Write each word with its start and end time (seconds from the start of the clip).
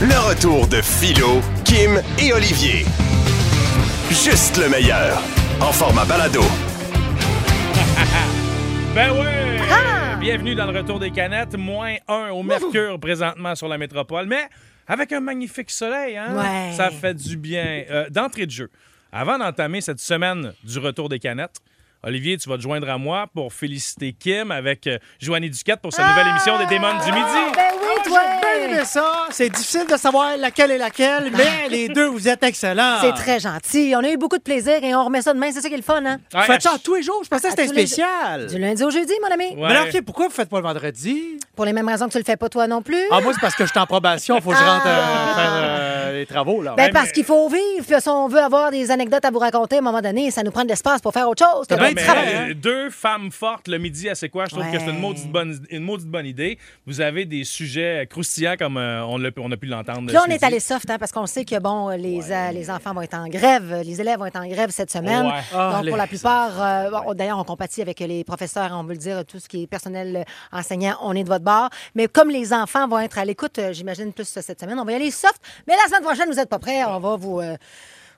Le 0.00 0.28
retour 0.28 0.66
de 0.66 0.80
Philo, 0.82 1.40
Kim 1.64 2.00
et 2.18 2.32
Olivier. 2.32 2.84
Juste 4.10 4.58
le 4.58 4.68
meilleur. 4.68 5.20
En 5.60 5.72
format 5.72 6.04
balado. 6.04 6.42
Ben 8.94 9.10
ouais! 9.12 10.18
Bienvenue 10.20 10.54
dans 10.54 10.70
le 10.70 10.78
retour 10.78 10.98
des 11.00 11.10
canettes. 11.10 11.56
Moins 11.56 11.94
1 12.08 12.28
au 12.32 12.42
Mercure 12.42 13.00
présentement 13.00 13.54
sur 13.54 13.66
la 13.68 13.78
métropole, 13.78 14.26
mais 14.26 14.48
avec 14.86 15.12
un 15.12 15.20
magnifique 15.20 15.70
soleil, 15.70 16.18
hein? 16.18 16.36
Ouais. 16.36 16.72
Ça 16.76 16.90
fait 16.90 17.14
du 17.14 17.38
bien. 17.38 17.84
Euh, 17.90 18.10
D'entrée 18.10 18.44
de 18.44 18.50
jeu, 18.50 18.70
avant 19.10 19.38
d'entamer 19.38 19.80
cette 19.80 19.98
semaine 20.00 20.52
du 20.62 20.78
retour 20.78 21.08
des 21.08 21.18
canettes, 21.18 21.56
Olivier, 22.02 22.36
tu 22.36 22.50
vas 22.50 22.56
te 22.58 22.62
joindre 22.62 22.90
à 22.90 22.98
moi 22.98 23.28
pour 23.32 23.50
féliciter 23.54 24.12
Kim 24.12 24.50
avec 24.50 24.86
euh, 24.88 24.98
Joanie 25.20 25.48
Duquette 25.48 25.80
pour 25.80 25.92
sa 25.94 26.06
nouvelle 26.06 26.26
émission 26.26 26.58
des 26.58 26.66
Démons 26.66 26.92
du 27.02 27.12
Midi. 27.12 27.52
Ben 27.54 27.70
oui, 27.80 28.02
toi! 28.04 28.20
Bien 28.58 28.68
aimé 28.68 28.84
ça. 28.84 29.26
C'est 29.30 29.48
difficile 29.48 29.86
de 29.90 29.96
savoir 29.96 30.36
laquelle 30.36 30.70
est 30.70 30.78
laquelle, 30.78 31.30
mais 31.36 31.68
les 31.68 31.88
deux, 31.88 32.06
vous 32.06 32.28
êtes 32.28 32.42
excellents. 32.42 32.98
C'est 33.00 33.12
très 33.12 33.40
gentil. 33.40 33.94
On 33.96 34.04
a 34.04 34.10
eu 34.10 34.16
beaucoup 34.16 34.38
de 34.38 34.42
plaisir 34.42 34.82
et 34.82 34.94
on 34.94 35.04
remet 35.04 35.22
ça 35.22 35.32
demain. 35.34 35.50
C'est 35.52 35.60
ça 35.60 35.68
qui 35.68 35.74
est 35.74 35.78
le 35.78 35.82
fun, 35.82 36.04
hein? 36.04 36.18
Ouais, 36.34 36.42
Faites 36.42 36.62
ça 36.62 36.72
tous 36.82 36.94
les 36.96 37.02
jours? 37.02 37.20
Je 37.24 37.28
pensais 37.28 37.48
que 37.48 37.50
c'était 37.50 37.68
spécial. 37.68 38.46
Du 38.46 38.58
lundi 38.58 38.82
au 38.84 38.90
jeudi, 38.90 39.12
mon 39.22 39.32
ami. 39.32 39.46
Ouais. 39.50 39.68
Mais 39.68 39.76
alors, 39.76 39.86
OK, 39.92 40.02
pourquoi 40.02 40.28
vous 40.28 40.34
faites 40.34 40.48
pas 40.48 40.58
le 40.58 40.62
vendredi? 40.64 41.38
Pour 41.54 41.64
les 41.64 41.72
mêmes 41.72 41.88
raisons 41.88 42.06
que 42.06 42.12
tu 42.12 42.18
le 42.18 42.24
fais 42.24 42.36
pas 42.36 42.48
toi 42.48 42.66
non 42.66 42.82
plus. 42.82 43.02
Ah, 43.10 43.20
moi, 43.20 43.32
c'est 43.34 43.40
parce 43.40 43.54
que 43.54 43.64
je 43.64 43.70
suis 43.70 43.78
en 43.80 43.86
probation. 43.86 44.40
Faut 44.40 44.50
que 44.50 44.56
je 44.56 44.62
rentre 44.62 44.86
euh, 44.86 45.02
Ah. 45.04 45.34
faire 45.34 45.50
euh, 45.54 46.18
les 46.20 46.26
travaux, 46.26 46.62
là. 46.62 46.74
Ben, 46.76 46.84
Ouais, 46.84 46.90
parce 46.90 47.06
mais- 47.06 47.12
qu'il 47.12 47.24
faut 47.24 47.48
vivre. 47.48 47.84
Puis 47.86 47.94
Si 48.00 48.08
on 48.08 48.28
veut 48.28 48.40
avoir 48.40 48.70
des 48.70 48.90
anecdotes 48.90 49.24
à 49.24 49.30
vous 49.30 49.38
raconter 49.38 49.76
à 49.76 49.78
un 49.78 49.82
moment 49.82 50.00
donné, 50.00 50.30
ça 50.30 50.42
nous 50.42 50.50
prend 50.50 50.64
de 50.64 50.68
l'espace 50.68 51.00
pour 51.00 51.12
faire 51.12 51.28
autre 51.28 51.44
chose. 51.44 51.66
Travail. 51.66 51.94
euh, 51.98 52.54
Deux 52.54 52.90
femmes 52.90 53.30
fortes 53.30 53.68
le 53.68 53.78
midi 53.78 54.08
à 54.08 54.14
c'est 54.14 54.28
quoi? 54.28 54.44
Je 54.46 54.50
trouve 54.50 54.64
Ouais. 54.64 54.72
que 54.72 54.78
c'est 54.78 54.90
une 54.90 54.98
maudite 54.98 55.30
bonne, 55.30 55.58
une 55.70 55.82
maudite 55.84 56.08
bonne 56.08 56.26
idée. 56.26 56.58
Vous 56.86 57.00
avez 57.00 57.24
des 57.24 57.44
sujets 57.44 58.06
croustillants 58.10 58.41
comme 58.58 58.76
euh, 58.76 59.04
on, 59.06 59.22
a 59.24 59.30
pu 59.30 59.66
l'entendre. 59.66 60.06
Puis 60.06 60.14
là, 60.14 60.24
on 60.26 60.30
est 60.30 60.42
allé 60.42 60.60
soft, 60.60 60.88
hein, 60.90 60.96
parce 60.98 61.12
qu'on 61.12 61.26
sait 61.26 61.44
que 61.44 61.58
bon, 61.58 61.88
les, 61.90 62.20
euh, 62.30 62.50
les 62.52 62.70
enfants 62.70 62.92
vont 62.94 63.02
être 63.02 63.14
en 63.14 63.28
grève, 63.28 63.82
les 63.84 64.00
élèves 64.00 64.18
vont 64.18 64.26
être 64.26 64.36
en 64.36 64.46
grève 64.46 64.70
cette 64.70 64.90
semaine. 64.90 65.26
Ouais. 65.26 65.40
Ah, 65.54 65.72
Donc, 65.76 65.84
les- 65.84 65.90
pour 65.90 65.98
la 65.98 66.06
plupart, 66.06 66.50
euh, 66.60 66.90
bon, 66.90 67.14
d'ailleurs, 67.14 67.38
on 67.38 67.44
compatit 67.44 67.82
avec 67.82 68.00
les 68.00 68.24
professeurs, 68.24 68.70
on 68.72 68.84
veut 68.84 68.92
le 68.92 68.98
dire, 68.98 69.24
tout 69.24 69.38
ce 69.38 69.48
qui 69.48 69.62
est 69.62 69.66
personnel 69.66 70.16
euh, 70.16 70.56
enseignant, 70.58 70.96
on 71.02 71.14
est 71.14 71.24
de 71.24 71.28
votre 71.28 71.44
bord. 71.44 71.68
Mais 71.94 72.08
comme 72.08 72.30
les 72.30 72.52
enfants 72.52 72.86
vont 72.88 72.98
être 72.98 73.18
à 73.18 73.24
l'écoute, 73.24 73.58
euh, 73.58 73.72
j'imagine 73.72 74.12
plus 74.12 74.24
cette 74.28 74.60
semaine, 74.60 74.78
on 74.78 74.84
va 74.84 74.92
y 74.92 74.94
aller 74.96 75.10
soft. 75.10 75.40
Mais 75.66 75.74
la 75.76 75.88
semaine 75.88 76.02
prochaine, 76.02 76.28
vous 76.28 76.36
n'êtes 76.36 76.48
pas 76.50 76.58
prêts, 76.58 76.84
on 76.84 76.98
va 77.00 77.16
vous, 77.16 77.40
euh, 77.40 77.56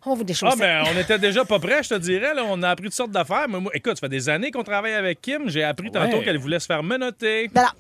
on 0.07 0.15
vous 0.15 0.21
Ah, 0.21 0.25
déchausser. 0.25 0.59
ben, 0.59 0.85
on 0.95 0.99
était 1.01 1.19
déjà 1.19 1.45
pas 1.47 1.59
prêts, 1.59 1.83
je 1.83 1.89
te 1.91 1.95
dirais. 1.95 2.35
Là. 2.35 2.43
On 2.47 2.63
a 2.63 2.69
appris 2.69 2.85
toutes 2.87 2.95
sortes 2.95 3.11
d'affaires. 3.11 3.47
Mais 3.49 3.59
moi, 3.59 3.71
écoute, 3.75 3.97
ça 3.97 4.01
fait 4.01 4.09
des 4.11 4.29
années 4.29 4.51
qu'on 4.51 4.63
travaille 4.63 4.93
avec 4.93 5.23
Kim. 5.23 5.49
J'ai 5.49 5.65
appris 5.65 5.91
tantôt 5.91 6.19
Ouais. 6.19 6.25
qu'elle 6.25 6.37
voulait 6.39 6.61
se 6.61 6.67
faire 6.67 6.83
menotter. 6.83 7.49
Ben 7.55 7.63
alors, 7.63 7.75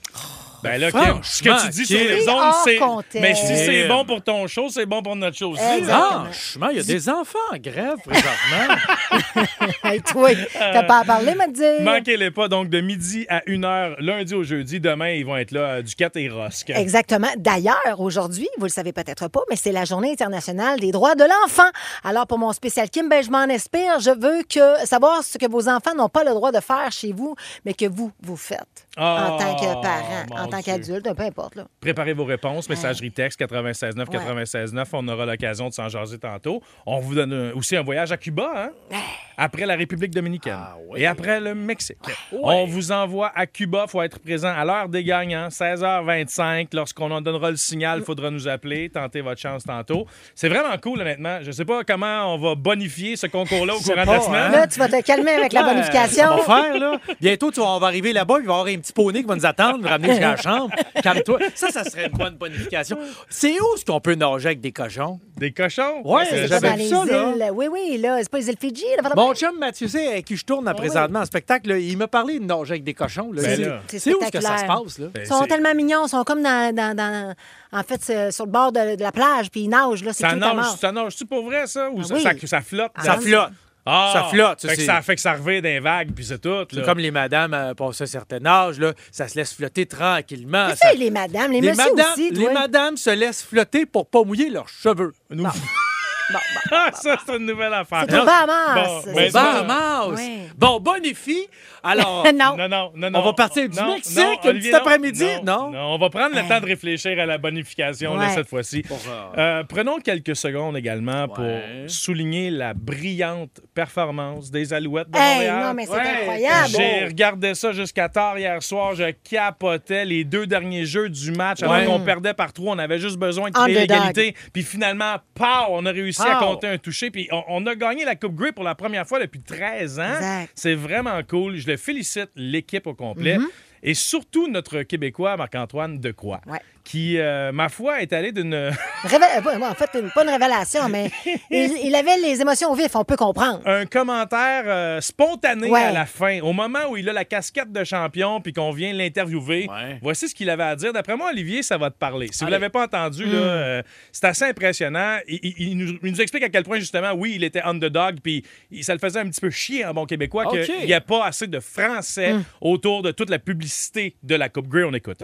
Ben 0.65 0.81
là, 0.81 0.91
Kim, 0.91 1.21
ce 1.23 1.43
que 1.43 1.63
tu 1.65 1.69
dis 1.71 1.87
sur 1.87 1.99
les 1.99 2.29
ondes, 2.29 2.55
c'est. 2.65 3.21
Mais 3.21 3.35
si 3.35 3.57
c'est 3.57 3.87
bon 3.87 4.05
pour 4.05 4.23
ton 4.23 4.47
show, 4.47 4.69
c'est 4.71 4.87
bon 4.87 5.03
pour 5.03 5.15
notre 5.15 5.37
show 5.37 5.51
aussi. 5.51 5.63
Franchement, 5.85 6.69
il 6.71 6.79
y 6.79 6.81
a 6.81 6.83
des 6.83 7.09
enfants 7.09 7.39
en 7.53 7.59
grève 7.59 7.97
présentement. 8.05 9.45
hey, 9.85 10.01
toi, 10.03 10.31
t'as 10.53 10.83
pas 10.85 11.01
à 11.01 11.05
parler, 11.05 11.35
me 11.35 11.53
dire. 11.53 11.83
Manquez-les 11.83 12.31
pas. 12.31 12.49
Donc, 12.49 12.69
de 12.71 12.81
midi 12.81 13.27
à 13.29 13.41
1h, 13.41 13.97
lundi 13.99 14.35
au 14.35 14.43
jeudi. 14.43 14.81
Demain, 14.81 15.11
ils 15.11 15.27
vont 15.27 15.37
être 15.37 15.53
là, 15.53 15.61
euh, 15.61 15.83
Duquette 15.83 16.17
et 16.17 16.29
Rosque. 16.29 16.71
Exactement. 16.71 17.29
D'ailleurs, 17.37 17.99
aujourd'hui, 17.99 18.49
vous 18.59 18.65
le 18.65 18.71
savez 18.71 18.93
peut-être 18.93 19.29
pas, 19.29 19.41
mais 19.51 19.57
c'est 19.57 19.73
la 19.73 19.85
Journée 19.85 20.13
internationale 20.13 20.81
des 20.81 20.93
droits 20.93 21.15
de 21.15 21.25
l'enfant. 21.25 21.69
Alors, 22.03 22.27
pour 22.27 22.39
mon 22.39 22.53
spécial 22.53 22.89
Kim, 22.89 23.09
ben, 23.09 23.23
je 23.23 23.31
m'en 23.31 23.39
inspire. 23.41 24.01
Je 24.01 24.11
veux 24.11 24.43
que 24.49 24.87
savoir 24.87 25.23
ce 25.23 25.37
que 25.39 25.47
vos 25.49 25.69
enfants 25.69 25.95
n'ont 25.95 26.09
pas 26.09 26.25
le 26.25 26.31
droit 26.31 26.53
de 26.53 26.61
faire 26.61 26.91
chez 26.91 27.13
vous, 27.13 27.35
mais 27.65 27.75
que 27.75 27.87
vous, 27.87 28.11
vous 28.23 28.37
faites 28.37 28.87
en 28.97 29.35
Oh, 29.35 29.39
tant 29.39 29.55
que 29.57 29.83
parent, 29.83 30.25
mon 30.31 30.37
en 30.37 30.47
tant 30.49 30.54
Dieu. 30.61 30.73
qu'adulte, 30.73 31.15
peu 31.17 31.23
importe. 31.23 31.55
Là. 31.57 31.67
Préparez 31.81 32.13
vos 32.13 32.25
réponses. 32.25 32.69
Messagerie 32.69 33.11
texte 33.13 33.41
969 33.41 34.09
Ouais. 34.09 34.15
969. 34.19 34.89
On 34.93 35.09
aura 35.09 35.27
l'occasion 35.27 35.69
de 35.69 35.75
s'en 35.75 35.89
jaser 35.89 36.19
tantôt. 36.19 36.63
On 36.87 37.01
vous 37.01 37.15
donne 37.15 37.33
un- 37.33 37.53
aussi 37.53 37.77
un 37.77 37.83
voyage 37.83 38.13
à 38.13 38.17
Cuba, 38.17 38.51
hein? 38.57 38.97
Après 39.37 39.67
la 39.67 39.75
République 39.75 40.13
dominicaine. 40.13 40.55
Ah 40.57 40.77
oui. 40.89 41.01
Et 41.01 41.07
après 41.07 41.41
le 41.41 41.55
Mexique. 41.57 41.99
On 42.33 42.67
vous 42.67 42.93
envoie 42.93 43.33
à 43.35 43.47
Cuba. 43.47 43.85
Il 43.87 43.91
faut 43.91 44.03
être 44.03 44.21
présent 44.21 44.53
à 44.57 44.65
l'heure 44.65 44.89
des 44.89 45.03
gagnants, 45.03 45.49
16h25. 45.51 46.69
Lorsqu'on 46.73 47.11
en 47.11 47.21
donnera 47.21 47.51
le 47.51 47.57
signal, 47.57 47.99
il 48.01 48.05
faudra 48.05 48.31
nous 48.31 48.47
appeler. 48.49 48.89
Tentez 48.91 49.21
votre 49.21 49.41
chance 49.41 49.65
tantôt. 49.65 50.07
C'est 50.35 50.49
vraiment 50.49 50.77
cool, 50.81 51.01
honnêtement. 51.01 51.39
Je 51.43 51.51
sais 51.51 51.65
pas 51.65 51.83
comment 51.85 52.33
on 52.35 52.39
va 52.39 52.55
bonifier 52.55 53.17
ce 53.17 53.27
concours-là 53.27 53.75
au 53.75 53.81
courant 53.81 54.03
de 54.03 54.07
la 54.11 54.21
semaine. 54.21 54.43
hein? 54.43 54.51
Là, 54.53 54.67
tu 54.67 54.79
vas 54.79 54.89
te 54.89 55.01
calmer 55.03 55.33
avec 55.33 55.53
la 55.53 55.63
Ouais, 55.65 55.75
bonification. 55.75 56.25
ça 56.25 56.37
va 56.37 56.63
faire, 56.63 56.79
là. 56.79 56.99
Bientôt, 57.21 57.51
tu 57.51 57.61
vas- 57.61 57.67
on 57.67 57.79
va 57.81 57.87
arriver 57.89 58.13
là-bas, 58.13 58.37
il 58.41 58.47
va 58.47 58.53
y 58.53 58.57
avoir 58.57 58.67
un 58.67 58.79
petit 58.79 58.93
poney 58.93 59.23
qui 59.23 59.29
va 59.29 59.35
nous 59.37 59.47
attendre, 59.47 59.79
nous 59.79 59.89
ramener 59.89 60.09
jusqu'à 60.13 60.31
la 60.31 60.37
chambre. 60.45 60.71
Calme-toi. 61.03 61.39
Ça, 61.55 61.71
ça 61.71 61.85
serait 61.85 62.07
une 62.07 62.17
bonne 62.17 62.37
bonification. 62.37 62.99
C'est 63.29 63.53
où 63.61 63.75
est-ce 63.75 63.85
qu'on 63.85 64.01
peut 64.01 64.15
nager 64.15 64.47
avec 64.47 64.61
des 64.61 64.73
cochons? 64.73 65.19
Des 65.37 65.53
cochons? 65.53 66.03
Ouais, 66.05 66.25
C'est 66.29 66.47
j'avais 66.49 66.71
vu 66.73 66.79
les 66.79 66.89
ça, 66.89 67.05
là. 67.05 67.33
îles. 67.35 67.51
Oui, 67.53 67.67
oui, 67.71 67.99
là, 67.99 68.19
c'est 68.21 68.31
pas 68.31 68.39
les 68.39 68.49
îles 68.49 68.57
Fidji. 68.61 68.85
Là, 69.03 69.11
Mon 69.17 69.35
chum 69.35 69.59
Mathieu, 69.59 69.89
c'est 69.89 70.07
avec 70.07 70.25
qui 70.27 70.37
je 70.37 70.45
tourne 70.45 70.65
là, 70.65 70.75
présentement 70.75 71.21
en 71.21 71.25
spectacle, 71.25 71.71
là, 71.71 71.79
il 71.79 71.97
m'a 71.97 72.07
parlé 72.07 72.39
de 72.39 72.45
nager 72.45 72.73
avec 72.73 72.85
des 72.85 72.95
cochons. 72.95 73.33
là. 73.33 73.43
Ben 73.43 73.57
C'est- 73.57 73.63
là. 73.65 73.81
C'est 73.89 73.99
C'est 73.99 74.15
où 74.15 74.21
est-ce 74.23 74.31
que 74.31 74.41
ça 74.41 74.59
se 74.59 74.65
passe? 74.67 74.99
Là? 74.99 75.07
Ben, 75.13 75.23
Ils 75.25 75.27
sont 75.27 75.41
c'est- 75.43 75.49
tellement 75.49 75.75
mignons, 75.75 76.07
ils 76.07 76.11
sont 76.11 76.25
comme 76.25 76.43
dans, 76.43 76.75
dans- 76.75 76.97
dans- 76.97 77.35
en 77.73 77.83
fait, 77.83 78.01
c'est 78.03 78.31
sur 78.31 78.45
le 78.47 78.51
bord 78.53 78.71
de, 78.73 78.95
de 78.97 79.03
la 79.03 79.11
plage, 79.13 79.51
puis 79.51 79.63
ils 79.63 79.69
nagent, 79.69 80.05
là, 80.05 80.13
c'est 80.13 80.23
Ça 80.29 80.37
nage, 80.37 80.67
ça 80.81 80.93
nage-tu 80.93 81.27
pour 81.27 81.45
vrai, 81.45 81.67
ça? 81.67 81.91
Ou 81.91 81.99
Ah 82.01 82.05
ça, 82.05 82.15
oui. 82.15 82.23
ça, 82.23 82.31
ça 82.47 82.61
flotte? 82.61 82.93
Ça 83.03 83.15
Ah, 83.17 83.21
flotte. 83.21 83.51
Ah! 83.87 84.11
Ça 84.15 84.25
flotte, 84.31 84.61
ça, 84.61 84.69
Fait 84.69 84.77
que 84.77 84.83
ça 84.83 85.03
fait 85.03 85.15
que 85.15 85.21
ça 85.21 85.35
revient 85.35 85.61
d'un 85.61 85.81
vague, 85.81 86.13
puis 86.15 86.25
c'est 86.25 86.41
tout. 86.41 86.65
C'est 86.71 86.77
là. 86.77 86.83
comme 86.85 86.99
les 86.99 87.11
madames 87.11 87.53
euh, 87.53 87.75
passent 87.75 88.01
un 88.01 88.07
certain 88.07 88.45
âge, 88.47 88.79
là, 88.79 88.93
ça 89.13 89.29
se 89.29 89.37
laisse 89.37 89.53
flotter 89.53 89.85
tranquillement. 89.87 90.69
Ça- 90.75 90.95
les 90.95 91.11
madames, 91.11 91.53
les, 91.53 91.61
les, 91.61 91.75
madames, 91.75 92.13
aussi, 92.13 92.31
les 92.31 92.45
toi. 92.45 92.53
madames 92.53 92.97
se 92.97 93.11
laissent 93.11 93.43
flotter 93.45 93.85
pour 93.85 94.07
pas 94.07 94.25
mouiller 94.25 94.49
leurs 94.49 94.69
cheveux. 94.69 95.13
Nous- 95.31 95.45
Bon, 96.33 96.39
bon. 96.39 96.61
Ah, 96.77 96.91
ça, 96.95 97.17
c'est 97.27 97.37
une 97.37 97.45
nouvelle 97.47 97.75
affaire. 97.75 98.07
C'est 98.09 98.19
au 98.19 98.25
Bahamas. 98.25 99.05
Bon. 99.05 99.31
Bahamas! 99.33 100.07
Ouais. 100.17 100.39
Bon, 100.57 100.81
bonifie. 100.81 101.47
Alors, 101.83 102.25
non. 102.35 102.57
Non, 102.57 102.67
non, 102.69 102.93
non, 102.97 103.11
non. 103.11 103.19
On 103.19 103.23
va 103.27 103.33
partir 103.35 103.69
du 103.69 103.77
Non, 103.77 103.95
Mexique 103.95 104.17
non, 104.17 104.39
un 104.43 104.49
Olivier, 104.49 104.71
petit 104.71 104.73
non, 104.73 104.79
après-midi? 104.79 105.25
Non, 105.45 105.71
Non? 105.71 105.95
on 105.95 105.99
va 105.99 106.09
prendre 106.09 106.35
le 106.35 106.49
temps 106.49 106.61
de 106.61 106.67
réfléchir 106.67 107.19
à 107.21 107.27
la 107.27 107.37
bonification 107.37 108.17
là, 108.17 108.31
cette 108.31 108.49
fois-ci. 108.49 108.83
Euh, 108.91 108.95
Euh, 109.37 109.65
prenons 109.65 109.99
quelques 109.99 110.35
secondes 110.35 110.77
également 110.79 111.29
pour 111.29 111.45
souligner 111.89 112.49
la 112.51 112.73
brillante 112.73 113.61
performance 113.75 114.51
des 114.51 114.73
Alouettes 114.73 115.11
de 115.11 115.19
Hey, 115.19 115.35
Montréal. 115.35 115.65
non, 115.67 115.75
mais 115.75 115.85
c'est 115.87 115.93
Ouais. 115.93 116.01
incroyable. 116.23 116.69
J'ai 116.71 117.05
regardé 117.05 117.55
ça 117.55 117.73
jusqu'à 117.73 118.09
tard 118.09 118.39
hier 118.39 118.63
soir. 118.63 118.95
Je 118.95 119.11
capotais 119.29 120.05
les 120.07 120.25
deux 120.25 120.47
derniers 120.47 120.87
jeux 120.87 121.11
du 121.11 121.33
match. 121.33 121.63
Alors 121.63 121.85
qu'on 121.85 122.01
perdait 122.01 122.33
par 122.35 122.53
trois, 122.55 122.75
on 122.75 122.79
avait 122.79 122.99
juste 122.99 123.19
besoin 123.19 123.51
de 123.51 123.55
créer 123.55 123.75
l'égalité. 123.75 124.35
Puis 124.55 124.63
finalement, 124.63 125.17
pow, 125.35 125.45
on 125.69 125.85
a 125.85 125.91
réussi 125.91 126.14
à 126.23 126.37
Pow. 126.39 126.47
compter 126.47 126.69
un 126.69 126.79
touché. 126.79 127.11
Puis 127.11 127.29
on, 127.33 127.43
on 127.49 127.67
a 127.67 127.75
gagné 127.75 128.05
la 128.05 128.17
Coupe 128.17 128.35
Grey 128.35 128.53
pour 128.53 128.65
la 128.65 128.75
première 128.75 129.07
fois 129.07 129.21
depuis 129.21 129.41
13 129.41 129.99
ans. 130.01 130.47
C'est 130.55 130.75
vraiment 130.75 131.21
cool. 131.29 131.57
Je 131.57 131.67
le 131.67 131.77
félicite, 131.77 132.31
l'équipe 132.37 132.87
au 132.87 132.95
complet. 132.95 133.39
Mm-hmm. 133.39 133.49
Et 133.87 133.95
surtout 133.95 134.49
notre 134.49 134.83
Québécois, 134.83 135.37
Marc-Antoine 135.37 135.99
Decroix, 135.99 136.41
Ouais. 136.47 136.61
Qui, 136.85 137.19
euh, 137.19 137.51
ma 137.51 137.69
foi, 137.71 138.03
est 138.03 138.13
allé 138.13 138.31
d'une... 138.31 138.55
Révé- 139.05 139.25
euh, 139.47 139.61
En 139.63 139.75
fait, 139.75 139.91
une- 139.99 140.11
pas 140.11 140.23
une 140.23 140.31
révélation, 140.31 140.89
mais 140.91 141.11
il, 141.51 141.73
il 141.83 141.95
avait 141.95 142.19
les 142.19 142.41
émotions 142.43 142.71
au 142.71 142.75
vif, 142.75 142.95
on 142.95 143.05
peut 143.05 143.17
comprendre. 143.17 143.61
un 143.67 143.87
commentaire 143.87 144.65
euh, 144.67 145.01
spontané 145.01 145.69
Ouais. 145.71 145.81
à 145.83 145.93
la 145.93 146.05
fin. 146.07 146.41
Au 146.43 146.53
moment 146.53 146.81
où 146.91 146.97
il 146.99 147.09
a 147.09 147.13
la 147.15 147.25
casquette 147.25 147.73
de 147.73 147.83
champion 147.85 148.41
puis 148.43 148.53
qu'on 148.53 148.71
vient 148.71 148.93
l'interviewer, 148.93 149.67
Ouais. 149.69 149.99
voici 150.03 150.29
ce 150.29 150.35
qu'il 150.35 150.51
avait 150.51 150.63
à 150.65 150.77
dire. 150.77 150.93
D'après 150.93 151.17
moi, 151.17 151.31
Olivier, 151.31 151.63
ça 151.63 151.79
va 151.79 151.91
te 151.91 151.97
parler. 151.99 152.29
Si 152.33 152.41
vous 152.41 152.45
Allez. 152.45 152.53
l'avez 152.53 152.69
pas 152.69 152.85
entendu, 152.85 153.25
Hmm. 153.25 153.33
là, 153.33 153.39
euh, 153.39 153.83
c'est 154.13 154.27
assez 154.27 154.45
impressionnant. 154.45 155.17
Il, 155.27 155.41
il- 155.43 155.55
il 155.71 155.77
nous, 155.79 155.99
il 156.03 156.13
nous 156.13 156.21
explique 156.21 156.45
à 156.45 156.51
quel 156.51 156.65
point, 156.65 156.79
justement, 156.79 157.13
oui, 157.13 157.33
il 157.37 157.45
était 157.45 157.63
underdog 157.63 158.19
puis 158.23 158.45
il- 158.71 158.85
ça 158.85 158.93
le 158.93 158.99
faisait 159.01 159.21
un 159.21 159.29
petit 159.31 159.41
peu 159.41 159.51
chier 159.51 159.85
en 159.87 159.95
bon 159.95 160.05
québécois 160.05 160.45
qu'il 160.47 160.85
n'y 160.87 160.93
a 160.93 161.01
pas 161.01 161.25
assez 161.25 161.47
de 161.47 161.61
français 161.61 162.35
Hmm. 162.35 162.43
autour 162.61 163.03
de 163.03 163.11
toute 163.11 163.31
la 163.31 163.39
publicité 163.39 164.17
de 164.23 164.35
la 164.35 164.49
Coupe 164.51 164.69
Grey. 164.69 164.85
On 164.85 164.93
écoute. 164.93 165.23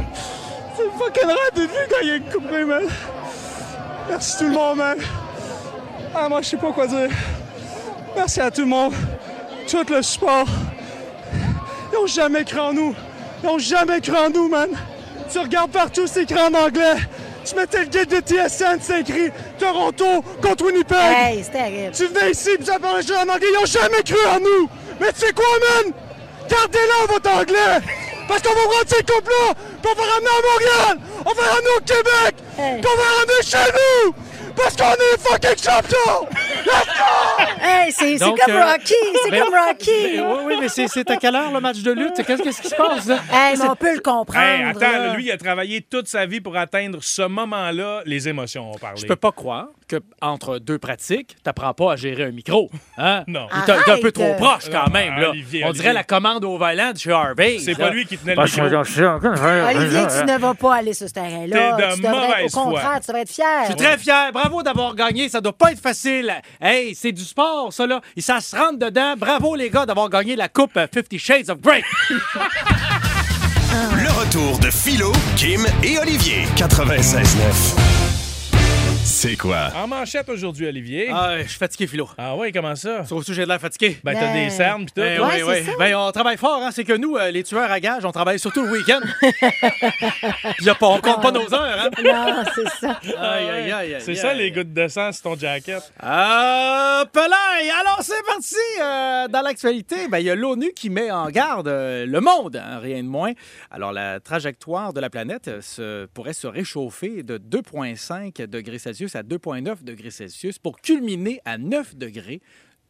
Fucking 1.01 1.29
d'être 1.29 1.61
vu 1.61 1.79
quand 1.89 2.03
il 2.03 2.23
coupe 2.31 2.47
Grey, 2.47 2.65
man. 2.67 2.83
Merci 4.07 4.37
tout 4.37 4.45
le 4.45 4.51
monde, 4.51 4.77
man. 4.77 4.99
Ah, 6.15 6.29
moi, 6.29 6.43
je 6.43 6.49
sais 6.49 6.57
pas 6.59 6.73
quoi 6.73 6.87
dire. 6.87 7.09
Merci 8.15 8.41
à 8.43 8.51
tout 8.51 8.61
le 8.61 8.67
monde. 8.67 8.93
Tout 9.67 9.83
le 9.89 10.03
support. 10.03 10.47
Ils 11.91 11.97
ont 11.97 12.07
jamais 12.07 12.45
cru 12.45 12.61
en 12.61 12.75
nous. 12.75 12.95
Ils 13.43 13.49
ont 13.49 13.59
jamais 13.59 14.03
cru 14.03 14.15
en 14.15 14.29
nous, 14.29 14.49
man. 14.49 14.69
Tu 15.33 15.39
regardes 15.39 15.71
partout, 15.71 16.07
c'est 16.07 16.25
écrit 16.25 16.39
en 16.39 16.53
anglais. 16.53 16.97
Tu 17.47 17.55
mettais 17.55 17.81
le 17.81 17.87
guide 17.87 18.11
de 18.11 18.21
TSN, 18.21 18.79
c'est 18.83 19.01
écrit 19.01 19.31
Toronto 19.59 20.23
contre 20.43 20.67
Winnipeg. 20.67 20.99
Hey, 20.99 21.43
c'est 21.43 21.53
terrible. 21.53 21.95
Tu 21.95 22.07
venais 22.09 22.33
ici, 22.33 22.51
puis 22.57 22.65
tu 22.65 22.71
as 22.71 22.79
parlé 22.79 23.03
en 23.13 23.23
anglais. 23.23 23.47
Ils 23.51 23.63
ont 23.63 23.65
jamais 23.65 24.03
cru 24.03 24.19
en 24.29 24.39
nous. 24.39 24.69
Mais 25.01 25.13
tu 25.15 25.21
sais 25.21 25.33
quoi, 25.33 25.47
man? 25.83 25.95
Gardez-le, 26.47 27.07
votre 27.11 27.31
anglais. 27.31 27.87
Parce 28.31 28.43
qu'on 28.43 28.55
va 28.55 28.61
prendre 28.61 28.87
ces 28.87 29.03
coupes-là, 29.03 29.55
puis 29.83 29.91
on 29.91 30.01
va 30.01 30.03
ramener 30.03 30.29
à 30.31 30.43
Montréal. 30.53 30.99
On 31.27 31.33
va 31.33 31.43
ramener 31.51 31.71
au 31.77 31.81
Québec. 31.81 32.35
Hey. 32.57 32.81
Puis 32.81 32.91
on 32.95 32.97
va 32.97 33.09
ramener 33.19 33.43
chez 33.43 33.73
nous. 33.75 34.15
Parce 34.55 34.77
qu'on 34.77 34.93
est 34.93 35.19
fucking 35.19 35.59
champions. 35.59 36.40
Hey, 37.63 37.93
c'est 37.93 38.19
comme 38.19 38.37
euh, 38.49 38.73
Rocky. 38.73 38.95
C'est 39.25 39.31
ben, 39.31 39.45
comme 39.45 39.55
Rocky. 39.55 39.91
ben, 40.17 40.27
oui, 40.27 40.43
oui, 40.47 40.55
mais 40.61 40.69
c'est 40.69 41.11
à 41.11 41.17
quelle 41.17 41.35
heure 41.35 41.53
le 41.53 41.61
match 41.61 41.79
de 41.79 41.93
lutte? 41.93 42.25
Qu'est-ce 42.27 42.43
qui 42.61 42.69
se 42.69 42.75
passe, 42.75 43.07
là? 43.07 43.19
Hey, 43.33 43.57
mais 43.59 43.69
on 43.69 43.77
peut 43.77 43.95
le 43.95 44.01
comprendre. 44.01 44.41
Hey, 44.45 44.65
attends, 44.65 44.81
là. 44.81 45.15
lui, 45.15 45.27
il 45.27 45.31
a 45.31 45.37
travaillé 45.37 45.81
toute 45.83 46.09
sa 46.09 46.27
vie 46.27 46.41
pour 46.41 46.57
atteindre 46.57 46.99
ce 47.03 47.23
moment-là. 47.23 48.03
Les 48.07 48.29
émotions 48.29 48.73
ont 48.73 48.79
parlé. 48.79 49.01
Je 49.01 49.07
peux 49.07 49.17
pas 49.17 49.33
croire 49.33 49.67
que 49.89 49.97
entre 50.23 50.59
deux 50.59 50.79
pratiques, 50.79 51.37
t'apprends 51.43 51.75
pas 51.75 51.93
à 51.93 51.97
gérer 51.97 52.25
un 52.25 52.31
micro. 52.31 52.71
Hein? 52.97 53.25
Non. 53.31 53.47
Est 53.67 53.91
un 53.91 53.99
peu 54.01 54.13
trop 54.13 54.35
proche 54.35 54.69
quand 54.71 54.87
Non, 54.87 54.93
même. 54.93 55.17
Là. 55.19 55.31
Olivier, 55.31 55.63
On 55.65 55.69
Olivier. 55.69 55.83
dirait 55.83 55.95
la 55.95 56.05
commande 56.05 56.45
au 56.45 56.57
volant 56.59 56.93
de 56.93 56.99
chez 56.99 57.13
Harvey. 57.13 57.59
C'est 57.59 57.77
pas 57.77 57.91
lui 57.91 58.07
qui 58.07 58.17
tenait 58.19 58.35
le 58.35 58.43
micro. 58.43 58.61
Olivier, 58.63 60.03
tu 60.19 60.25
ne 60.33 60.39
vas 60.39 60.55
pas 60.55 60.75
aller 60.77 60.95
sur 60.95 61.09
ce 61.09 61.13
terrain-là. 61.13 61.77
T'es 61.77 61.87
de 61.89 61.95
Tu 61.95 62.01
devrais 62.03 62.17
être- 62.17 62.29
mauvaise 62.29 62.55
Au 62.57 62.61
contraire, 62.61 62.83
foi. 62.91 63.01
tu 63.01 63.07
devrais 63.09 63.23
être 63.23 63.31
fier. 63.31 63.61
Je 63.63 63.67
suis 63.67 63.75
très 63.77 63.99
fier. 63.99 64.33
Bravo 64.33 64.63
d'avoir 64.63 64.95
gagné. 64.95 65.29
Ça 65.29 65.41
doit 65.41 65.53
pas 65.53 65.73
être 65.73 65.81
facile. 65.81 66.33
Hey, 66.61 66.95
c'est 66.95 67.13
du 67.13 67.25
sport, 67.25 67.73
ça, 67.73 67.87
là. 67.87 68.01
Et 68.17 68.21
ça 68.21 68.41
se 68.41 68.57
rentre 68.57 68.79
dedans. 68.79 69.15
Bravo, 69.17 69.55
les 69.57 69.71
gars, 69.71 69.87
d'avoir 69.87 70.09
gagné 70.09 70.37
la 70.37 70.49
coupe 70.49 70.77
euh, 70.77 70.87
Fifty 70.93 71.19
Shades 71.19 71.51
of 71.51 71.61
Grey. 71.61 71.83
Le 73.73 74.11
retour 74.21 74.59
de 74.59 74.71
Philo, 74.71 75.13
Kim 75.37 75.65
et 75.83 75.99
Olivier. 75.99 76.45
96.9. 76.57 77.21
C'est 79.21 79.37
quoi? 79.37 79.69
En 79.77 79.87
manchette 79.87 80.31
aujourd'hui, 80.31 80.67
Olivier. 80.67 81.11
Ah, 81.13 81.37
je 81.43 81.47
suis 81.49 81.59
fatigué, 81.59 81.87
Philo. 81.87 82.09
Ah 82.17 82.35
oui, 82.37 82.53
comment 82.53 82.75
ça? 82.75 83.03
Trouves-tu 83.03 83.33
que 83.33 83.35
j'ai 83.35 83.43
de 83.43 83.49
l'air 83.49 83.61
fatigué? 83.61 83.99
Ben, 84.03 84.15
t'as 84.15 84.33
Ben, 84.33 84.45
des 84.45 84.49
cernes 84.49 84.87
pis 84.87 84.95
tout. 84.95 85.03
Ben 85.03 85.21
Ouais, 85.21 85.43
oui, 85.43 85.53
oui. 85.59 85.65
ça. 85.67 85.73
Ben, 85.79 85.95
on 85.95 86.11
travaille 86.11 86.39
fort, 86.39 86.63
hein. 86.63 86.71
C'est 86.73 86.85
que 86.85 86.95
nous, 86.95 87.19
euh, 87.19 87.31
les 87.31 87.45
tueurs 87.45 87.71
à 87.71 87.81
gages, 87.81 88.03
on 88.07 88.13
travaille 88.13 88.39
surtout 88.39 88.63
le 88.65 88.71
week-end. 88.73 89.01
A 90.71 90.75
pas, 90.75 90.87
on 90.87 91.01
compte 91.03 91.21
pas 91.21 91.33
nos 91.33 91.53
heures, 91.53 91.79
hein. 91.85 91.91
Non, 92.03 92.45
c'est 92.55 92.69
ça. 92.81 92.99
Aïe, 93.19 93.47
aïe, 93.47 93.73
aïe, 93.73 93.95
aïe, 93.97 94.01
C'est 94.01 94.15
ça, 94.15 94.33
les 94.33 94.51
gouttes 94.53 94.73
de 94.73 94.89
sang 94.89 95.13
sur 95.13 95.23
ton 95.25 95.37
jacket. 95.39 95.83
Euh, 96.03 97.05
Pelin! 97.13 97.75
Alors, 97.81 97.99
c'est 98.01 98.25
parti! 98.25 98.55
Euh, 98.81 99.29
dans 99.29 99.43
l'actualité, 99.43 100.09
ben, 100.09 100.21
il 100.21 100.25
y 100.25 100.31
a 100.31 100.35
l'ONU 100.35 100.73
qui 100.75 100.89
met 100.89 101.11
en 101.11 101.29
garde 101.29 101.69
euh, 101.69 102.07
le 102.07 102.21
monde, 102.23 102.57
hein, 102.57 102.79
rien 102.79 103.03
de 103.03 103.09
moins. 103.09 103.33
Alors, 103.71 103.93
la 103.93 104.19
trajectoire 104.19 104.95
de 104.95 105.01
la 105.01 105.11
planète 105.11 105.49
euh, 105.49 105.61
se, 105.61 106.07
pourrait 106.07 106.33
se 106.33 106.47
réchauffer 106.47 107.23
de 107.23 107.37
2,5 107.37 108.47
degrés 108.47 108.79
Celsius 108.79 109.10
à 109.17 109.23
2,9 109.23 109.83
degrés 109.83 110.11
Celsius 110.11 110.59
pour 110.59 110.81
culminer 110.81 111.41
à 111.45 111.59
9 111.59 111.97
degrés 111.97 112.41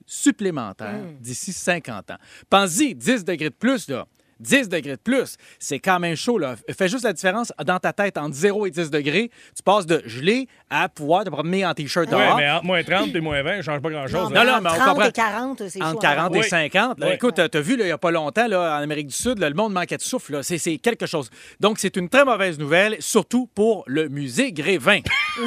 supplémentaires 0.06 1.04
d'ici 1.20 1.52
50 1.52 2.10
ans. 2.10 2.18
Pense-y, 2.48 2.94
10 2.94 3.24
degrés 3.24 3.50
de 3.50 3.54
plus, 3.54 3.88
là. 3.88 4.06
10 4.40 4.68
degrés 4.68 4.92
de 4.96 5.00
plus, 5.02 5.36
c'est 5.58 5.78
quand 5.78 5.98
même 6.00 6.16
chaud. 6.16 6.38
Là. 6.38 6.56
Fais 6.76 6.88
juste 6.88 7.04
la 7.04 7.12
différence 7.12 7.52
dans 7.64 7.78
ta 7.78 7.92
tête 7.92 8.18
entre 8.18 8.34
0 8.34 8.66
et 8.66 8.70
10 8.70 8.90
degrés. 8.90 9.30
Tu 9.56 9.62
passes 9.62 9.86
de 9.86 10.02
gelé 10.06 10.48
à 10.70 10.88
pouvoir 10.88 11.24
te 11.24 11.30
promener 11.30 11.64
en 11.66 11.74
t-shirt 11.74 12.06
Ouais, 12.10 12.16
dehors. 12.18 12.36
mais 12.36 12.50
entre 12.50 12.64
moins 12.64 12.82
30 12.82 13.14
et 13.14 13.20
moins 13.20 13.42
20, 13.42 13.56
ça 13.56 13.62
change 13.62 13.80
pas 13.82 13.90
grand-chose. 13.90 14.30
non, 14.30 14.36
hein. 14.40 14.44
non, 14.44 14.52
entre 14.52 14.62
mais 14.62 14.70
on 14.70 14.74
30 14.74 14.88
comprend. 14.88 15.08
et 15.08 15.12
40, 15.12 15.62
c'est 15.68 15.82
Entre 15.82 15.92
chaud. 15.92 15.98
40 15.98 16.34
et 16.34 16.38
Oui. 16.38 16.44
50. 16.48 16.98
Là, 17.00 17.06
Oui. 17.08 17.12
Écoute, 17.14 17.34
tu 17.50 17.56
as 17.58 17.60
vu, 17.60 17.76
là, 17.76 17.84
il 17.84 17.88
n'y 17.88 17.92
a 17.92 17.98
pas 17.98 18.10
longtemps, 18.10 18.46
là, 18.48 18.78
en 18.78 18.82
Amérique 18.82 19.08
du 19.08 19.14
Sud, 19.14 19.38
là, 19.38 19.48
le 19.48 19.54
monde 19.54 19.72
manquait 19.72 19.96
de 19.96 20.02
souffle. 20.02 20.40
c'est 20.42 20.58
quelque 20.78 21.06
chose. 21.06 21.30
Donc, 21.60 21.78
c'est 21.78 21.96
une 21.96 22.08
très 22.08 22.24
mauvaise 22.24 22.58
nouvelle, 22.58 22.96
surtout 23.00 23.48
pour 23.54 23.84
le 23.86 24.08
musée 24.08 24.52
Grévin. 24.52 25.00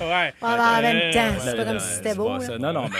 Ouais. 0.00 0.34
Ah, 0.42 0.56
ben, 0.56 0.60
en 0.60 0.82
même 0.82 1.12
temps, 1.12 1.40
c'est 1.42 1.56
pas 1.56 1.64
comme 1.64 1.78
si 1.80 1.94
c'était 1.94 2.14
beau. 2.14 2.38
là. 2.38 2.58
Non, 2.58 2.72
non, 2.72 2.88
mais... 2.92 2.98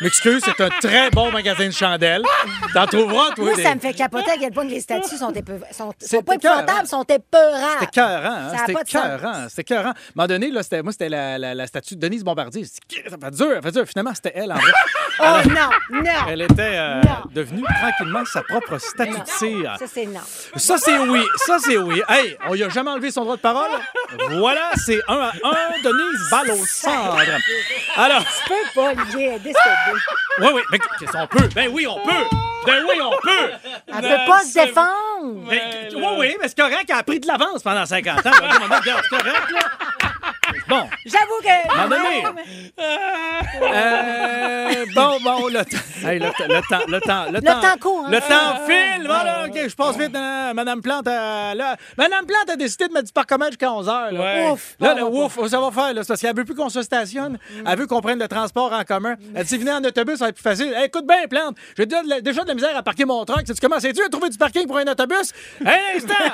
M'excuse, 0.00 0.42
c'est 0.44 0.60
un 0.62 0.68
très 0.80 1.10
bon 1.10 1.30
magasin 1.30 1.66
de 1.66 1.70
chandelles. 1.72 2.22
T'en 2.74 2.86
trouveras, 2.86 3.30
toi. 3.34 3.44
Moi, 3.46 3.54
des- 3.56 3.62
ça 3.62 3.74
me 3.74 3.80
fait 3.80 3.94
capoter 3.94 4.30
à 4.30 4.34
quel 4.38 4.52
point 4.52 4.64
que 4.66 4.70
les 4.70 4.80
statues 4.80 5.16
sont, 5.16 5.32
épeu... 5.32 5.58
sont... 5.72 5.92
C'est 5.98 6.22
pas 6.24 6.34
écœurant. 6.34 6.60
épouvantables, 6.60 6.88
sont 6.88 7.02
épeurantes. 7.04 7.70
C'était 7.80 7.92
cœurant, 7.92 8.24
hein? 8.24 8.48
Ça 8.50 8.54
a 8.56 8.58
C'était 8.60 8.72
pas 8.74 8.84
de 8.84 8.88
sens. 8.90 9.02
cœurant. 9.02 9.46
C'était 9.48 9.64
cœurant. 9.64 9.88
À 9.88 9.92
un 9.92 9.94
moment 10.14 10.28
donné, 10.28 10.50
là, 10.50 10.62
c'était, 10.62 10.82
moi, 10.82 10.92
c'était 10.92 11.08
la, 11.08 11.38
la- 11.38 11.54
la 11.54 11.66
statue 11.66 11.96
de 11.96 12.00
Denise 12.00 12.24
Bombardier. 12.24 12.64
Ça 12.64 12.76
fait 13.20 13.30
dur, 13.36 13.50
ça 13.54 13.62
fait 13.62 13.72
dur. 13.72 13.84
Finalement, 13.86 14.14
c'était 14.14 14.32
elle, 14.34 14.52
en 14.52 14.56
vrai. 14.56 14.72
Oh 15.18 15.48
non, 15.48 16.02
non. 16.02 16.10
Elle 16.28 16.42
était 16.42 16.54
euh, 16.76 17.00
Non. 17.00 17.30
devenue 17.34 17.62
tranquillement 17.62 18.22
sa 18.26 18.42
propre 18.42 18.76
statue 18.76 19.12
de 19.18 19.26
cire. 19.26 19.76
Ça, 19.78 19.86
c'est 19.90 20.04
non. 20.04 20.20
Ça, 20.56 20.76
c'est 20.76 20.98
oui. 20.98 21.22
Ça, 21.46 21.56
c'est 21.58 21.78
oui. 21.78 22.02
Hey, 22.06 22.36
on 22.46 22.52
lui 22.52 22.62
a 22.62 22.68
jamais 22.68 22.90
enlevé 22.90 23.10
son 23.10 23.22
droit 23.24 23.36
de 23.36 23.40
parole? 23.40 23.70
Voilà, 24.32 24.72
c'est 24.76 25.00
un 25.08 25.14
à 25.16 25.32
un. 25.42 25.82
Au 26.50 26.64
centre. 26.66 27.16
Alors, 27.96 28.22
Tu 28.24 28.48
peux 28.48 28.54
pas, 28.74 28.90
Olivier, 28.92 29.38
oui, 30.38 30.48
oui. 30.54 30.62
Mais 30.70 30.78
qu'est-ce 30.98 31.12
qu'on 31.12 31.26
peut? 31.26 31.48
Ben 31.54 31.70
oui, 31.72 31.86
on 31.86 31.98
peut. 32.00 32.24
Ben 32.66 32.84
oui, 32.88 33.00
on 33.02 33.10
peut. 33.22 33.50
Elle 33.88 34.00
peut 34.02 34.26
pas 34.30 34.40
se 34.42 34.54
défendre. 34.54 35.48
Ben, 35.48 35.60
oui, 35.94 36.04
oui, 36.18 36.36
mais 36.40 36.48
c'est 36.48 36.58
correct 36.58 36.84
qu'elle 36.86 36.96
a 36.98 37.02
pris 37.02 37.20
de 37.20 37.26
l'avance 37.26 37.62
pendant 37.62 37.86
50 37.86 38.26
ans. 38.26 38.30
C'est 38.32 39.08
correct, 39.08 39.50
là. 39.52 39.60
Bon. 40.68 40.88
J'avoue 41.04 41.40
que... 41.42 41.48
Euh, 43.62 44.84
bon, 44.94 45.18
bon, 45.22 45.46
le 45.48 45.64
temps. 45.64 46.08
Hey, 46.08 46.18
le, 46.18 46.30
temps- 46.30 46.48
le 46.48 46.60
temps. 46.68 46.86
Le 46.88 47.00
temps. 47.00 47.24
Le, 47.30 47.40
temps 47.40 47.78
court, 47.80 48.04
hein? 48.06 48.10
Le 48.10 48.20
temps 48.20 48.66
file. 48.66 49.06
Voilà, 49.06 49.44
OK, 49.46 49.55
je 49.68 49.74
passe 49.76 49.96
vite. 49.98 50.14
hein, 50.14 50.52
Madame 50.54 50.80
Plante, 50.82 51.06
euh, 51.06 51.54
là. 51.54 51.76
Madame 51.96 52.26
Plante 52.26 52.50
a 52.50 52.56
décidé 52.56 52.88
de 52.88 52.92
mettre 52.92 53.06
du 53.06 53.12
parcomètre 53.12 53.52
jusqu'à 53.52 53.72
11 53.72 53.86
h. 53.88 54.10
Là. 54.12 54.20
Ouais. 54.20 54.50
Ouf. 54.50 54.76
Là, 54.80 54.94
bon, 54.94 55.24
ouf, 55.26 55.48
ça 55.48 55.60
va 55.60 55.70
faire, 55.70 55.94
là, 55.94 56.02
c'est 56.02 56.08
parce 56.08 56.20
qu'elle 56.20 56.36
veut 56.36 56.44
plus 56.44 56.54
qu'on 56.54 56.68
se 56.68 56.82
stationne. 56.82 57.38
Elle 57.66 57.78
veut 57.78 57.86
qu'on 57.86 58.00
prenne 58.00 58.18
le 58.18 58.28
transport 58.28 58.72
en 58.72 58.84
commun. 58.84 59.16
Elle 59.34 59.44
dit, 59.44 59.58
venez 59.58 59.72
en 59.72 59.82
autobus, 59.84 60.16
ça 60.18 60.24
va 60.26 60.28
être 60.30 60.36
plus 60.36 60.42
facile. 60.42 60.72
Hey, 60.74 60.86
écoute 60.86 61.06
bien, 61.06 61.26
Plante, 61.28 61.56
j'ai 61.76 61.86
déjà 61.86 62.02
de 62.02 62.08
la- 62.08 62.20
déjà 62.20 62.42
de 62.42 62.48
la 62.48 62.54
misère 62.54 62.76
à 62.76 62.82
parquer 62.82 63.04
mon 63.04 63.24
truck. 63.24 63.44
Tu 63.44 63.52
comment 63.60 63.80
c'est-tu 63.80 64.02
à 64.02 64.08
trouver 64.08 64.28
du 64.28 64.38
parking 64.38 64.66
pour 64.66 64.78
un 64.78 64.86
autobus? 64.86 65.32
Un 65.64 65.96
instant! 65.96 66.14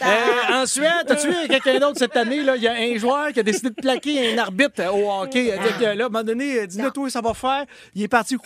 Ah. 0.00 0.06
Euh, 0.06 0.62
en 0.62 0.66
Suède, 0.66 1.10
as-tu 1.10 1.28
vu 1.28 1.48
quelqu'un 1.48 1.78
d'autre 1.78 1.98
cette 1.98 2.16
année? 2.16 2.42
là? 2.42 2.56
Il 2.56 2.62
y 2.62 2.68
a 2.68 2.72
un 2.74 2.96
joueur 2.98 3.28
qui 3.32 3.40
a 3.40 3.42
décidé 3.42 3.70
de 3.70 3.74
plaquer 3.74 4.32
un 4.34 4.38
arbitre 4.38 4.82
au 4.92 5.10
hockey. 5.22 5.54
Là, 5.80 5.88
à 5.88 5.92
un 5.92 6.08
moment 6.08 6.22
donné, 6.22 6.66
dis-le 6.66 6.90
toi, 6.90 7.08
ça 7.10 7.20
va 7.20 7.34
faire. 7.34 7.64
Il 7.94 8.02
est 8.02 8.08
parti 8.08 8.36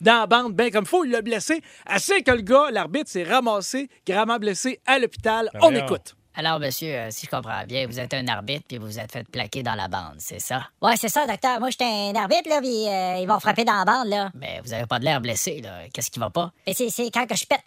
dans 0.00 0.20
la 0.20 0.26
bande, 0.26 0.54
bien 0.54 0.70
comme 0.70 0.86
faut. 0.86 1.04
Il 1.04 1.15
l'a 1.16 1.22
blessé. 1.22 1.62
Assez 1.86 2.22
que 2.22 2.30
le 2.30 2.42
gars, 2.42 2.70
l'arbitre, 2.70 3.10
s'est 3.10 3.24
ramassé, 3.24 3.88
gravement 4.06 4.38
blessé 4.38 4.80
à 4.86 4.98
l'hôpital. 4.98 5.50
On 5.54 5.70
voyons. 5.70 5.84
écoute. 5.84 6.14
Alors, 6.38 6.60
monsieur, 6.60 6.94
euh, 6.94 7.10
si 7.10 7.24
je 7.24 7.30
comprends 7.30 7.64
bien, 7.64 7.86
vous 7.86 7.98
êtes 7.98 8.12
un 8.12 8.28
arbitre 8.28 8.66
puis 8.68 8.76
vous 8.76 8.86
vous 8.86 8.98
êtes 8.98 9.10
fait 9.10 9.26
plaquer 9.26 9.62
dans 9.62 9.74
la 9.74 9.88
bande, 9.88 10.16
c'est 10.18 10.38
ça? 10.38 10.68
Ouais, 10.82 10.94
c'est 10.98 11.08
ça, 11.08 11.26
docteur. 11.26 11.58
Moi, 11.60 11.70
j'étais 11.70 11.84
un 11.84 12.14
arbitre, 12.14 12.50
là, 12.50 12.60
puis 12.60 12.86
euh, 12.86 13.16
ils 13.22 13.26
vont 13.26 13.40
frapper 13.40 13.64
dans 13.64 13.72
la 13.72 13.86
bande, 13.86 14.08
là. 14.08 14.30
Mais 14.34 14.60
vous 14.62 14.74
avez 14.74 14.84
pas 14.84 14.98
de 14.98 15.04
l'air 15.04 15.22
blessé, 15.22 15.62
là. 15.62 15.88
Qu'est-ce 15.94 16.10
qui 16.10 16.18
va 16.18 16.28
pas? 16.28 16.52
Et 16.66 16.74
c'est 16.74 16.90
c'est 16.90 17.10
quand 17.10 17.26
que 17.26 17.34
je 17.34 17.46
pète. 17.46 17.64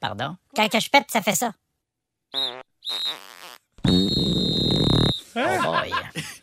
Pardon? 0.00 0.36
Quand 0.54 0.68
que 0.68 0.80
je 0.80 0.90
pète, 0.90 1.10
ça 1.10 1.22
fait 1.22 1.34
ça. 1.34 1.52
Oh 5.34 5.62
boy. 5.62 5.90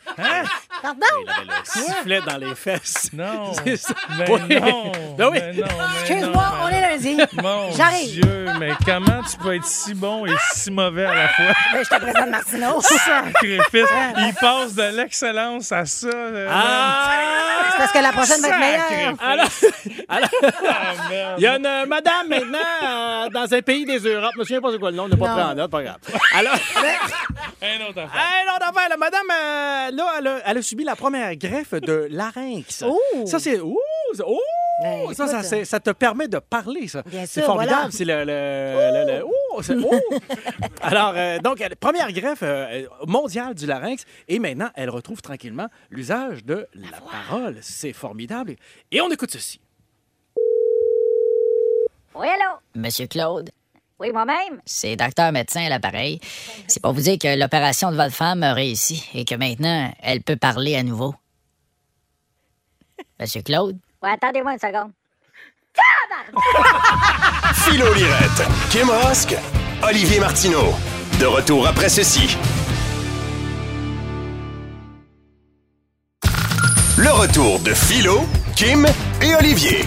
Pardon? 0.82 1.00
Il 1.24 1.30
avait 1.30 1.46
le 1.46 1.52
sifflet 1.64 2.22
dans 2.22 2.38
les 2.38 2.56
fesses. 2.56 3.10
Non. 3.14 3.54
C'est 3.64 3.78
ça. 3.78 3.94
Mais 4.18 4.30
Oui. 4.30 4.42
non. 4.60 4.92
Ben 5.18 5.30
oui. 5.32 5.40
mais 5.42 5.54
non, 5.54 5.68
mais 5.68 6.00
Excuse-moi, 6.02 6.44
non, 6.44 6.64
on 6.64 6.68
est 6.70 6.82
lundi. 6.82 7.18
Mon 7.42 7.72
J'arrive. 7.72 8.22
Dieu, 8.22 8.46
mais 8.60 8.72
comment 8.86 9.24
tu 9.24 9.38
peux 9.38 9.56
être 9.56 9.66
si 9.66 9.94
bon 9.94 10.26
et 10.26 10.36
si 10.54 10.70
mauvais 10.72 11.06
à 11.06 11.14
la 11.16 11.28
fois? 11.30 11.46
Ben, 11.74 11.84
je 11.84 11.90
te 11.90 12.02
présente 12.02 12.30
Martineau. 12.30 12.82
Sacrifice. 12.82 13.90
Il 14.18 14.34
passe 14.40 14.76
de 14.76 14.96
l'excellence 14.96 15.72
à 15.72 15.86
ça. 15.86 16.08
Ah! 16.50 17.12
C'est 17.72 17.78
parce 17.78 17.92
que 17.92 18.00
la 18.00 18.12
prochaine 18.12 18.42
va 18.42 18.48
être 18.50 18.60
meilleure. 18.60 19.14
Alors, 19.20 19.48
alors, 20.10 20.30
Ah, 20.68 21.10
merde. 21.10 21.34
il 21.38 21.44
y 21.44 21.48
a 21.48 21.58
une 21.58 21.66
euh, 21.66 21.86
madame 21.86 22.28
maintenant 22.28 22.60
euh, 22.84 23.30
dans 23.30 23.54
un 23.54 23.62
pays 23.62 23.86
des 23.86 24.00
Europes. 24.00 24.32
Je 24.36 24.40
me 24.40 24.44
souviens 24.46 24.62
pas 24.62 24.72
c'est 24.72 24.80
quoi 24.80 24.90
le 24.92 24.98
nom, 24.98 25.04
on 25.04 25.08
n'a 25.10 25.18
pas 25.18 25.28
pris 25.34 25.44
en 25.44 25.54
note, 25.56 25.70
pas 25.72 25.84
grave. 25.84 25.98
Alors, 26.34 26.54
Un 26.54 27.90
autre 27.90 28.00
affaire. 28.02 28.22
hey, 28.22 28.46
non, 28.48 28.54
d'affaire, 28.60 28.90
la 28.90 28.98
madame, 28.98 29.22
euh, 29.32 29.92
là, 29.92 30.07
elle 30.20 30.28
a, 30.28 30.42
elle 30.46 30.58
a 30.58 30.62
subi 30.62 30.84
la 30.84 30.96
première 30.96 31.36
greffe 31.36 31.74
de 31.74 32.08
larynx. 32.10 32.84
Ouh. 32.88 33.26
Ça, 33.28 33.40
c'est. 33.40 33.60
Ouh! 33.60 33.78
c'est- 34.14 34.24
ouh, 34.24 34.40
Ben, 34.82 35.14
ça, 35.14 35.44
ça, 35.66 35.80
te 35.80 35.90
permet 35.92 36.28
de 36.28 36.40
parler, 36.40 36.88
ça. 36.88 37.04
C'est 37.26 37.42
formidable. 37.42 37.90
voilà. 37.92 37.92
C'est 37.92 38.06
le. 38.06 39.24
Alors, 40.82 41.14
euh, 41.16 41.40
donc, 41.40 41.64
première 41.80 42.12
greffe 42.12 42.40
euh, 42.44 42.86
mondiale 43.08 43.56
du 43.56 43.66
larynx. 43.66 44.06
Et 44.28 44.40
maintenant, 44.40 44.70
elle 44.76 44.90
retrouve 44.90 45.22
tranquillement 45.22 45.68
l'usage 45.90 46.46
de 46.46 46.68
la 46.76 47.00
parole. 47.02 47.58
C'est 47.62 47.94
formidable. 47.94 48.56
Et 48.92 49.02
on 49.02 49.10
écoute 49.10 49.32
ceci. 49.32 49.60
Oui, 52.16 52.28
allô? 52.28 52.58
Monsieur 52.76 53.08
Claude, 53.08 53.50
Oui, 54.00 54.12
moi-même? 54.14 54.62
c'est 54.66 54.96
docteur 54.96 55.32
médecin 55.32 55.66
à 55.66 55.70
l'appareil. 55.70 56.20
C'est 56.68 56.82
pour 56.82 56.94
vous 56.94 57.02
dire 57.02 57.18
que 57.18 57.36
l'opération 57.40 57.92
de 57.92 57.96
votre 57.96 58.14
femme 58.14 58.44
a 58.44 58.54
réussi 58.54 59.04
et 59.16 59.26
que 59.26 59.34
maintenant, 59.34 59.92
elle 60.02 60.22
peut 60.22 60.36
parler 60.36 60.76
à 60.76 60.84
nouveau. 60.84 61.16
Monsieur 63.20 63.42
Claude? 63.42 63.78
Ouais, 64.04 64.12
attendez-moi 64.12 64.54
une 64.54 64.60
seconde. 64.60 64.92
Philo 67.56 67.94
Lirette, 67.94 68.48
Kim 68.72 68.90
Rosk, 68.90 69.36
Olivier 69.84 70.20
Martineau. 70.20 70.74
De 71.20 71.26
retour 71.26 71.68
après 71.68 71.90
ceci. 71.90 72.38
Le 76.98 77.12
retour 77.12 77.60
de 77.60 77.74
Philo, 77.74 78.22
Kim 78.56 78.86
et 79.22 79.36
Olivier. 79.36 79.86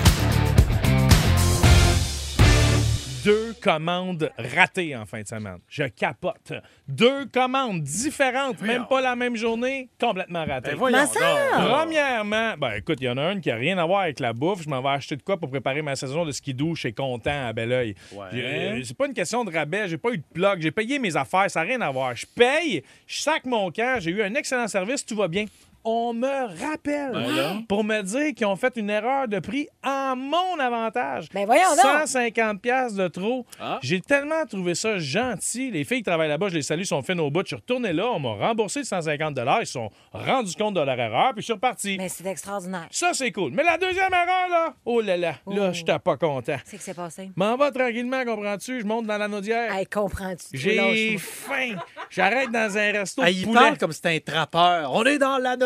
Commandes 3.61 4.31
ratées 4.39 4.97
en 4.97 5.05
fin 5.07 5.23
de 5.23 5.27
semaine. 5.27 5.59
Je 5.69 5.85
capote. 5.85 6.53
Deux 6.89 7.27
commandes 7.27 7.83
différentes, 7.83 8.61
même 8.63 8.87
pas 8.89 9.01
la 9.01 9.15
même 9.15 9.37
journée, 9.37 9.89
complètement 10.01 10.45
ratées. 10.45 10.71
Ben 10.71 10.77
voyons 10.77 10.99
Mais 10.99 11.07
ça! 11.07 11.21
donc. 11.59 11.69
Premièrement, 11.69 12.55
ben 12.59 12.73
écoute, 12.77 12.99
il 13.01 13.05
y 13.05 13.09
en 13.09 13.17
a 13.19 13.33
une 13.33 13.41
qui 13.41 13.51
a 13.51 13.57
rien 13.57 13.79
à 13.79 13.87
voir 13.87 14.03
avec 14.03 14.21
la 14.21 14.33
bouffe. 14.33 14.63
Je 14.63 14.69
m'en 14.69 14.83
vais 14.83 14.89
acheter 14.89 15.17
de 15.17 15.23
quoi 15.23 15.37
pour 15.39 15.51
préparer 15.51 15.83
ma 15.83 15.95
saison 15.97 16.25
de 16.25 16.33
ski 16.33 16.55
doux 16.55 16.75
chez 16.75 16.93
Content 16.93 17.49
à. 17.49 17.53
Ouais. 17.61 17.95
J'ai- 18.33 18.45
euh, 18.45 18.81
C'est 18.85 18.97
pas 18.97 19.07
une 19.07 19.15
question 19.15 19.45
de 19.45 19.53
rabais, 19.53 19.89
j'ai 19.89 19.99
pas 19.99 20.11
eu 20.11 20.19
de 20.19 20.25
plug, 20.33 20.61
j'ai 20.61 20.71
payé 20.71 20.99
mes 20.99 21.17
affaires, 21.17 21.51
ça 21.51 21.61
n'a 21.61 21.67
rien 21.67 21.81
à 21.81 21.91
voir. 21.91 22.15
Je 22.17 22.27
paye, 22.27 22.83
je 23.07 23.21
sac 23.21 23.45
mon 23.45 23.71
camp, 23.71 23.99
j'ai 24.01 24.11
eu 24.11 24.23
un 24.23 24.35
excellent 24.35 24.67
service, 24.69 25.05
tout 25.05 25.17
va 25.17 25.29
bien. 25.29 25.45
On 25.85 26.13
me 26.13 26.27
rappelle 26.63 27.13
Ben 27.13 27.65
pour 27.69 27.85
me 27.85 28.03
dire 28.03 28.35
qu'ils 28.35 28.47
ont 28.47 28.57
fait 28.57 28.77
une 28.77 28.91
erreur 28.91 29.29
de 29.29 29.39
prix 29.39 29.67
en 29.85 30.15
mon 30.15 30.59
avantage. 30.61 31.29
Ben 31.33 31.47
voyons 31.47 31.71
donc. 31.71 32.07
150 32.07 32.61
pièces 32.61 32.95
de 32.95 33.09
trop. 33.09 33.47
Ah. 33.59 33.79
J'ai 33.83 34.01
tellement 34.01 34.45
trouvé 34.47 34.75
ça 34.75 34.99
gentil. 34.99 35.71
Les 35.71 35.85
filles 35.85 35.99
qui 35.99 36.05
travaillent 36.05 36.29
là-bas, 36.29 36.49
je 36.51 36.55
les 36.57 36.63
salue, 36.63 36.83
sont 36.83 37.03
fines 37.03 37.21
au 37.21 37.31
bout. 37.31 37.41
Je 37.43 37.49
suis 37.49 37.57
retourné 37.57 37.93
là, 37.93 38.07
on 38.11 38.19
m'a 38.21 38.35
remboursé 38.49 38.81
le 38.81 38.85
150 38.85 39.39
Ils 39.61 39.67
se 39.67 39.73
sont 39.73 39.91
rendus 40.13 40.55
compte 40.55 40.75
de 40.75 40.81
leur 40.81 40.99
erreur, 40.99 41.33
puis 41.33 41.41
je 41.43 41.45
suis 41.47 41.53
reparti. 41.55 41.97
Mais 41.99 42.09
c'est 42.09 42.27
extraordinaire. 42.27 42.87
Ça, 42.91 43.13
c'est 43.15 43.33
cool. 43.33 43.53
Mais 43.53 43.63
la 43.63 43.79
deuxième 43.79 44.13
erreur, 44.13 44.49
là, 44.51 44.75
oh 44.85 45.01
là 45.01 45.17
là, 45.17 45.35
là, 45.47 45.69
Oh. 45.71 45.73
j'étais 45.73 45.99
pas 45.99 46.17
content. 46.17 46.57
C'est 46.65 46.77
que 46.77 46.83
c'est 46.83 46.95
passé. 46.95 47.31
M'en 47.37 47.57
va 47.57 47.71
tranquillement, 47.71 48.25
comprends-tu? 48.25 48.81
Je 48.81 48.85
monte 48.87 49.07
dans 49.07 49.17
la 49.19 49.29
naudière. 49.29 49.75
Hey, 49.75 49.87
comprends-tu? 49.87 50.57
J'ai 50.59 51.17
faim. 51.19 51.77
J'arrête 52.11 52.51
dans 52.51 52.77
un 52.77 52.93
resto 52.93 53.23
de 53.23 53.29
il 53.31 53.45
poulet. 53.45 53.59
parle 53.59 53.79
comme 53.79 53.93
si 53.93 54.01
c'était 54.03 54.17
un 54.17 54.33
trappeur. 54.33 54.93
On 54.93 55.05
est 55.05 55.19
dans 55.19 55.39
la 55.39 55.57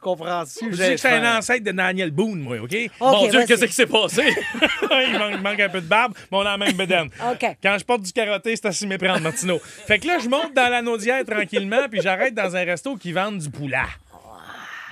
comprends-tu? 0.00 0.72
Je 0.72 0.92
que 0.92 0.96
c'est 0.96 1.08
un 1.08 1.38
ancêtre 1.38 1.64
de 1.64 1.72
Daniel 1.72 2.10
Boone, 2.10 2.40
moi, 2.40 2.58
OK? 2.58 2.74
OK, 3.00 3.32
vas-y. 3.32 3.46
qu'est-ce 3.46 3.64
qui 3.66 3.72
s'est 3.72 3.86
passé? 3.86 4.22
il, 4.82 5.18
manque, 5.18 5.32
il 5.32 5.40
manque 5.42 5.60
un 5.60 5.68
peu 5.68 5.80
de 5.80 5.86
barbe, 5.86 6.14
mais 6.30 6.38
on 6.38 6.40
a 6.42 6.56
la 6.56 6.58
même 6.58 6.72
bedaine. 6.72 7.08
Quand 7.62 7.76
je 7.78 7.84
porte 7.84 8.02
du 8.02 8.12
karaté, 8.12 8.56
c'est 8.56 8.66
à 8.66 8.72
s'y 8.72 8.86
méprendre, 8.86 9.20
Martino. 9.20 9.58
Fait 9.58 9.98
que 9.98 10.06
là, 10.06 10.18
je 10.18 10.28
monte 10.28 10.54
dans 10.54 10.68
la 10.68 10.82
naudière 10.82 11.24
tranquillement, 11.24 11.88
puis 11.90 12.00
j'arrête 12.00 12.34
dans 12.34 12.54
un 12.56 12.64
resto 12.64 12.96
qui 12.96 13.12
vend 13.12 13.32
du 13.32 13.50
poulet. 13.50 13.78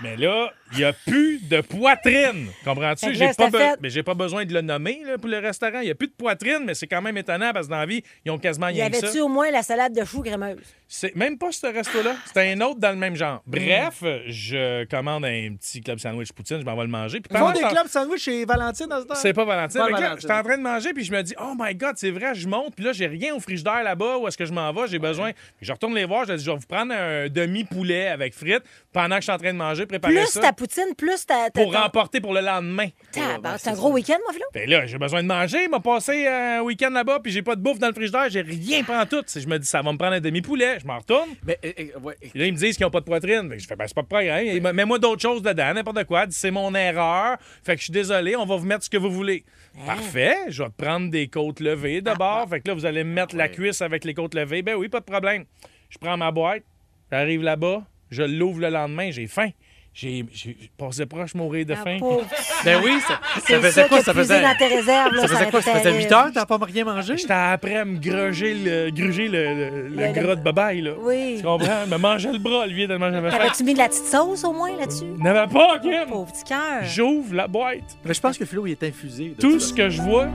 Mais 0.03 0.17
là, 0.17 0.51
il 0.73 0.79
n'y 0.79 0.85
a 0.85 0.93
plus 0.93 1.39
de 1.49 1.61
poitrine. 1.61 2.49
Comprends-tu? 2.65 3.15
J'ai 3.15 3.31
pas, 3.35 3.77
mais 3.81 3.89
j'ai 3.89 4.03
pas 4.03 4.15
besoin 4.15 4.45
de 4.45 4.53
le 4.53 4.61
nommer 4.61 5.01
là, 5.07 5.17
pour 5.17 5.29
le 5.29 5.39
restaurant. 5.39 5.79
Il 5.79 5.85
n'y 5.85 5.91
a 5.91 5.95
plus 5.95 6.09
de 6.09 6.13
poitrine, 6.13 6.63
mais 6.65 6.75
c'est 6.75 6.89
quand 6.89 7.01
même 7.01 7.17
étonnant 7.17 7.53
parce 7.53 7.67
que 7.67 7.71
dans 7.71 7.79
la 7.79 7.87
vie, 7.87 8.03
ils 8.25 8.31
ont 8.33 8.39
quasiment 8.39 8.69
Y 8.69 8.83
rien 8.83 8.91
ça. 8.91 8.99
avait-tu 8.99 9.21
au 9.21 9.29
moins 9.29 9.51
la 9.53 9.63
salade 9.63 9.95
de 9.95 10.05
choux 10.05 10.23
crémeuse? 10.23 10.59
C'est 10.95 11.17
même 11.17 11.39
pas 11.39 11.51
ce 11.53 11.67
resto-là. 11.67 12.17
C'était 12.27 12.53
un 12.53 12.61
autre 12.61 12.79
dans 12.79 12.91
le 12.91 12.97
même 12.97 13.17
genre. 13.17 13.43
Bref, 13.47 14.03
je 14.27 14.85
commande 14.85 15.25
un 15.25 15.55
petit 15.59 15.81
club 15.81 15.99
sandwich 15.99 16.33
poutine, 16.33 16.61
je 16.61 16.67
m'en 16.67 16.77
vais 16.77 16.83
le 16.83 16.89
manger. 16.89 17.21
Puis 17.21 17.31
Ils 17.31 17.39
font 17.39 17.45
pendant 17.47 17.53
des 17.55 17.61
ce 17.61 17.65
temps- 17.65 17.71
clubs 17.71 17.87
sandwich 17.87 18.23
chez 18.23 18.45
Valentine 18.45 18.87
dans 18.89 19.01
ce 19.01 19.07
temps? 19.07 19.15
c'est 19.15 19.33
pas 19.33 19.47
Valentine. 19.47 19.81
Pas 19.81 19.87
Fait 19.87 19.93
que 19.93 19.97
là, 19.97 20.01
Valentine. 20.09 20.21
J'étais 20.29 20.39
en 20.39 20.43
train 20.43 20.57
de 20.59 20.63
manger, 20.63 20.93
puis 20.93 21.05
je 21.05 21.13
me 21.13 21.23
dis, 21.23 21.35
oh 21.41 21.55
my 21.59 21.75
God, 21.75 21.93
c'est 21.97 22.11
vrai, 22.11 22.35
je 22.35 22.47
monte, 22.47 22.75
puis 22.77 22.85
là, 22.85 22.93
j'ai 22.93 23.07
rien 23.07 23.35
au 23.35 23.41
frigidaire 23.41 23.83
là-bas, 23.83 24.19
où 24.19 24.29
est-ce 24.29 24.37
que 24.37 24.45
je 24.45 24.53
m'en 24.53 24.71
vais, 24.71 24.87
j'ai 24.87 24.99
besoin. 24.99 25.33
Puis 25.33 25.65
je 25.67 25.73
retourne 25.73 25.95
les 25.95 26.05
voir, 26.05 26.27
je 26.27 26.35
dis, 26.35 26.45
je 26.45 26.51
vais 26.51 26.59
vous 26.59 26.67
prendre 26.67 26.93
un 26.93 27.29
demi-poulet 27.31 28.09
avec 28.09 28.35
frites 28.35 28.65
pendant 28.93 29.15
que 29.17 29.23
je 29.23 29.27
suis 29.29 29.33
en 29.33 29.39
train 29.39 29.53
de 29.55 29.59
manger, 29.59 29.87
préparer 29.87 30.13
Plus 30.15 30.27
ça. 30.27 30.41
ta 30.43 30.53
poutine, 30.53 30.95
plus 30.95 31.25
ta. 31.25 31.49
ta 31.49 31.63
Pour 31.63 31.73
remporter 31.75 32.21
pour 32.21 32.35
le 32.35 32.43
lendemain. 32.43 32.89
Tabarnak, 33.13 33.61
C'est 33.63 33.71
un 33.71 33.75
gros 33.75 33.93
week-end, 33.93 34.19
moi, 34.25 34.35
Philo? 34.35 34.45
Ben 34.53 34.69
là, 34.69 34.85
j'ai 34.87 34.99
besoin 34.99 35.23
de 35.23 35.29
manger. 35.29 35.65
Il 35.65 35.71
m'a 35.71 35.81
passé 35.81 36.27
un 36.27 36.61
week-end 36.61 36.91
là-bas, 36.91 37.21
puis 37.23 37.33
j'ai 37.33 37.41
pas 37.43 37.57
de 37.57 37.63
bouffe 37.63 37.79
dans 37.79 37.89
le 37.89 37.95
frigidaire, 37.95 38.29
j'ai 38.29 38.43
rien 38.43 38.83
pas 38.85 39.01
en 39.03 39.07
tout. 39.07 39.25
Je 39.35 39.47
me 39.47 39.59
dis, 39.59 39.67
ça 39.67 39.81
va 39.81 39.91
me 39.91 39.97
prendre 39.97 40.13
un 40.17 40.21
demi-poulet. 40.21 40.81
Je 40.83 40.87
m'en 40.87 40.99
retourne. 40.99 41.29
Mais, 41.47 41.59
ouais, 42.03 42.17
Puis 42.21 42.39
là, 42.39 42.47
ils 42.47 42.53
me 42.53 42.59
disent 42.59 42.77
qu'ils 42.77 42.85
n'ont 42.85 42.91
pas 42.91 43.01
de 43.01 43.05
poitrine. 43.05 43.49
Fait 43.49 43.57
que 43.57 43.63
je 43.63 43.67
fais, 43.69 43.77
ben, 43.77 43.87
c'est 43.87 43.95
pas 43.95 44.03
de 44.03 44.07
problème. 44.09 44.47
Il 44.47 44.61
m'a- 44.61 44.73
Mets-moi 44.73 44.99
d'autres 44.99 45.23
choses 45.23 45.43
dedans, 45.43 45.73
n'importe 45.75 46.05
quoi. 46.05 46.27
C'est 46.31 46.51
mon 46.51 46.75
erreur. 46.75 47.37
Fait 47.63 47.75
que 47.75 47.79
je 47.79 47.85
suis 47.85 47.93
désolé, 47.93 48.35
on 48.37 48.45
va 48.45 48.57
vous 48.57 48.67
mettre 48.67 48.85
ce 48.85 48.91
que 48.91 48.97
vous 48.97 49.11
voulez. 49.11 49.45
Parfait. 49.87 50.37
Je 50.49 50.63
vais 50.63 50.69
prendre 50.77 51.11
des 51.11 51.29
côtes 51.29 51.61
levées 51.61 52.01
d'abord. 52.01 52.49
Fait 52.49 52.61
que 52.61 52.69
là, 52.69 52.75
vous 52.75 52.85
allez 52.85 53.05
me 53.05 53.13
mettre 53.13 53.37
la 53.37 53.49
cuisse 53.49 53.81
avec 53.81 54.05
les 54.05 54.15
côtes 54.15 54.35
levées. 54.35 54.63
Ben 54.63 54.75
oui, 54.75 54.89
pas 54.89 55.01
de 55.01 55.05
problème. 55.05 55.45
Je 55.89 55.99
prends 55.99 56.17
ma 56.17 56.31
boîte, 56.31 56.63
j'arrive 57.11 57.43
là-bas, 57.43 57.83
je 58.11 58.23
l'ouvre 58.23 58.61
le 58.61 58.69
lendemain, 58.71 59.11
j'ai 59.11 59.27
faim. 59.27 59.51
J'ai 59.95 60.25
j'ai 60.33 60.57
passé 60.79 61.05
proche 61.05 61.35
mourir 61.35 61.67
de 61.67 61.75
Ah, 61.75 61.85
faim. 61.85 61.99
Ben 62.65 62.81
oui, 62.83 62.99
ça, 63.07 63.21
C'est 63.45 63.55
ça 63.55 63.61
faisait 63.61 63.71
ça 63.83 63.89
quoi? 63.89 63.99
que 63.99 64.05
Ça 64.05 64.15
faisait, 64.15 64.41
dans 64.41 64.57
tes 64.57 64.67
réserves, 64.69 65.13
là, 65.13 65.21
ça 65.21 65.29
ça 65.29 65.35
faisait 65.35 65.35
aurait 65.43 65.51
quoi? 65.51 65.61
été 65.61 65.71
Ça 65.71 65.79
faisait 65.81 65.91
8 65.91 65.97
terrible. 66.09 66.15
heures, 66.15 66.31
t'as 66.33 66.47
pas 66.47 66.59
rien 66.65 66.85
mangé? 66.87 67.17
J'étais 67.19 67.33
après 67.35 67.77
à 67.77 67.85
me 67.85 67.99
gruger 67.99 68.55
le, 68.55 68.91
gruger 68.91 69.29
le, 69.29 69.55
le, 69.55 69.89
le 69.89 70.07
Le- 70.07 70.13
gras 70.13 70.35
de 70.37 70.41
babaille, 70.43 70.81
là. 70.81 70.93
Oui. 70.99 71.35
Tu 71.37 71.43
comprends? 71.43 71.87
Me 71.87 71.97
mangeait 71.99 72.33
le 72.33 72.39
bras, 72.39 72.67
lui, 72.67 72.87
tellement 72.89 73.11
j'avais 73.11 73.31
faim. 73.31 73.37
T'avais-tu 73.37 73.65
mis 73.65 73.75
de 73.75 73.79
la 73.79 73.89
petite 73.89 74.07
sauce, 74.07 74.45
au 74.45 74.53
moins, 74.55 74.75
là-dessus? 74.75 75.05
N'avais 75.19 75.53
pas, 75.53 75.79
Kim! 75.81 76.07
Pauvre 76.09 76.33
petit 76.33 76.45
cœur. 76.45 76.83
J'ouvre 76.85 77.35
la 77.35 77.47
boîte. 77.47 77.99
Mais 78.07 78.15
je 78.15 78.21
pense 78.23 78.39
que 78.39 78.47
Philo, 78.47 78.67
il 78.67 78.71
est 78.73 78.83
infusé. 78.85 79.35
Tout 79.39 79.61
ce 79.61 79.75
que 79.75 79.91
je 79.91 80.01
vois, 80.01 80.29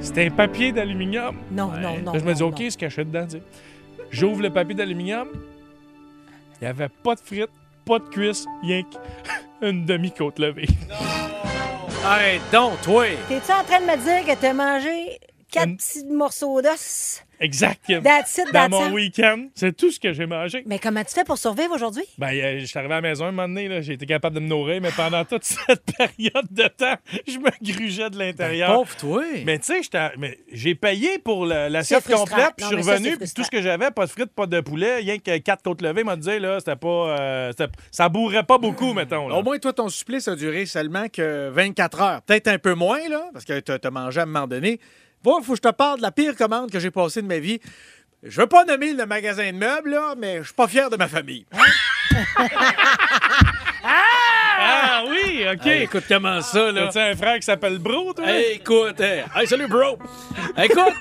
c'est 0.00 0.24
un 0.24 0.30
papier 0.30 0.72
d'aluminium. 0.72 1.36
Non, 1.50 1.66
non, 1.78 1.98
non. 2.02 2.12
Je 2.14 2.24
me 2.24 2.32
dis, 2.32 2.42
OK, 2.42 2.56
ce 2.70 2.78
qu'il 2.78 2.88
y 2.88 3.00
a 3.00 3.04
dedans, 3.04 3.26
tu 3.26 3.32
sais. 3.32 3.42
J'ouvre 4.10 4.40
le 4.40 4.48
papier 4.50 4.74
d'aluminium. 4.74 5.28
Il 6.60 6.64
n'y 6.64 6.68
avait 6.68 6.88
pas 6.88 7.14
de 7.14 7.20
frites, 7.20 7.50
pas 7.88 7.98
de 7.98 8.04
cuisses, 8.04 8.44
rien 8.62 8.82
qu'une 8.82 9.86
demi-côte 9.86 10.38
levée. 10.38 10.68
Hey, 12.04 12.38
donc, 12.52 12.80
toi! 12.82 13.06
T'es-tu 13.28 13.50
en 13.50 13.64
train 13.64 13.80
de 13.80 13.86
me 13.86 13.96
dire 13.96 14.26
que 14.34 14.38
t'as 14.38 14.52
mangé 14.52 15.18
quatre 15.50 15.68
Une- 15.68 15.76
petits 15.76 16.04
morceaux 16.06 16.60
d'os? 16.62 17.22
Exact, 17.40 17.80
Kim. 17.86 18.02
That's 18.02 18.36
it, 18.38 18.46
Dans 18.46 18.52
that's 18.52 18.70
mon 18.70 18.90
week-end, 18.90 19.46
c'est 19.54 19.76
tout 19.76 19.92
ce 19.92 20.00
que 20.00 20.12
j'ai 20.12 20.26
mangé. 20.26 20.64
Mais 20.66 20.80
comment 20.80 21.04
tu 21.04 21.14
fais 21.14 21.22
pour 21.22 21.38
survivre 21.38 21.72
aujourd'hui? 21.72 22.02
Ben, 22.18 22.30
euh, 22.34 22.58
je 22.58 22.64
suis 22.64 22.76
arrivé 22.76 22.94
à 22.94 22.96
la 22.96 23.08
maison 23.08 23.26
un 23.26 23.30
moment 23.30 23.46
donné, 23.46 23.68
là, 23.68 23.80
j'ai 23.80 23.92
été 23.92 24.06
capable 24.06 24.34
de 24.34 24.40
me 24.40 24.48
nourrir, 24.48 24.80
mais 24.82 24.90
pendant 24.90 25.24
toute 25.24 25.44
cette 25.44 25.84
période 25.96 26.46
de 26.50 26.66
temps, 26.66 26.96
je 27.28 27.38
me 27.38 27.50
grugeais 27.62 28.10
de 28.10 28.18
l'intérieur. 28.18 28.74
Pauvre 28.74 28.96
toi! 28.96 29.22
Mais 29.46 29.60
tu 29.60 29.66
sais, 29.66 29.82
j'étais- 29.84 30.10
mais 30.18 30.36
j'ai 30.52 30.74
payé 30.74 31.20
pour 31.20 31.46
le- 31.46 31.68
l'assiette 31.68 32.02
C'est 32.04 32.10
frustrant. 32.12 32.34
complète, 32.36 32.54
puis 32.56 32.66
je 32.68 32.70
Non, 32.70 32.70
suis 32.70 32.76
mais 32.78 32.82
ça, 32.82 32.88
c'est 32.88 33.04
revenu, 33.04 33.16
puis 33.18 33.30
tout 33.32 33.44
ce 33.44 33.50
que 33.52 33.62
j'avais, 33.62 33.90
pas 33.92 34.06
de 34.06 34.10
frites, 34.10 34.32
pas 34.34 34.46
de 34.46 34.60
poulet, 34.60 34.96
rien 34.96 35.18
que 35.18 35.38
quatre 35.38 35.62
côtes 35.62 35.80
levées, 35.80 36.02
m'a 36.02 36.16
dit, 36.16 36.40
là, 36.40 36.58
c'était 36.58 36.74
pas. 36.74 36.88
euh, 37.20 37.50
c'était- 37.56 37.70
ça 37.92 38.08
bourrait 38.08 38.42
pas 38.42 38.58
beaucoup, 38.58 38.94
mettons. 38.94 39.28
là. 39.28 39.36
Au 39.36 39.44
moins, 39.44 39.58
toi, 39.60 39.72
ton 39.72 39.88
supplice 39.88 40.26
a 40.26 40.34
duré 40.34 40.66
seulement 40.66 41.08
que 41.08 41.50
24 41.50 42.00
heures. 42.02 42.22
Peut-être 42.22 42.48
un 42.48 42.58
peu 42.58 42.74
moins, 42.74 43.08
là, 43.08 43.28
parce 43.32 43.44
que 43.44 43.60
t'as 43.60 43.78
as 43.80 43.90
mangé 43.92 44.18
à 44.18 44.24
un 44.24 44.26
moment 44.26 44.48
donné. 44.48 44.80
Va, 45.24 45.32
faut 45.42 45.52
que 45.52 45.56
je 45.56 45.62
te 45.62 45.72
parle 45.74 45.98
de 45.98 46.02
la 46.02 46.10
pire 46.12 46.36
commande 46.36 46.70
que 46.70 46.78
j'ai 46.78 46.90
passée 46.90 47.22
de 47.22 47.26
ma 47.26 47.38
vie. 47.38 47.60
Je 48.22 48.40
veux 48.40 48.46
pas 48.46 48.64
nommer 48.64 48.92
le 48.92 49.06
magasin 49.06 49.52
de 49.52 49.56
meubles, 49.56 49.90
là, 49.90 50.14
mais 50.16 50.38
je 50.38 50.44
suis 50.44 50.54
pas 50.54 50.66
fier 50.68 50.90
de 50.90 50.96
ma 50.96 51.08
famille. 51.08 51.46
Ah 54.60 55.04
oui, 55.08 55.44
OK. 55.52 55.66
Hey, 55.66 55.82
écoute, 55.84 56.04
comment 56.08 56.40
ça, 56.40 56.72
là? 56.72 56.86
T'as-tu 56.86 56.98
un 56.98 57.16
frère 57.16 57.36
qui 57.36 57.42
s'appelle 57.42 57.78
Bro, 57.78 58.12
toi? 58.14 58.26
Hey, 58.28 58.56
écoute, 58.56 59.00
hey, 59.00 59.22
hey, 59.36 59.46
salut, 59.46 59.68
bro! 59.68 59.96
Écoute! 60.56 60.94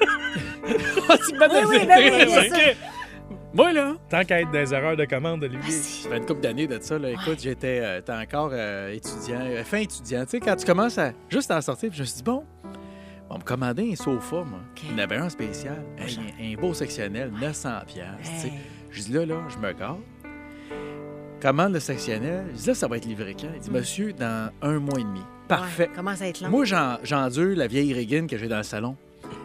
tu 1.27 1.33
me 1.33 1.39
mets 1.39 1.47
Oui, 1.47 1.47
oui, 1.47 1.47
dans 1.47 1.47
ben 1.47 1.61
le 1.61 1.67
oui, 1.67 1.79
film, 1.79 1.91
il 1.97 2.17
y 2.17 2.21
a 2.21 2.27
ça. 2.27 2.41
OK? 2.41 2.77
Moi, 3.53 3.73
là, 3.73 3.93
Tant 4.09 4.23
qu'à 4.23 4.41
être 4.41 4.51
des 4.51 4.73
erreurs 4.73 4.95
de 4.95 5.05
commande, 5.05 5.43
Olivier. 5.43 5.71
ça 5.71 6.09
fait 6.09 6.17
une 6.17 6.25
couple 6.25 6.41
d'années 6.41 6.67
de 6.67 6.77
ça, 6.79 6.99
là. 6.99 7.09
Écoute, 7.09 7.39
j'étais 7.41 7.79
euh, 7.81 8.01
t'es 8.01 8.13
encore 8.13 8.51
euh, 8.53 8.93
étudiant, 8.93 9.41
euh, 9.41 9.63
fin 9.63 9.77
étudiant. 9.79 10.23
Tu 10.25 10.31
sais, 10.31 10.39
quand 10.39 10.55
tu 10.55 10.65
commences 10.65 10.97
à 10.99 11.13
juste 11.29 11.49
à 11.49 11.57
en 11.57 11.61
sortir, 11.61 11.89
puis 11.89 11.97
je 11.97 12.03
me 12.03 12.07
suis 12.07 12.17
dit, 12.17 12.23
bon, 12.23 12.45
on 13.29 13.33
va 13.33 13.39
me 13.39 13.43
commander 13.43 13.91
un 13.91 13.95
sofa, 13.95 14.37
moi. 14.43 14.59
Il 14.83 14.91
y 14.91 14.93
en 14.95 14.97
avait 14.99 15.17
un 15.17 15.29
spécial, 15.29 15.83
un, 15.99 16.43
un 16.43 16.55
beau 16.61 16.73
sectionnel, 16.73 17.31
900 17.39 17.69
piastres, 17.87 18.17
tu 18.23 18.25
sais. 18.41 18.47
Hey. 18.47 18.53
Je 18.91 19.01
dis, 19.03 19.11
là, 19.11 19.25
là, 19.25 19.35
je 19.49 19.57
me 19.57 19.73
garde. 19.73 19.99
Commande 21.41 21.73
le 21.73 21.79
sectionnel. 21.79 22.45
Je 22.53 22.59
dis, 22.61 22.67
là, 22.67 22.73
ça 22.73 22.87
va 22.87 22.97
être 22.97 23.05
livré 23.05 23.35
quand? 23.39 23.47
Il 23.53 23.59
dit, 23.59 23.69
monsieur, 23.71 24.11
dans 24.13 24.51
un 24.61 24.79
mois 24.79 24.99
et 24.99 25.03
demi. 25.03 25.21
Parfait. 25.47 25.87
Ouais, 25.89 25.95
commence 25.95 26.21
à 26.21 26.27
être 26.27 26.41
long. 26.41 26.49
Moi, 26.49 26.65
j'en- 26.65 26.97
j'endure 27.03 27.55
la 27.55 27.67
vieille 27.67 27.93
Régine 27.93 28.27
que 28.27 28.37
j'ai 28.37 28.47
dans 28.47 28.57
le 28.57 28.63
salon. 28.63 28.95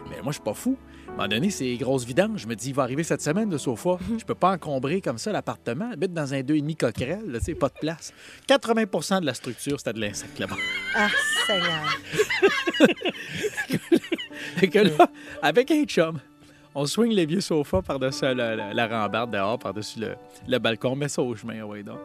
Mais 0.09 0.15
moi, 0.23 0.27
je 0.31 0.33
suis 0.33 0.41
pas 0.43 0.53
fou. 0.53 0.75
À 1.13 1.25
un 1.25 1.27
moment 1.27 1.27
donné, 1.35 1.49
c'est 1.51 1.75
grosses 1.75 2.05
vidanges. 2.05 2.41
Je 2.41 2.47
me 2.47 2.55
dis, 2.55 2.69
il 2.69 2.75
va 2.75 2.81
arriver 2.83 3.03
cette 3.03 3.21
semaine 3.21 3.47
de 3.47 3.57
sofa. 3.59 3.97
Je 4.17 4.25
peux 4.25 4.33
pas 4.33 4.51
encombrer 4.51 4.99
comme 4.99 5.19
ça 5.19 5.31
l'appartement. 5.31 5.91
Habite 5.91 6.11
dans 6.11 6.33
un 6.33 6.39
2,5 6.41 6.75
coquerel, 6.77 7.21
là, 7.27 7.37
tu 7.39 7.45
sais, 7.45 7.53
pas 7.55 7.69
de 7.69 7.75
place. 7.79 8.11
80% 8.49 9.21
de 9.21 9.25
la 9.27 9.33
structure, 9.35 9.77
c'était 9.79 9.93
de 9.93 9.99
l'insecte 10.01 10.39
là-bas. 10.39 10.55
Ah, 10.95 11.07
Seigneur. 11.45 11.99
Fait 14.57 14.67
que 14.67 14.79
là, 14.79 15.07
avec 15.43 15.69
un 15.71 15.83
chum, 15.85 16.19
on 16.73 16.85
swing 16.87 17.11
les 17.13 17.27
vieux 17.27 17.41
sofas 17.41 17.83
par-dessus 17.83 18.25
la, 18.33 18.55
la- 18.55 18.73
la 18.73 18.87
rambarde 18.87 19.31
dehors, 19.31 19.59
par-dessus 19.59 19.99
le, 19.99 20.15
le 20.47 20.57
balcon, 20.57 20.93
on 20.93 20.95
met 20.95 21.07
ça 21.09 21.21
au 21.21 21.35
chemin, 21.35 21.61
ouais, 21.63 21.83
donc. 21.83 21.99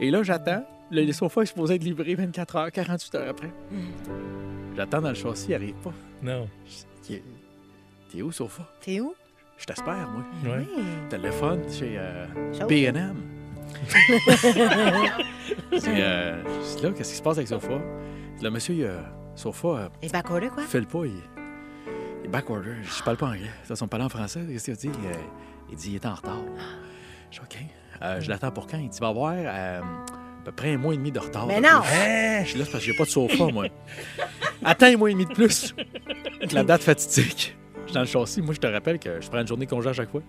Et 0.00 0.10
là, 0.12 0.22
j'attends. 0.22 0.64
Le, 0.92 1.02
les 1.02 1.12
sofas 1.12 1.42
est 1.42 1.46
supposé 1.46 1.74
être 1.74 1.82
livré 1.84 2.14
24 2.14 2.56
heures, 2.56 2.70
48 2.72 3.14
heures 3.16 3.28
après. 3.30 3.50
J'attends 4.76 5.00
dans 5.00 5.08
le 5.08 5.14
châssis, 5.16 5.46
il 5.48 5.54
arrive 5.54 5.74
pas. 5.82 5.92
Non. 6.22 6.48
T'es 8.14 8.22
où, 8.22 8.30
sofa? 8.30 8.62
T'es 8.80 9.00
où? 9.00 9.12
Je 9.58 9.64
t'espère, 9.64 10.08
moi. 10.08 10.22
Ouais. 10.44 10.64
Téléphone 11.10 11.62
chez 11.70 11.96
euh. 11.98 12.26
B&M. 12.68 13.16
C'est 15.78 16.00
euh, 16.00 16.42
dis 16.76 16.82
là, 16.82 16.90
qu'est-ce 16.96 17.10
qui 17.10 17.16
se 17.16 17.22
passe 17.22 17.38
avec 17.38 17.48
Sofa? 17.48 17.80
Le 18.40 18.50
monsieur, 18.50 18.74
il 18.74 18.84
a- 18.86 19.12
Sofa, 19.34 19.68
euh, 19.68 19.88
Les 20.02 20.08
backorders, 20.08 20.50
quoi? 20.52 20.62
file 20.62 20.86
pas, 20.86 21.04
il, 21.06 22.30
Backorder. 22.30 22.74
Je 22.82 23.02
parle 23.02 23.16
pas 23.16 23.26
anglais. 23.26 23.40
De 23.40 23.46
toute 23.46 23.66
façon, 23.68 23.86
parle 23.88 24.02
en 24.04 24.08
français. 24.08 24.40
Qu'est-ce 24.48 24.64
qu'il 24.64 24.76
dit? 24.92 24.98
Euh, 25.06 25.12
il 25.70 25.76
dit 25.76 25.90
il 25.90 25.94
est 25.96 26.06
en 26.06 26.14
retard. 26.14 26.40
Je 27.30 27.40
OK. 27.40 27.56
Euh, 28.02 28.20
je 28.20 28.28
l'attends 28.28 28.50
pour 28.50 28.66
quand? 28.66 28.78
Il 28.78 28.88
dit 28.88 28.98
va 29.00 29.08
avoir 29.08 29.34
euh, 29.36 29.80
à 29.80 30.44
peu 30.44 30.52
près 30.52 30.72
un 30.74 30.78
mois 30.78 30.94
et 30.94 30.96
demi 30.96 31.12
de 31.12 31.18
retard. 31.20 31.46
Mais 31.46 31.60
non! 31.60 31.80
plus. 31.82 32.44
Je 32.44 32.48
suis 32.50 32.58
là 32.58 32.64
c'est 32.64 32.72
parce 32.72 32.84
que 32.84 32.90
j'ai 32.90 32.96
pas 32.96 33.04
de 33.04 33.08
sofa, 33.10 33.46
moi. 33.52 33.66
Attends 34.64 34.86
un 34.86 34.96
mois 34.96 35.10
et 35.10 35.12
demi 35.12 35.26
de 35.26 35.32
plus. 35.32 35.74
La 36.52 36.64
date 36.64 36.82
fatidique. 36.82 37.56
Dans 37.94 38.00
le 38.00 38.06
châssis. 38.06 38.42
Moi, 38.42 38.54
je 38.54 38.60
te 38.60 38.66
rappelle 38.66 38.98
que 38.98 39.20
je 39.20 39.28
prends 39.28 39.40
une 39.40 39.46
journée 39.46 39.66
congé 39.66 39.88
à 39.88 39.92
chaque 39.92 40.10
fois. 40.10 40.22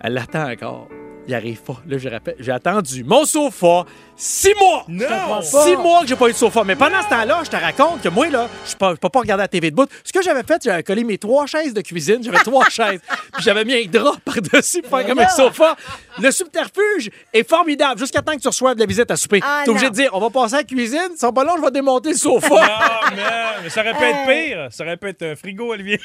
Elle 0.00 0.14
l'attend 0.14 0.50
encore. 0.50 0.88
Il 1.28 1.34
arrive 1.34 1.60
pas. 1.60 1.76
Là, 1.86 1.98
je 1.98 2.08
rappelle, 2.08 2.36
j'ai 2.40 2.52
attendu 2.52 3.04
mon 3.04 3.26
sofa 3.26 3.84
six 4.16 4.54
mois. 4.58 4.84
Non! 4.88 5.42
Six 5.42 5.76
mois 5.76 6.00
que 6.00 6.06
j'ai 6.08 6.16
pas 6.16 6.28
eu 6.28 6.32
de 6.32 6.36
sofa. 6.38 6.64
Mais 6.64 6.74
pendant 6.74 7.02
ce 7.02 7.08
temps-là, 7.10 7.42
je 7.44 7.50
te 7.50 7.56
raconte 7.56 8.00
que 8.00 8.08
moi, 8.08 8.28
là, 8.30 8.48
je 8.66 8.74
peux 8.74 8.96
peux 8.96 9.10
pas 9.10 9.18
regarder 9.20 9.42
la 9.42 9.48
TV 9.48 9.70
de 9.70 9.76
bout. 9.76 9.90
Ce 10.02 10.10
que 10.10 10.22
j'avais 10.22 10.42
fait, 10.42 10.62
j'avais 10.64 10.82
collé 10.82 11.04
mes 11.04 11.18
trois 11.18 11.44
chaises 11.46 11.74
de 11.74 11.82
cuisine. 11.82 12.22
J'avais 12.24 12.38
trois 12.38 12.64
chaises. 12.70 13.00
Puis 13.34 13.42
j'avais 13.42 13.66
mis 13.66 13.74
un 13.74 13.84
drap 13.90 14.16
par-dessus 14.24 14.80
pour 14.80 14.98
faire 14.98 15.06
comme 15.06 15.18
un 15.18 15.28
sofa. 15.28 15.76
Le 16.18 16.30
subterfuge 16.30 17.10
est 17.34 17.46
formidable 17.46 18.00
jusqu'à 18.00 18.22
temps 18.22 18.34
que 18.34 18.40
tu 18.40 18.48
reçoives 18.48 18.76
de 18.76 18.80
la 18.80 18.86
visite 18.86 19.10
à 19.10 19.16
souper. 19.16 19.40
Ah, 19.44 19.60
T'es 19.64 19.70
obligé 19.70 19.84
non. 19.86 19.90
de 19.90 19.96
dire, 19.96 20.10
on 20.14 20.20
va 20.20 20.30
passer 20.30 20.54
à 20.54 20.58
la 20.58 20.64
cuisine. 20.64 21.10
Sans 21.18 21.30
pas 21.34 21.44
long, 21.44 21.56
je 21.58 21.62
vais 21.62 21.70
démonter 21.70 22.12
le 22.12 22.16
sofa. 22.16 22.54
Ah, 22.58 23.00
man, 23.14 23.20
mais 23.62 23.68
ça 23.68 23.82
aurait 23.82 23.92
pu 23.92 24.02
être 24.04 24.26
pire. 24.26 24.68
Ça 24.70 24.82
aurait 24.82 24.96
pu 24.96 25.08
être 25.10 25.22
un 25.22 25.36
frigo, 25.36 25.72
Olivier. 25.72 26.00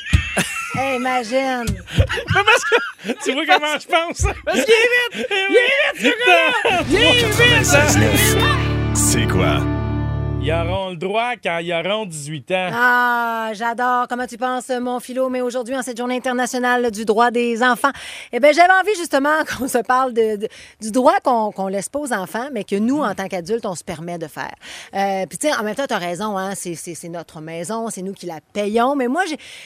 Hey, 0.75 0.96
imagine! 0.98 1.65
tu 3.24 3.32
vois 3.34 3.46
comment 3.46 3.77
je 3.80 3.86
pense? 3.86 4.25
Parce 4.44 4.62
qu'il 4.63 4.74
est 4.74 4.89
vite! 5.12 5.12
Il 5.15 5.22
est 5.22 5.93
vite, 5.93 6.01
ce 6.01 6.08
gars-là! 6.08 6.84
96.9. 7.63 8.96
C'est 8.96 9.27
quoi? 9.27 9.62
Ils 10.46 10.52
auront 10.52 10.90
le 10.90 10.98
droit 10.98 11.32
quand 11.42 11.60
ils 11.60 11.72
auront 11.74 12.06
18 12.06 12.52
ans. 12.52 12.70
Ah, 12.74 13.52
j'adore. 13.54 14.08
Comment 14.10 14.28
tu 14.28 14.36
penses, 14.38 14.68
mon 14.82 15.00
philo? 15.00 15.30
Mais 15.30 15.40
aujourd'hui, 15.40 15.74
en 15.74 15.82
cette 15.82 15.98
journée 15.98 16.18
internationale 16.18 16.92
du 16.92 17.06
droit 17.06 17.32
des 17.32 17.64
enfants, 17.64 17.92
eh 18.34 18.42
bien, 18.42 18.52
j'avais 18.52 18.74
envie 18.74 18.94
justement 18.98 19.30
qu'on 19.58 19.70
se 19.70 19.78
parle 19.78 20.12
de, 20.12 20.36
de- 20.36 20.50
du 20.82 20.92
droit 20.92 21.14
qu'on 21.24 21.68
laisse 21.70 21.88
pas 21.88 22.00
aux 22.00 22.12
enfants, 22.12 22.50
mais 22.52 22.66
que 22.66 22.76
nous, 22.76 23.02
en 23.02 23.16
tant 23.16 23.30
qu'adultes, 23.30 23.66
on 23.66 23.76
se 23.76 23.86
permet 23.86 24.18
de 24.18 24.28
faire. 24.28 24.52
Euh, 24.96 25.26
Puis, 25.30 25.38
tu 25.38 25.48
sais, 25.48 25.56
en 25.56 25.64
même 25.64 25.76
temps, 25.76 25.86
tu 25.88 25.94
as 25.94 25.98
raison, 25.98 26.38
hein, 26.38 26.52
c'est- 26.56 27.08
notre 27.08 27.40
maison, 27.40 27.90
c'est 27.90 28.02
nous 28.02 28.14
qui 28.14 28.26
la 28.26 28.40
payons. 28.52 28.96
Mais 28.98 29.08
moi, 29.08 29.24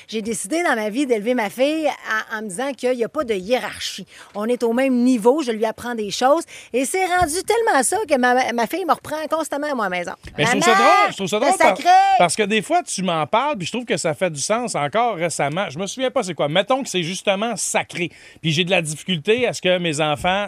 j'ai- 0.07 0.21
décidé 0.21 0.61
dans 0.63 0.75
ma 0.75 0.89
vie 0.91 1.07
d'élever 1.07 1.33
ma 1.33 1.49
fille 1.49 1.87
en, 2.31 2.37
en 2.37 2.41
me 2.43 2.49
disant 2.49 2.71
qu'il 2.73 2.91
n'y 2.95 3.03
a 3.03 3.09
pas 3.09 3.23
de 3.23 3.33
hiérarchie. 3.33 4.05
On 4.35 4.45
est 4.45 4.61
au 4.61 4.73
même 4.73 4.93
niveau, 4.93 5.41
je 5.41 5.51
lui 5.51 5.65
apprends 5.65 5.95
des 5.95 6.11
choses. 6.11 6.43
Et 6.71 6.85
c'est 6.85 7.05
rendu 7.05 7.33
tellement 7.43 7.81
ça 7.81 7.97
que 8.07 8.15
ma, 8.19 8.53
ma 8.53 8.67
fille 8.67 8.85
me 8.85 8.93
reprend 8.93 9.15
constamment 9.27 9.71
à 9.71 9.73
moi 9.75 9.85
à 9.85 9.89
la 9.89 9.97
maison. 9.97 10.11
Mais 10.37 10.45
ça 10.71 10.77
Maman, 10.77 10.83
drôle, 10.83 11.11
je 11.11 11.15
trouve 11.15 11.27
ça 11.27 11.39
drôle 11.39 11.57
par- 11.57 11.73
parce 12.17 12.35
que 12.35 12.43
des 12.43 12.61
fois, 12.61 12.83
tu 12.83 13.03
m'en 13.03 13.25
parles, 13.27 13.57
puis 13.57 13.65
je 13.67 13.71
trouve 13.71 13.85
que 13.85 13.97
ça 13.97 14.13
fait 14.13 14.29
du 14.29 14.39
sens 14.39 14.75
encore 14.75 15.15
récemment. 15.15 15.69
Je 15.69 15.77
me 15.79 15.87
souviens 15.87 16.11
pas 16.11 16.23
c'est 16.23 16.33
quoi. 16.33 16.47
Mettons 16.49 16.83
que 16.83 16.89
c'est 16.89 17.03
justement 17.03 17.55
sacré. 17.55 18.09
Puis 18.41 18.51
j'ai 18.51 18.63
de 18.63 18.71
la 18.71 18.81
difficulté 18.81 19.47
à 19.47 19.53
ce 19.53 19.61
que 19.61 19.77
mes 19.77 20.01
enfants. 20.01 20.47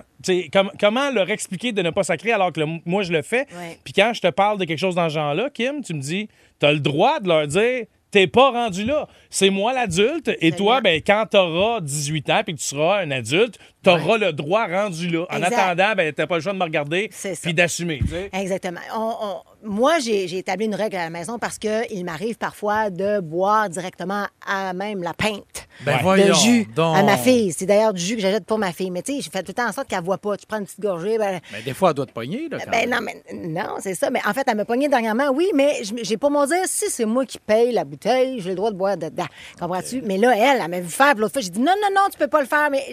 com- 0.51 0.71
comment 0.79 1.09
leur 1.11 1.29
expliquer 1.29 1.71
de 1.71 1.81
ne 1.81 1.89
pas 1.91 2.03
sacrer 2.03 2.31
alors 2.33 2.51
que 2.51 2.59
le- 2.59 2.67
moi 2.85 3.03
je 3.03 3.11
le 3.13 3.21
fais? 3.21 3.47
Ouais. 3.57 3.79
Puis 3.83 3.93
quand 3.93 4.11
je 4.13 4.21
te 4.21 4.27
parle 4.27 4.57
de 4.59 4.65
quelque 4.65 4.79
chose 4.79 4.95
dans 4.95 5.07
ce 5.09 5.13
genre-là, 5.13 5.49
Kim, 5.53 5.81
tu 5.83 5.93
me 5.93 6.01
dis, 6.01 6.27
tu 6.59 6.65
as 6.65 6.73
le 6.73 6.79
droit 6.79 7.19
de 7.19 7.27
leur 7.27 7.47
dire. 7.47 7.85
T'es 8.11 8.25
pas 8.25 8.49
rendu 8.49 8.85
là. 8.85 9.07
C'est 9.29 9.51
moi 9.51 9.71
l'adulte. 9.71 10.31
Et 10.41 10.51
toi, 10.51 10.81
ben, 10.81 10.99
quand 11.05 11.25
tu 11.29 11.37
auras 11.37 11.79
18 11.79 12.27
ans 12.31 12.41
puis 12.43 12.55
que 12.55 12.59
tu 12.59 12.65
seras 12.65 13.01
un 13.01 13.11
adulte, 13.11 13.59
tu 13.83 13.89
auras 13.89 14.17
le 14.17 14.33
droit 14.33 14.67
rendu 14.67 15.09
là. 15.09 15.25
En 15.29 15.37
Exact. 15.37 15.53
attendant, 15.57 15.95
ben, 15.95 16.13
t'as 16.13 16.27
pas 16.27 16.35
le 16.35 16.41
choix 16.41 16.53
de 16.53 16.57
me 16.57 16.63
regarder 16.63 17.09
puis 17.41 17.53
d'assumer. 17.53 17.99
tu 17.99 18.07
sais. 18.09 18.29
Exactement. 18.33 18.79
On- 18.95 19.15
on- 19.21 19.41
moi, 19.69 19.99
j'ai 19.99 20.37
établi 20.37 20.65
une 20.65 20.75
règle 20.75 20.95
à 20.97 21.03
la 21.03 21.09
maison 21.09 21.37
parce 21.37 21.57
qu'il 21.57 22.05
m'arrive 22.05 22.37
parfois 22.37 22.89
de 22.89 23.19
boire 23.19 23.67
directement 23.69 24.25
à 24.47 24.73
même 24.73 25.03
la 25.03 25.13
pinte 25.13 25.67
Ben 25.81 25.97
de 25.97 26.01
voyons 26.03 26.33
jus 26.35 26.65
donc. 26.75 26.95
à 26.97 27.03
ma 27.03 27.17
fille. 27.17 27.51
C'est 27.51 27.65
d'ailleurs 27.65 27.93
du 27.93 28.01
jus 28.01 28.15
que 28.15 28.21
j'achète 28.21 28.45
pour 28.45 28.57
ma 28.57 28.71
fille. 28.71 28.89
Mais 28.91 29.01
tu 29.01 29.15
sais, 29.15 29.21
je 29.21 29.29
fais 29.29 29.39
tout 29.43 29.49
le 29.49 29.53
temps 29.53 29.67
en 29.67 29.71
sorte 29.73 29.87
qu'elle 29.89 29.99
ne 29.99 30.05
voit 30.05 30.17
pas. 30.17 30.37
Tu 30.37 30.45
prends 30.45 30.59
une 30.59 30.65
petite 30.65 30.79
gorgée, 30.79 31.17
ben, 31.17 31.39
Mais 31.51 31.61
des 31.61 31.73
fois, 31.73 31.89
elle 31.89 31.95
doit 31.95 32.05
te 32.05 32.11
pogner. 32.13 32.47
Là, 32.49 32.57
quand 32.63 32.71
ben 32.71 32.89
non, 32.89 32.99
mais 33.01 33.21
non, 33.33 33.75
c'est 33.79 33.95
ça. 33.95 34.09
Mais 34.09 34.19
en 34.25 34.33
fait, 34.33 34.43
elle 34.47 34.55
m'a 34.57 34.65
pogné 34.65 34.87
dernièrement, 34.87 35.29
oui, 35.33 35.47
mais 35.53 35.83
je- 35.83 35.93
j'ai 36.03 36.17
pas 36.17 36.29
mon 36.29 36.45
dire 36.45 36.63
si 36.65 36.85
c'est 36.89 37.05
moi 37.05 37.25
qui 37.25 37.37
paye 37.39 37.71
la 37.73 37.83
bouteille, 37.83 38.39
j'ai 38.39 38.49
le 38.49 38.55
droit 38.55 38.71
de 38.71 38.77
boire 38.77 38.95
dedans. 38.97 39.27
Comprends-tu? 39.59 40.01
Mais 40.05 40.17
là, 40.17 40.33
elle, 40.37 40.61
elle 40.63 40.69
m'a 40.69 40.79
vu 40.79 40.89
faire. 40.89 41.11
puis 41.11 41.21
L'autre 41.21 41.33
fois, 41.33 41.41
j'ai 41.41 41.49
dit 41.49 41.59
non, 41.59 41.73
non, 41.81 41.89
non, 41.93 42.07
tu 42.11 42.17
peux 42.17 42.27
pas 42.27 42.39
le 42.41 42.47
faire. 42.47 42.69
Mais, 42.71 42.83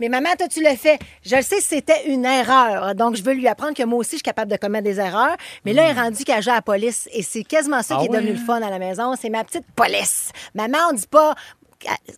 mais 0.00 0.08
maman, 0.08 0.27
toi, 0.36 0.48
tu 0.48 0.62
le 0.62 0.74
fais? 0.76 0.98
Je 1.24 1.36
le 1.36 1.42
sais, 1.42 1.60
c'était 1.60 2.06
une 2.08 2.24
erreur. 2.24 2.94
Donc, 2.94 3.16
je 3.16 3.22
veux 3.22 3.32
lui 3.34 3.48
apprendre 3.48 3.74
que 3.74 3.82
moi 3.84 3.98
aussi, 3.98 4.12
je 4.12 4.16
suis 4.16 4.22
capable 4.22 4.50
de 4.50 4.56
commettre 4.56 4.84
des 4.84 4.98
erreurs. 5.00 5.36
Mais 5.64 5.72
là, 5.72 5.84
elle 5.90 5.96
est 5.96 6.00
rendue 6.00 6.24
qu'elle 6.24 6.42
joue 6.42 6.50
à 6.50 6.54
la 6.56 6.62
police. 6.62 7.08
Et 7.12 7.22
c'est 7.22 7.44
quasiment 7.44 7.82
ça 7.82 7.96
Ah 7.96 8.00
qui 8.00 8.06
est 8.06 8.08
devenu 8.08 8.32
le 8.32 8.38
fun 8.38 8.60
à 8.62 8.70
la 8.70 8.78
maison. 8.78 9.14
C'est 9.20 9.30
ma 9.30 9.44
petite 9.44 9.66
police. 9.74 10.30
Maman, 10.54 10.78
on 10.90 10.92
dit 10.94 11.06
pas. 11.06 11.34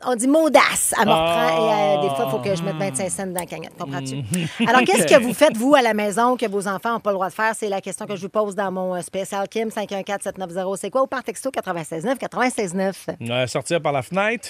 On 0.06 0.14
dit 0.16 0.26
maudace. 0.26 0.94
Elle 0.98 1.06
me 1.06 1.12
reprend 1.12 1.48
et 1.48 1.98
euh, 1.98 2.08
des 2.08 2.08
fois, 2.16 2.24
il 2.26 2.30
faut 2.30 2.38
que 2.38 2.54
je 2.56 2.62
mette 2.62 2.76
25 2.76 3.10
cents 3.10 3.26
dans 3.26 3.40
la 3.40 3.44
cagnotte. 3.44 3.76
Comprends-tu? 3.78 4.22
Alors, 4.66 4.80
qu'est-ce 4.86 5.04
que 5.04 5.20
vous 5.20 5.34
faites, 5.34 5.54
vous, 5.54 5.74
à 5.74 5.82
la 5.82 5.92
maison, 5.92 6.38
que 6.38 6.48
vos 6.48 6.66
enfants 6.66 6.92
n'ont 6.92 7.00
pas 7.00 7.10
le 7.10 7.16
droit 7.16 7.28
de 7.28 7.34
faire? 7.34 7.52
C'est 7.54 7.68
la 7.68 7.82
question 7.82 8.06
que 8.06 8.16
je 8.16 8.22
vous 8.22 8.30
pose 8.30 8.54
dans 8.54 8.72
mon 8.72 8.94
euh, 8.94 9.02
spécial 9.02 9.46
Kim 9.50 9.68
514-790. 9.68 10.76
C'est 10.80 10.88
quoi? 10.90 11.02
Ou 11.02 11.06
par 11.06 11.22
texto 11.22 11.50
969 11.54 12.18
969. 12.18 13.06
Euh, 13.28 13.46
sortir 13.46 13.82
par 13.82 13.92
la 13.92 14.00
fenêtre. 14.00 14.48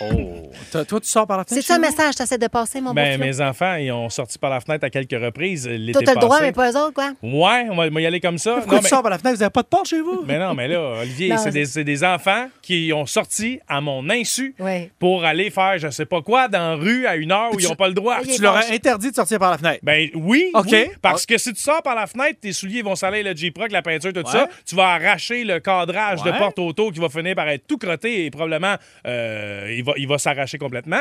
Oh. 0.00 0.50
Toi, 0.72 0.84
toi, 0.84 1.00
tu 1.00 1.08
sors 1.08 1.26
par 1.26 1.38
la 1.38 1.44
fenêtre. 1.44 1.62
C'est 1.62 1.72
ça 1.72 1.76
le 1.76 1.82
message 1.82 2.12
que 2.12 2.16
tu 2.18 2.22
essaies 2.22 2.38
de 2.38 2.46
passer, 2.46 2.80
mon 2.80 2.92
Ben, 2.94 3.18
beau 3.18 3.24
mes 3.24 3.40
enfants, 3.40 3.74
ils 3.76 3.90
ont 3.92 4.08
sorti 4.08 4.38
par 4.38 4.50
la 4.50 4.60
fenêtre 4.60 4.84
à 4.84 4.90
quelques 4.90 5.12
reprises 5.20 5.64
Toi, 5.92 6.02
t'as 6.04 6.14
le 6.14 6.20
droit, 6.20 6.40
mais 6.40 6.52
pas 6.52 6.70
eux 6.72 6.76
autres, 6.76 6.94
quoi? 6.94 7.12
Ouais, 7.22 7.66
on 7.70 7.76
va, 7.76 7.86
on 7.86 7.90
va 7.90 8.00
y 8.00 8.06
aller 8.06 8.20
comme 8.20 8.38
ça. 8.38 8.54
Pourquoi 8.56 8.74
Non, 8.74 8.78
tu 8.78 8.84
mais- 8.84 8.88
sors 8.88 9.02
par 9.02 9.10
la 9.10 9.18
fenêtre? 9.18 9.36
Vous 9.36 9.40
n'avez 9.40 9.50
pas 9.52 9.62
de 9.62 9.68
porte 9.68 9.88
chez 9.88 10.00
vous? 10.00 10.24
mais 10.26 10.38
non, 10.38 10.54
mais 10.54 10.68
là, 10.68 11.00
Olivier, 11.00 11.34
c'est 11.38 11.84
des, 11.84 12.04
enfants 12.04 12.48
qui 12.62 12.92
ont 12.94 13.04
sorti 13.04 13.60
à 13.68 13.80
mon 13.82 14.08
insu 14.08 14.54
Oui. 14.58 14.90
pour 14.98 15.24
aller 15.24 15.50
faire 15.50 15.76
je 15.78 15.90
sais 15.90 16.06
pas 16.06 16.22
quoi 16.22 16.48
dans 16.48 16.70
la 16.70 16.74
rue 16.76 17.06
à 17.06 17.16
une 17.16 17.30
heure 17.32 17.50
où 17.52 17.60
ils 17.60 17.68
n'ont 17.68 17.74
pas 17.74 17.88
le 17.88 17.94
droit. 17.94 18.20
Est 18.20 18.36
Tu 18.36 18.42
leur 18.42 18.56
as 18.56 18.70
interdit 18.72 19.10
de 19.10 19.14
sortir 19.14 19.38
par 19.38 19.50
la 19.50 19.58
fenêtre? 19.58 19.80
Ben 19.82 20.08
oui, 20.14 20.50
OK. 20.54 20.66
oui, 20.72 20.86
parce 21.02 21.26
que 21.26 21.36
si 21.36 21.52
tu 21.52 21.60
sors 21.60 21.82
par 21.82 21.94
la 21.94 22.06
fenêtre, 22.06 22.38
tes 22.40 22.52
souliers 22.52 22.82
vont 22.82 22.94
salir 22.96 23.24
le 23.24 23.36
J-Proc, 23.36 23.70
la 23.70 23.82
peinture, 23.82 24.12
tout 24.12 24.20
Ouais. 24.20 24.32
ça. 24.32 24.48
Tu 24.66 24.74
vas 24.74 24.94
arracher 24.94 25.44
le 25.44 25.60
cadrage 25.60 26.22
de 26.22 26.30
porte 26.32 26.58
auto 26.58 26.90
qui 26.90 27.00
va 27.00 27.08
finir 27.08 27.34
par 27.34 27.48
être 27.48 27.66
tout 27.66 27.76
crotté 27.78 28.24
et 28.24 28.30
probablement 28.30 28.76
euh, 29.06 29.74
il 29.76 29.84
va, 29.84 29.89
il 29.96 30.08
va 30.08 30.18
s'arracher 30.18 30.58
complètement. 30.58 30.98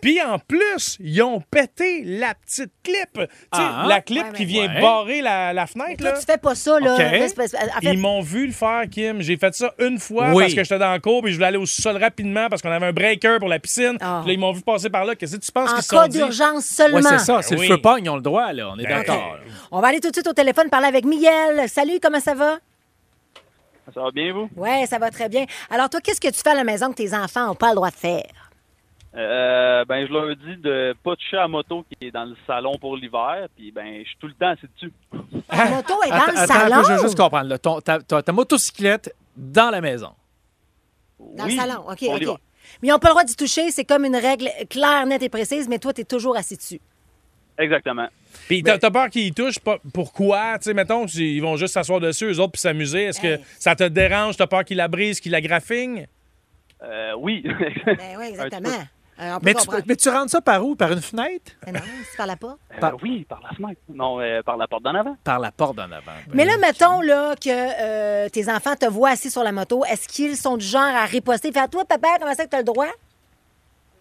Puis 0.00 0.20
en 0.22 0.38
plus, 0.38 0.96
ils 1.00 1.22
ont 1.22 1.40
pété 1.50 2.02
la 2.04 2.34
petite 2.34 2.72
clip. 2.82 3.28
Ah. 3.50 3.84
la 3.88 4.00
clip 4.00 4.22
Ouais, 4.24 4.32
qui 4.36 4.44
vient 4.44 4.68
Ouais. 4.72 4.80
barrer 4.80 5.22
la, 5.22 5.52
la 5.52 5.66
fenêtre. 5.66 5.96
Toi, 5.98 6.12
là. 6.12 6.18
tu 6.18 6.24
fais 6.24 6.38
pas 6.38 6.54
ça, 6.54 6.78
là. 6.80 6.94
En 6.94 6.96
fait, 6.96 7.34
Ils 7.82 7.98
m'ont 7.98 8.20
vu 8.20 8.46
le 8.46 8.52
faire, 8.52 8.82
Kim. 8.90 9.20
J'ai 9.20 9.36
fait 9.36 9.54
ça 9.54 9.72
une 9.78 9.98
fois 9.98 10.30
Oui. 10.32 10.44
parce 10.44 10.54
que 10.54 10.62
j'étais 10.64 10.78
dans 10.78 10.92
le 10.92 11.00
cours 11.00 11.26
et 11.26 11.30
je 11.30 11.34
voulais 11.36 11.46
aller 11.48 11.56
au 11.58 11.66
sol 11.66 11.96
rapidement 11.96 12.48
parce 12.48 12.62
qu'on 12.62 12.70
avait 12.70 12.86
un 12.86 12.92
breaker 12.92 13.38
pour 13.38 13.48
la 13.48 13.58
piscine. 13.58 13.96
Ah. 14.00 14.22
Là, 14.26 14.32
ils 14.32 14.38
m'ont 14.38 14.52
vu 14.52 14.62
passer 14.62 14.90
par 14.90 15.04
là. 15.04 15.14
Qu'est-ce 15.14 15.36
que 15.36 15.44
tu 15.44 15.52
penses 15.52 15.70
en 15.70 15.74
qu'ils 15.74 15.82
sont 15.84 15.96
cas 15.96 16.08
dit? 16.08 16.18
d'urgence 16.18 16.64
seulement. 16.66 16.98
Ouais, 16.98 17.02
c'est 17.02 17.18
ça. 17.18 17.42
C'est 17.42 17.56
Oui. 17.56 17.66
le 17.68 17.74
feu 17.76 17.80
pogne, 17.80 18.04
ils 18.04 18.10
ont 18.10 18.16
le 18.16 18.22
droit, 18.22 18.52
là. 18.52 18.70
On 18.74 18.78
est 18.78 18.84
Ben, 18.86 18.98
d'accord. 18.98 19.36
On 19.70 19.80
va 19.80 19.88
aller 19.88 20.00
tout 20.00 20.10
de 20.10 20.14
suite 20.14 20.26
au 20.28 20.32
téléphone 20.32 20.68
parler 20.70 20.86
avec 20.86 21.04
Miguel. 21.04 21.68
Salut, 21.68 21.98
comment 22.02 22.20
ça 22.20 22.34
va? 22.34 22.58
Ça 23.94 24.00
va 24.00 24.10
bien, 24.10 24.32
vous? 24.32 24.48
Oui, 24.56 24.86
ça 24.86 24.98
va 24.98 25.10
très 25.10 25.28
bien. 25.28 25.44
Alors, 25.70 25.90
toi, 25.90 26.00
qu'est-ce 26.00 26.20
que 26.20 26.28
tu 26.28 26.40
fais 26.40 26.50
à 26.50 26.54
la 26.54 26.64
maison 26.64 26.90
que 26.90 26.96
tes 26.96 27.14
enfants 27.14 27.46
n'ont 27.46 27.54
pas 27.54 27.70
le 27.70 27.74
droit 27.76 27.90
de 27.90 27.96
faire? 27.96 28.24
Euh, 29.14 29.84
ben, 29.84 30.06
je 30.06 30.12
leur 30.12 30.34
dis 30.36 30.56
de 30.56 30.94
pas 31.02 31.14
toucher 31.16 31.36
à 31.36 31.40
la 31.40 31.48
moto 31.48 31.84
qui 31.90 32.06
est 32.06 32.10
dans 32.10 32.24
le 32.24 32.34
salon 32.46 32.78
pour 32.80 32.96
l'hiver, 32.96 33.46
puis 33.56 33.70
ben, 33.70 34.00
je 34.02 34.08
suis 34.08 34.16
tout 34.18 34.26
le 34.28 34.32
temps 34.34 34.48
assis 34.50 34.66
dessus. 34.74 34.92
La 35.52 35.66
moto 35.66 35.94
est 36.04 36.08
dans 36.08 36.14
Attends, 36.16 36.32
le 36.32 36.38
attends 36.38 36.54
salon. 36.54 36.76
peu, 36.76 36.82
je 36.88 36.92
veux 36.92 37.02
juste 37.02 37.16
comprendre. 37.18 37.48
là. 37.48 37.58
Ton- 37.58 37.80
ta, 37.80 38.00
ta- 38.00 38.22
ta 38.22 38.32
motocyclette 38.32 39.14
dans 39.36 39.68
la 39.70 39.80
maison. 39.82 40.12
Dans 41.18 41.44
Oui, 41.44 41.56
le 41.56 41.60
salon, 41.60 41.84
OK, 41.88 41.98
pour 41.98 42.14
OK. 42.14 42.40
Mais 42.80 42.88
ils 42.88 42.90
n'ont 42.90 42.98
pas 42.98 43.08
le 43.08 43.12
droit 43.12 43.24
d'y 43.24 43.36
toucher. 43.36 43.70
C'est 43.70 43.84
comme 43.84 44.04
une 44.06 44.16
règle 44.16 44.48
claire, 44.70 45.04
nette 45.04 45.22
et 45.22 45.28
précise, 45.28 45.68
mais 45.68 45.78
toi, 45.78 45.92
tu 45.92 46.00
es 46.00 46.04
toujours 46.04 46.36
assis 46.36 46.56
dessus. 46.56 46.80
Exactement. 47.58 48.06
Puis 48.48 48.62
t'as 48.62 48.78
t'as 48.78 48.90
peur 48.90 49.08
qu'ils 49.10 49.26
y 49.26 49.32
touchent. 49.32 49.58
pas- 49.60 49.78
Pourquoi? 49.94 50.58
Tu 50.58 50.64
sais, 50.64 50.74
mettons, 50.74 51.06
ils 51.06 51.40
vont 51.40 51.56
juste 51.56 51.74
s'asseoir 51.74 52.00
dessus, 52.00 52.26
eux 52.26 52.40
autres, 52.40 52.52
puis 52.52 52.60
s'amuser. 52.60 53.04
Est-ce 53.04 53.20
que 53.20 53.26
Hey. 53.38 53.44
ça 53.58 53.74
te 53.74 53.84
dérange? 53.84 54.36
T'as 54.36 54.46
peur 54.46 54.64
qu'ils 54.64 54.76
la 54.76 54.88
brisent, 54.88 55.20
qu'ils 55.20 55.32
la 55.32 55.40
graffignent? 55.40 56.06
Euh, 56.82 57.12
oui. 57.18 57.42
Ben 57.86 58.16
oui, 58.18 58.26
exactement. 58.30 58.68
Euh, 59.20 59.38
Mais 59.42 59.54
tu, 59.54 59.68
mais 59.86 59.94
tu 59.94 60.08
rentres 60.08 60.30
ça 60.30 60.40
par 60.40 60.64
où? 60.66 60.74
Par 60.74 60.90
une 60.90 61.00
fenêtre? 61.02 61.52
Mais 61.66 61.72
non, 61.72 61.80
c'est 62.10 62.16
par 62.16 62.26
la 62.26 62.34
porte. 62.34 62.58
Euh, 62.82 62.90
oui, 63.02 63.24
par 63.28 63.40
la 63.42 63.50
fenêtre. 63.54 63.80
Non, 63.92 64.18
euh, 64.20 64.42
par 64.42 64.56
la 64.56 64.66
porte 64.66 64.82
d'en 64.82 64.94
avant. 64.94 65.16
Par 65.22 65.38
la 65.38 65.52
porte 65.52 65.76
d'en 65.76 65.84
avant. 65.84 66.12
Mais 66.32 66.44
là, 66.44 66.54
mettons 66.60 67.00
là, 67.02 67.34
que 67.36 67.50
euh, 67.50 68.28
tes 68.30 68.50
enfants 68.50 68.74
te 68.74 68.86
voient 68.86 69.10
assis 69.10 69.30
sur 69.30 69.44
la 69.44 69.52
moto. 69.52 69.84
Est-ce 69.84 70.08
qu'ils 70.08 70.36
sont 70.36 70.56
du 70.56 70.64
genre 70.66 70.80
à 70.82 71.04
riposter? 71.04 71.52
Faire 71.52 71.68
toi, 71.68 71.84
papa, 71.84 72.08
comment 72.18 72.34
ça 72.34 72.44
que 72.46 72.50
tu 72.50 72.56
as 72.56 72.60
le 72.60 72.64
droit? 72.64 72.88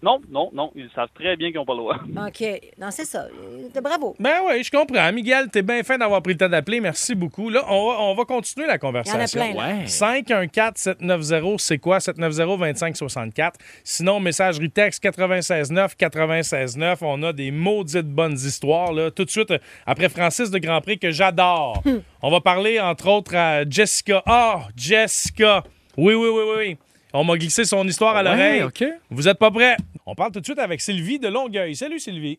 Non, 0.04 0.20
non, 0.32 0.50
non. 0.54 0.72
Ils 0.76 0.90
savent 0.96 1.10
très 1.14 1.36
bien 1.36 1.50
qu'ils 1.50 1.58
n'ont 1.58 1.66
pas 1.66 1.74
le 1.74 1.80
droit. 1.80 1.96
OK. 2.28 2.44
Non, 2.80 2.88
c'est 2.90 3.06
ça. 3.06 3.26
Euh, 3.26 3.82
Bravo. 3.82 4.16
Ben 4.20 4.40
oui, 4.48 4.64
je 4.64 4.72
comprends. 4.72 5.12
Miguel, 5.12 5.50
t'es 5.50 5.62
bien 5.62 5.84
fin 5.84 5.98
d'avoir 5.98 6.22
pris 6.22 6.34
le 6.34 6.40
temps 6.40 6.50
d'appeler. 6.50 6.80
Merci 6.80 7.14
beaucoup. 7.16 7.50
Là, 7.50 7.64
on 7.70 7.88
va, 7.92 8.00
on 8.02 8.16
va 8.16 8.26
continuer 8.26 8.66
la 8.68 8.78
conversation. 8.78 9.20
Il 9.20 9.40
y 9.40 9.42
en 9.42 9.46
a 9.46 9.54
plein, 9.54 9.62
là. 9.62 9.76
Ouais. 9.76 9.86
514-790, 9.86 11.58
c'est 11.60 11.78
quoi? 11.78 12.00
790-2564. 12.00 13.52
Sinon, 13.84 14.20
messagerie 14.20 14.70
texte 14.72 15.04
969 15.04 15.96
969. 16.00 17.02
On 17.02 17.24
a 17.24 17.34
des 17.34 17.52
maudites 17.52 18.08
bonnes 18.08 18.34
histoires. 18.34 18.94
Là. 18.94 19.12
Tout 19.12 19.26
de 19.26 19.30
suite, 19.30 19.54
après 19.86 20.10
Francis 20.10 20.50
de 20.52 20.58
Grand 20.60 20.82
Prix, 20.82 21.00
que 21.00 21.12
j'adore. 21.12 21.82
On 22.22 22.32
va 22.32 22.42
parler, 22.42 22.80
entre 22.80 23.08
autres, 23.08 23.36
à 23.36 23.68
Jessica. 23.70 24.22
Ah, 24.26 24.68
Jessica. 24.76 25.64
Oui, 25.98 26.14
oui, 26.14 26.28
oui, 26.32 26.42
oui, 26.48 26.54
oui. 26.58 26.78
On 27.14 27.26
m'a 27.26 27.36
glissé 27.38 27.66
son 27.66 27.86
histoire 27.88 28.16
à 28.16 28.24
Ouais, 28.24 28.30
l'oreille. 28.30 28.64
OK. 28.64 28.86
Vous 29.10 29.28
êtes 29.28 29.38
pas 29.38 29.52
prêts? 29.52 29.76
On 30.12 30.16
parle 30.16 30.34
tout 30.34 30.42
de 30.42 30.46
suite 30.46 30.60
avec 30.60 30.82
Sylvie 30.82 31.20
de 31.20 31.30
Longueuil. 31.30 31.74
Salut, 31.74 31.98
Sylvie. 31.98 32.38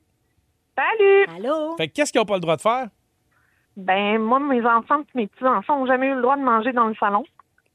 Salut! 0.77 1.25
Allô? 1.39 1.75
Fait 1.79 1.89
que 1.89 1.95
qu'est-ce 1.95 2.13
qu'ils 2.13 2.21
n'ont 2.21 2.27
pas 2.27 2.35
le 2.35 2.41
droit 2.41 2.57
de 2.57 2.61
faire? 2.61 2.89
Ben, 3.79 4.19
moi, 4.19 4.39
mes 4.41 4.63
enfants 4.67 5.01
et 5.01 5.05
mes 5.15 5.27
petits-enfants 5.27 5.79
n'ont 5.79 5.87
jamais 5.87 6.09
eu 6.09 6.15
le 6.15 6.21
droit 6.21 6.37
de 6.37 6.43
manger 6.43 6.75
dans 6.75 6.89
le 6.89 6.95
salon. 6.97 7.25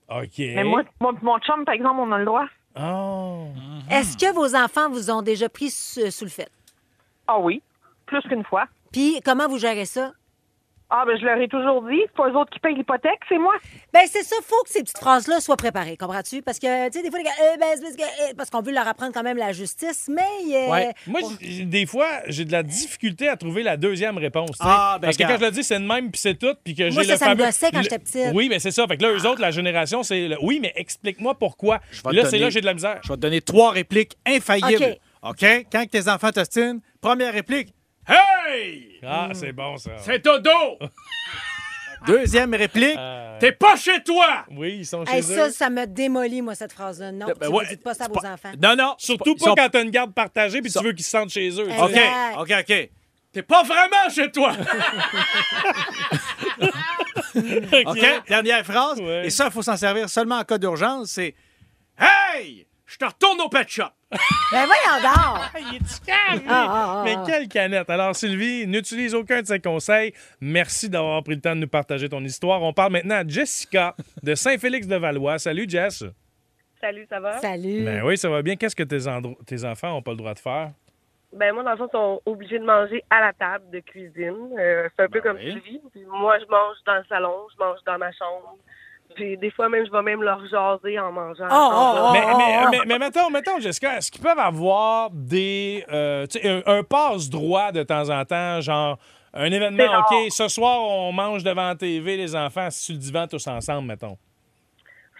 OK. 0.09 0.37
Mais 0.37 0.63
moi, 0.63 0.83
mon 1.01 1.39
chum, 1.39 1.65
par 1.65 1.73
exemple, 1.73 1.99
on 1.99 2.11
a 2.11 2.19
le 2.19 2.25
droit. 2.25 2.45
Oh. 2.79 3.47
Est-ce 3.89 4.15
que 4.15 4.31
vos 4.35 4.55
enfants 4.55 4.87
vous 4.91 5.09
ont 5.09 5.23
déjà 5.23 5.49
pris 5.49 5.71
sous, 5.71 6.11
sous 6.11 6.25
le 6.25 6.29
fait? 6.29 6.51
Ah 7.27 7.39
oui, 7.39 7.63
plus 8.05 8.21
qu'une 8.21 8.43
fois. 8.43 8.67
Puis, 8.91 9.19
comment 9.25 9.47
vous 9.47 9.57
gérez 9.57 9.85
ça? 9.85 10.11
Ah, 10.89 11.03
ben, 11.05 11.17
je 11.19 11.25
leur 11.25 11.37
ai 11.41 11.49
toujours 11.49 11.83
dit, 11.83 11.99
c'est 12.05 12.13
pas 12.15 12.29
eux 12.29 12.35
autres 12.37 12.49
qui 12.49 12.59
payent 12.59 12.73
l'hypothèque, 12.75 13.19
c'est 13.27 13.37
moi. 13.37 13.53
Ben 13.93 14.03
c'est 14.05 14.23
ça, 14.23 14.37
faut 14.41 14.63
que 14.63 14.69
ces 14.69 14.81
petites 14.83 14.97
phrases-là 14.97 15.41
soient 15.41 15.57
préparées, 15.57 15.97
comprends-tu? 15.97 16.41
Parce 16.41 16.59
que, 16.59 16.87
tu 16.89 16.97
sais, 16.99 17.03
des 17.03 17.09
fois, 17.09 17.19
les 17.19 17.25
gars, 17.25 17.31
euh, 17.43 17.57
ben, 17.59 17.67
c'est 17.75 17.81
parce 17.81 17.95
que, 17.97 18.01
euh, 18.03 18.33
parce 18.37 18.49
qu'on 18.49 18.61
veut 18.61 18.71
leur 18.71 18.87
apprendre 18.87 19.11
quand 19.13 19.21
même 19.23 19.35
la 19.35 19.51
justice, 19.51 20.07
mais... 20.09 20.21
euh, 20.55 20.71
Ouais. 20.71 20.93
Moi, 21.05 21.19
des 21.65 21.85
fois, 21.85 22.07
j'ai 22.27 22.45
de 22.45 22.53
la 22.53 22.63
difficulté 22.63 23.27
à 23.27 23.35
trouver 23.35 23.63
la 23.63 23.75
deuxième 23.75 24.17
réponse. 24.17 24.51
tu 24.51 24.57
sais. 24.57 24.63
Ah, 24.65 24.97
ben, 25.01 25.07
Parce 25.07 25.17
que 25.17 25.23
quand 25.23 25.27
regarde. 25.27 25.41
je 25.41 25.45
le 25.47 25.51
dis, 25.51 25.63
c'est 25.65 25.79
de 25.79 25.85
même, 25.85 26.09
puis 26.09 26.21
c'est 26.21 26.35
tout, 26.39 26.55
puis 26.63 26.73
que 26.73 26.83
Moi, 26.83 27.03
j'ai 27.03 27.07
ça, 27.09 27.13
le 27.13 27.19
ça 27.19 27.25
me 27.25 27.29
fameux- 27.31 27.45
gossait 27.45 27.71
quand 27.71 27.77
le- 27.79 27.83
j'étais 27.83 27.99
petite. 27.99 28.31
Oui, 28.33 28.47
mais 28.47 28.59
c'est 28.59 28.71
ça. 28.71 28.87
Fait 28.87 28.95
que 28.95 29.03
là, 29.03 29.11
eux 29.11 29.25
autres, 29.27 29.41
la 29.41 29.51
génération, 29.51 30.03
c'est 30.03 30.29
le- 30.29 30.37
oui, 30.41 30.59
mais 30.61 30.71
explique-moi 30.77 31.35
pourquoi. 31.37 31.79
Je 31.91 31.97
vais 32.01 32.11
te 32.11 32.15
Là, 32.15 32.23
c'est 32.23 32.31
donner- 32.31 32.39
là 32.39 32.47
que 32.47 32.53
j'ai 32.53 32.61
de 32.61 32.65
la 32.65 32.73
misère. 32.73 32.99
Je 33.03 33.09
vais 33.09 33.15
te 33.15 33.21
donner 33.21 33.41
trois 33.41 33.71
répliques 33.71 34.13
infaillibles. 34.25 34.97
OK. 35.23 35.41
OK? 35.43 35.65
Quand 35.69 35.85
tes 35.89 36.07
enfants 36.07 36.31
t'ostinent, 36.31 36.79
première 37.01 37.33
réplique. 37.33 37.73
Hey! 38.07 38.99
Ah, 39.03 39.29
c'est 39.33 39.51
bon, 39.51 39.77
ça. 39.77 39.91
C'est 39.99 40.23
dodo! 40.23 40.49
Deuxième 42.05 42.53
réplique. 42.53 42.95
Euh, 42.97 43.37
T'es 43.39 43.51
pas 43.51 43.75
chez 43.75 44.01
toi! 44.03 44.45
Oui, 44.51 44.77
ils 44.79 44.85
sont 44.85 45.03
chez 45.05 45.13
Hey, 45.13 45.19
eux. 45.19 45.23
ça, 45.35 45.49
ça 45.51 45.69
me 45.69 45.85
démolit, 45.87 46.41
moi, 46.43 46.53
cette 46.55 46.71
phrase-là. 46.71 47.11
Non, 47.11 47.25
Ben 47.25 47.35
tu 47.41 47.47
ouais, 47.47 47.63
ne 47.65 47.69
dites 47.69 47.83
pas 47.83 47.93
ça 47.95 48.05
à 48.05 48.07
vos 48.07 48.13
pas- 48.13 48.33
enfants. 48.33 48.51
Non, 48.61 48.75
non. 48.75 48.93
Surtout 48.99 49.35
pas 49.35 49.45
sont- 49.45 49.55
quand 49.55 49.69
t'as 49.69 49.83
une 49.83 49.89
garde 49.89 50.13
partagée 50.13 50.61
puis 50.61 50.71
tu 50.71 50.81
veux 50.83 50.93
qu'ils 50.93 51.03
se 51.03 51.09
sentent 51.09 51.31
chez 51.31 51.49
eux. 51.59 51.67
OK. 51.67 51.99
OK, 52.39 52.53
OK. 52.59 52.89
T'es 53.33 53.41
pas 53.43 53.63
vraiment 53.63 54.09
chez 54.13 54.31
toi! 54.31 54.53
OK? 57.85 58.23
Dernière 58.27 58.63
phrase. 58.65 58.99
Ouais. 58.99 59.25
Et 59.27 59.29
ça, 59.29 59.45
il 59.45 59.51
faut 59.51 59.61
s'en 59.61 59.77
servir 59.77 60.09
seulement 60.09 60.37
en 60.37 60.43
cas 60.43 60.57
d'urgence. 60.57 61.09
C'est 61.11 61.35
Hey! 61.99 62.67
Je 62.85 62.95
te 62.97 63.05
retourne 63.05 63.41
au 63.41 63.49
pet 63.49 63.67
shop. 63.67 63.85
Ben 64.09 64.65
voyons 64.65 65.01
donc! 65.01 65.13
Ah, 65.53 65.59
il 65.59 65.75
est-tu 65.75 66.05
calme, 66.05 66.39
lui? 66.39 66.47
Ah, 66.49 66.67
ah, 66.69 66.85
ah, 66.99 67.03
Mais 67.03 67.15
quelle 67.25 67.47
canette! 67.47 67.89
Alors, 67.89 68.15
Sylvie, 68.15 68.65
n'utilise 68.67 69.13
aucun 69.13 69.41
de 69.41 69.47
ces 69.47 69.59
conseils. 69.59 70.13
Merci 70.39 70.89
d'avoir 70.89 71.21
pris 71.23 71.35
le 71.35 71.41
temps 71.41 71.55
de 71.55 71.61
nous 71.61 71.67
partager 71.67 72.07
ton 72.07 72.23
histoire. 72.23 72.61
On 72.61 72.73
parle 72.73 72.93
maintenant 72.93 73.15
à 73.15 73.27
Jessica 73.27 73.95
de 74.23 74.35
Saint-Félix-de-Valois. 74.35 75.39
Salut, 75.39 75.65
Jess. 75.67 76.05
Salut, 76.79 77.05
ça 77.09 77.19
va? 77.19 77.39
Salut! 77.39 77.83
Ben 77.83 78.03
oui, 78.03 78.17
ça 78.17 78.29
va 78.29 78.41
bien. 78.41 78.55
Qu'est-ce 78.55 78.75
que 78.75 78.83
tes, 78.83 79.65
enfants 79.65 79.89
n'ont 79.89 80.01
pas 80.01 80.11
le 80.11 80.17
droit 80.17 80.33
de 80.33 80.39
faire? 80.39 80.71
Ben 81.33 81.53
moi, 81.53 81.63
dans 81.63 81.71
le 81.71 81.77
fond, 81.77 81.87
ils 81.87 81.91
sont 81.91 82.21
obligés 82.25 82.59
de 82.59 82.65
manger 82.65 83.03
à 83.09 83.19
la 83.19 83.33
table 83.33 83.69
de 83.71 83.79
cuisine. 83.79 84.55
Euh, 84.57 84.87
c'est 84.95 85.03
un 85.03 85.09
peu 85.09 85.19
Ben 85.19 85.33
comme 85.33 85.37
oui. 85.37 85.51
Sylvie. 85.51 85.81
Puis 85.91 86.05
moi, 86.05 86.37
je 86.39 86.45
mange 86.45 86.77
dans 86.85 86.95
le 86.95 87.03
salon, 87.09 87.47
je 87.53 87.57
mange 87.59 87.79
dans 87.85 87.97
ma 87.97 88.11
chambre. 88.13 88.57
Puis 89.15 89.37
des 89.37 89.51
fois 89.51 89.69
même, 89.69 89.85
je 89.85 89.91
vais 89.91 90.01
même 90.01 90.21
leur 90.21 90.45
jaser 90.47 90.99
en 90.99 91.11
mangeant. 91.11 91.47
Oh, 91.49 91.69
oh, 91.71 91.95
oh, 91.97 92.09
mais, 92.13 92.21
oh, 92.23 92.37
mais, 92.37 92.57
oh. 92.63 92.69
mais, 92.71 92.79
mais 92.85 92.99
mettons, 92.99 93.29
mettons, 93.29 93.59
Jessica, 93.59 93.97
est-ce 93.97 94.11
qu'ils 94.11 94.21
peuvent 94.21 94.37
avoir 94.37 95.09
des. 95.11 95.83
euh, 95.91 96.27
tu 96.27 96.39
sais, 96.39 96.47
un, 96.47 96.61
un 96.79 96.83
passe-droit 96.83 97.71
de 97.71 97.83
temps 97.83 98.09
en 98.09 98.23
temps, 98.25 98.61
genre 98.61 98.97
un 99.33 99.51
événement. 99.51 99.99
OK, 99.99 100.31
ce 100.31 100.47
soir, 100.47 100.81
on 100.81 101.11
mange 101.11 101.43
devant 101.43 101.67
la 101.67 101.75
TV, 101.75 102.17
les 102.17 102.35
enfants, 102.35 102.69
sur 102.69 102.93
le 102.93 102.99
divan, 102.99 103.27
tous 103.27 103.47
ensemble, 103.47 103.87
mettons? 103.87 104.17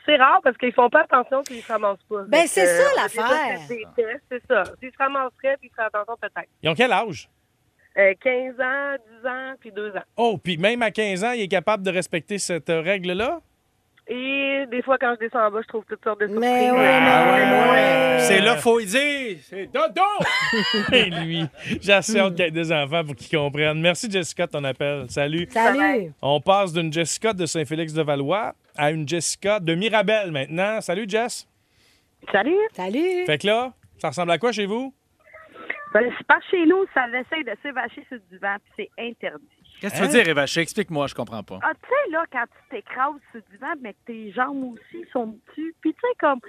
C'est 0.06 0.15
rare 0.15 0.39
parce 0.41 0.58
qu'ils 0.58 0.73
font 0.73 0.89
pas 0.89 1.02
attention 1.02 1.43
puis 1.43 1.58
ils 1.58 1.62
se 1.62 1.71
ramassent 1.71 1.97
pas. 2.10 2.23
Ben, 2.30 2.47
c'est 2.47 2.65
ça, 2.65 2.89
l'affaire. 2.95 3.60
C'est 3.67 4.41
ça. 4.47 4.63
S'ils 4.80 4.91
se 4.91 4.97
ramasseraient 4.97 5.58
puis 5.58 5.69
ils 5.69 5.76
feraient 5.76 5.88
attention 5.88 6.15
peut-être. 6.21 6.47
Ils 6.63 6.69
ont 6.69 6.76
quel 6.76 6.93
âge? 6.93 7.30
Euh, 7.97 8.13
15 8.23 8.54
ans, 8.62 8.95
10 9.21 9.28
ans, 9.28 9.54
puis 9.60 9.71
2 9.71 9.89
ans. 9.97 10.04
Oh, 10.15 10.38
puis 10.38 10.58
même 10.58 10.82
à 10.82 10.91
15 10.91 11.23
ans, 11.26 11.32
il 11.32 11.41
est 11.41 11.47
capable 11.47 11.84
de 11.84 11.91
respecter 11.91 12.38
cette 12.38 12.69
euh, 12.69 12.80
règle-là? 12.80 13.39
Et 14.10 14.65
des 14.72 14.82
fois, 14.84 14.98
quand 14.98 15.15
je 15.15 15.26
descends 15.26 15.46
en 15.48 15.52
bas, 15.52 15.60
je 15.62 15.67
trouve 15.67 15.84
toutes 15.86 16.02
sortes 16.04 16.22
de 16.22 16.28
surprises. 16.28 16.41
Mais 16.50 16.72
oui, 16.72 16.78
Ah 16.80 18.15
mais 18.15 18.17
oui. 18.20 18.26
C'est 18.26 18.39
là, 18.39 18.56
faut 18.56 18.80
y 18.80 18.86
dire. 18.86 19.38
C'est 19.41 19.65
dodo! 19.65 20.02
Et 20.93 21.10
lui, 21.10 21.43
j'ai 21.82 21.91
assez 21.91 22.17
hâte 22.17 22.36
qu'il 22.36 22.46
y 22.46 22.48
ait 22.48 22.52
des 22.52 22.72
enfants 22.72 23.04
pour 23.04 23.15
qu'ils 23.15 23.38
comprennent. 23.38 23.82
Merci, 23.82 24.10
Jessica, 24.10 24.46
de 24.48 24.52
ton 24.52 24.63
appel. 24.63 25.06
Salut. 25.10 25.46
Salut! 25.50 26.13
On 26.22 26.39
passe 26.39 26.72
d'une 26.72 26.91
Jessica 26.93 27.34
de 27.34 27.46
Saint-Félix-de-Valois 27.46 28.54
à 28.78 28.91
une 28.91 29.08
Jessica 29.08 29.60
de 29.60 29.76
Mirabel 29.76 30.32
maintenant. 30.32 30.80
Salut, 30.80 31.06
Jess. 31.08 31.46
Salut! 32.32 32.56
Salut! 32.74 33.26
Fait 33.26 33.38
que 33.38 33.48
là, 33.48 33.74
ça 33.98 34.08
ressemble 34.10 34.32
à 34.32 34.38
quoi 34.38 34.54
chez 34.54 34.65
vous? 34.65 34.93
Ben, 35.93 36.10
c'est 36.17 36.28
pas 36.28 36.39
chez 36.50 36.65
nous, 36.65 36.86
ça 36.93 37.06
essaye 37.10 37.43
de 37.43 37.52
s'évacher 37.62 38.06
sur 38.08 38.17
le 38.17 38.22
divan, 38.32 38.56
puis 38.76 38.88
c'est 38.98 39.04
interdit. 39.04 39.46
Qu'est-ce 39.79 39.93
que 39.93 39.99
tu 39.99 40.03
veux 40.05 40.09
dire, 40.09 40.27
Évaché? 40.27 40.61
Explique-moi, 40.61 41.07
je 41.07 41.15
comprends 41.15 41.43
pas. 41.43 41.59
Ah, 41.61 41.73
tu 41.73 41.87
sais, 41.87 42.11
là, 42.11 42.23
quand 42.31 42.45
tu 42.45 42.69
t'écrases 42.75 43.13
sur 43.31 43.35
le 43.35 43.43
divan, 43.51 43.73
mais 43.81 43.93
que 43.93 43.99
tes 44.07 44.31
jambes 44.31 44.73
aussi 44.73 45.05
sont 45.11 45.37
dessus, 45.47 45.75
puis 45.81 45.93
tu 45.93 45.99
sais, 45.99 46.15
comme 46.19 46.39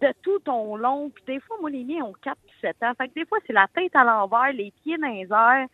de 0.00 0.14
tout 0.22 0.38
ton 0.40 0.76
long, 0.76 1.10
puis 1.10 1.22
des 1.26 1.40
fois, 1.40 1.56
moi, 1.60 1.70
les 1.70 1.84
miens 1.84 2.04
ont 2.04 2.14
4 2.22 2.38
puis 2.46 2.56
7 2.62 2.76
ans. 2.82 2.92
Fait 2.96 3.08
que 3.08 3.14
des 3.14 3.26
fois, 3.26 3.38
c'est 3.46 3.52
la 3.52 3.66
tête 3.74 3.94
à 3.94 4.04
l'envers, 4.04 4.52
les 4.52 4.72
pieds 4.82 4.96
dans 4.96 5.08
les 5.08 5.28
airs, 5.30 5.66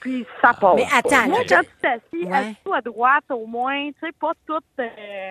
puis 0.00 0.24
ça 0.42 0.52
passe. 0.54 0.76
Mais 0.76 0.86
attends, 0.92 1.26
Moi, 1.28 1.40
quand 1.48 1.60
tu 1.62 1.68
t'assis, 1.82 2.24
Ouais. 2.26 2.32
assis-toi 2.36 2.76
à 2.76 2.80
droite, 2.80 3.24
au 3.30 3.46
moins, 3.46 3.88
tu 3.90 4.06
sais, 4.06 4.12
pas 4.20 4.32
tout. 4.46 4.58
Euh, 4.80 4.84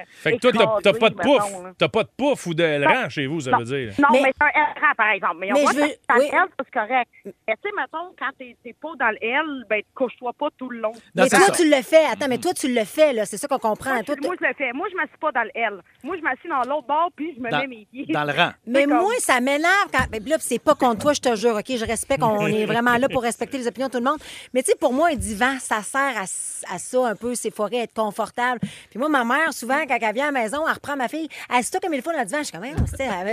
Fait 0.07 0.33
que 0.33 0.37
toi, 0.39 0.51
t'as- 0.51 0.91
t'as 0.91 0.99
pas 0.99 1.09
de 1.09 1.15
pouf. 1.15 1.43
T'as 1.77 1.87
pas 1.87 2.03
de 2.03 2.09
pouf 2.17 2.47
ou 2.47 2.53
de 2.53 2.83
rang 2.85 3.09
chez 3.09 3.27
vous, 3.27 3.41
ça 3.41 3.51
Non. 3.51 3.59
veut 3.59 3.65
dire. 3.65 3.93
Non, 3.99 4.07
Mais- 4.11 4.21
mais, 4.23 4.31
c'est 4.39 4.45
un 4.45 4.61
L 4.61 4.93
par 4.97 5.09
exemple. 5.09 5.35
Mais, 5.39 5.47
Mais 5.53 5.59
on 5.59 5.63
voit 5.63 5.71
je 5.73 5.77
veux- 5.77 5.87
que 5.87 5.93
dans 6.09 6.15
oui. 6.19 6.29
le 6.31 6.35
L, 6.37 6.43
ça, 6.57 6.63
c'est 6.65 6.71
correct. 6.73 7.09
Mais 7.25 7.31
tu 7.55 7.69
sais, 7.69 7.75
mettons, 7.75 8.13
quand 8.19 8.29
t'es 8.37 8.55
t'es 8.63 8.73
pas 8.73 8.89
dans 8.99 9.09
le 9.11 9.17
L, 9.23 9.65
ben, 9.69 9.81
couche-toi 9.93 10.31
pas 10.37 10.47
tout 10.57 10.69
le 10.69 10.79
long. 10.79 10.91
Non, 11.15 11.23
mais 11.23 11.29
toi, 11.29 11.39
ça. 11.39 11.51
tu 11.53 11.69
le 11.69 11.81
fais. 11.81 12.05
Attends, 12.11 12.27
mais 12.27 12.37
toi, 12.37 12.53
tu 12.53 12.73
le 12.73 12.83
fais, 12.85 13.13
là. 13.13 13.25
C'est 13.25 13.37
ça 13.37 13.47
qu'on 13.47 13.59
comprend. 13.59 13.93
Moi, 13.93 14.03
Toi, 14.03 14.15
moi, 14.21 14.35
je 14.41 14.47
le 14.47 14.53
fais. 14.53 14.71
Moi, 14.73 14.87
je 14.91 14.95
m'assis 14.95 15.17
pas 15.19 15.31
dans 15.31 15.43
le 15.43 15.51
L. 15.53 15.79
Moi, 16.03 16.15
je 16.17 16.21
m'assis 16.21 16.47
dans 16.47 16.61
l'autre 16.69 16.87
bord, 16.87 17.09
puis 17.15 17.33
je 17.35 17.41
me 17.41 17.49
Dans- 17.49 17.59
mets 17.59 17.67
mes 17.67 17.87
pieds. 17.91 18.05
Dans 18.13 18.23
le 18.23 18.31
rang. 18.33 18.51
Mais 18.67 18.85
moi, 18.85 19.13
ça 19.19 19.39
m'énerve 19.41 19.89
quand. 19.91 20.05
Mais 20.11 20.19
là, 20.19 20.37
c'est 20.39 20.59
pas 20.59 20.75
contre 20.75 21.01
toi, 21.01 21.13
je 21.13 21.21
te 21.21 21.35
jure, 21.35 21.55
OK? 21.55 21.65
Je 21.77 21.85
respecte, 21.85 22.23
on 22.23 22.45
est 22.47 22.65
vraiment 22.65 22.97
là 22.97 23.07
pour 23.09 23.21
respecter 23.23 23.57
les 23.57 23.67
opinions 23.67 23.87
de 23.87 23.91
tout 23.91 23.99
le 24.03 24.03
monde. 24.09 24.19
Mais 24.53 24.63
tu 24.63 24.71
sais, 24.71 24.77
pour 24.77 24.93
moi, 24.93 25.09
un 25.11 25.15
divan, 25.15 25.57
ça 25.59 25.81
sert 25.81 26.17
à, 26.17 26.25
ça 26.25 27.07
un 27.07 27.15
peu, 27.15 27.33
forêts, 27.53 27.77
être 27.77 27.93
confortable. 27.93 28.59
Puis 28.89 28.99
moi, 28.99 29.09
ma 29.09 29.23
mère, 29.23 29.53
souvent, 29.53 29.85
quand 29.87 29.97
elle 30.01 30.13
vient 30.13 30.29
à 30.29 30.31
la 30.31 30.41
maison, 30.43 30.67
elle 30.67 30.73
reprend 30.73 30.95
ma 30.95 31.07
fille, 31.07 31.27
assis-toi 31.49 31.79
comme 31.81 31.93
il 31.93 32.01
faut 32.01 32.11
dans 32.11 32.19
le 32.19 32.25
divan. 32.25 32.39
Je 32.39 32.43
suis 32.45 32.53
quand 32.53 32.59
même, 32.59 32.75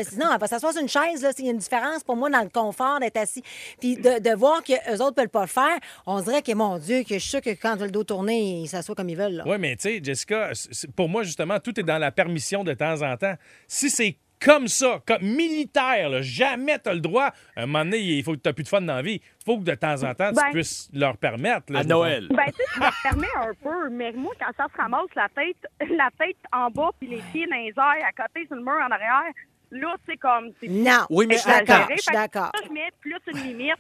sinon, 0.04 0.26
elle 0.32 0.40
va 0.40 0.46
s'asseoir 0.46 0.72
sur 0.72 0.82
une 0.82 0.88
chaise, 0.88 1.22
là. 1.22 1.30
Il 1.38 1.46
y 1.46 1.48
a 1.48 1.52
une 1.52 1.58
différence 1.58 2.04
pour 2.04 2.16
moi 2.16 2.30
dans 2.30 2.42
le 2.42 2.48
confort 2.48 3.00
d'être 3.00 3.16
assis. 3.16 3.42
Puis 3.80 3.96
de, 3.96 4.20
de 4.20 4.34
voir 4.36 4.62
qu'eux 4.62 4.98
autres 4.98 5.14
peuvent 5.14 5.28
pas 5.28 5.42
le 5.42 5.46
faire, 5.46 5.78
on 6.06 6.20
dirait 6.20 6.42
que, 6.42 6.52
mon 6.52 6.78
Dieu, 6.78 7.02
que 7.02 7.14
je 7.14 7.18
suis 7.18 7.30
sûre 7.30 7.40
que 7.40 7.50
quand 7.50 7.80
le 7.80 7.90
dos 7.90 8.04
tourné, 8.04 8.62
ils 8.62 8.68
s'assoient 8.68 8.94
comme 8.94 9.08
ils 9.08 9.16
veulent. 9.16 9.42
Oui, 9.46 9.56
mais 9.58 9.76
tu 9.76 9.88
sais, 9.88 10.00
Jessica, 10.02 10.50
pour 10.96 11.08
moi, 11.08 11.22
justement, 11.22 11.58
tout 11.58 11.78
est 11.78 11.84
dans 11.84 11.98
la 11.98 12.12
permission 12.12 12.64
de 12.64 12.74
temps 12.74 13.02
en 13.02 13.16
temps. 13.16 13.34
Si 13.66 13.90
c'est 13.90 14.16
comme 14.44 14.68
ça, 14.68 15.00
comme 15.06 15.22
militaire, 15.22 16.08
là, 16.10 16.22
jamais 16.22 16.78
tu 16.78 16.88
as 16.88 16.94
le 16.94 17.00
droit. 17.00 17.30
À 17.56 17.62
un 17.62 17.66
moment 17.66 17.84
donné, 17.84 17.98
il 17.98 18.22
faut 18.24 18.32
que 18.32 18.38
tu 18.38 18.48
n'aies 18.48 18.52
plus 18.52 18.64
de 18.64 18.68
fun 18.68 18.80
dans 18.80 18.94
la 18.96 19.02
vie. 19.02 19.20
Il 19.22 19.44
faut 19.44 19.58
que 19.58 19.64
de 19.64 19.74
temps 19.74 20.02
en 20.04 20.14
temps, 20.14 20.30
tu 20.30 20.36
Ben- 20.36 20.50
puisses 20.52 20.88
leur 20.92 21.16
permettre. 21.16 21.72
là, 21.72 21.80
À 21.80 21.84
Noël. 21.84 22.28
Ben, 22.30 22.44
tu 22.46 22.52
sais, 22.56 22.64
tu 22.74 22.80
me 22.80 23.02
permets 23.02 23.26
un 23.48 23.54
peu, 23.62 23.90
mais 23.90 24.12
moi, 24.12 24.32
quand 24.38 24.52
ça 24.56 24.66
se 24.72 24.76
ramasse 24.80 25.14
la 25.16 25.28
tête, 25.30 25.56
la 25.96 26.08
tête 26.18 26.36
en 26.52 26.70
bas, 26.70 26.90
puis 26.98 27.08
les 27.08 27.22
pieds 27.32 27.46
dans 27.50 27.56
les 27.56 27.72
airs, 27.76 28.06
à 28.08 28.12
côté 28.22 28.46
sur 28.46 28.56
le 28.56 28.62
mur 28.62 28.72
en 28.86 28.90
arrière, 28.90 29.32
là, 29.70 29.94
c'est 30.08 30.16
comme. 30.16 30.50
Non. 30.68 31.06
Oui, 31.10 31.26
mais 31.26 31.34
je 31.36 31.40
suis 31.40 32.12
d'accord. 32.12 32.52
je 32.66 32.72
mets 32.72 32.90
plus 33.00 33.16
une 33.28 33.38
limite. 33.48 33.76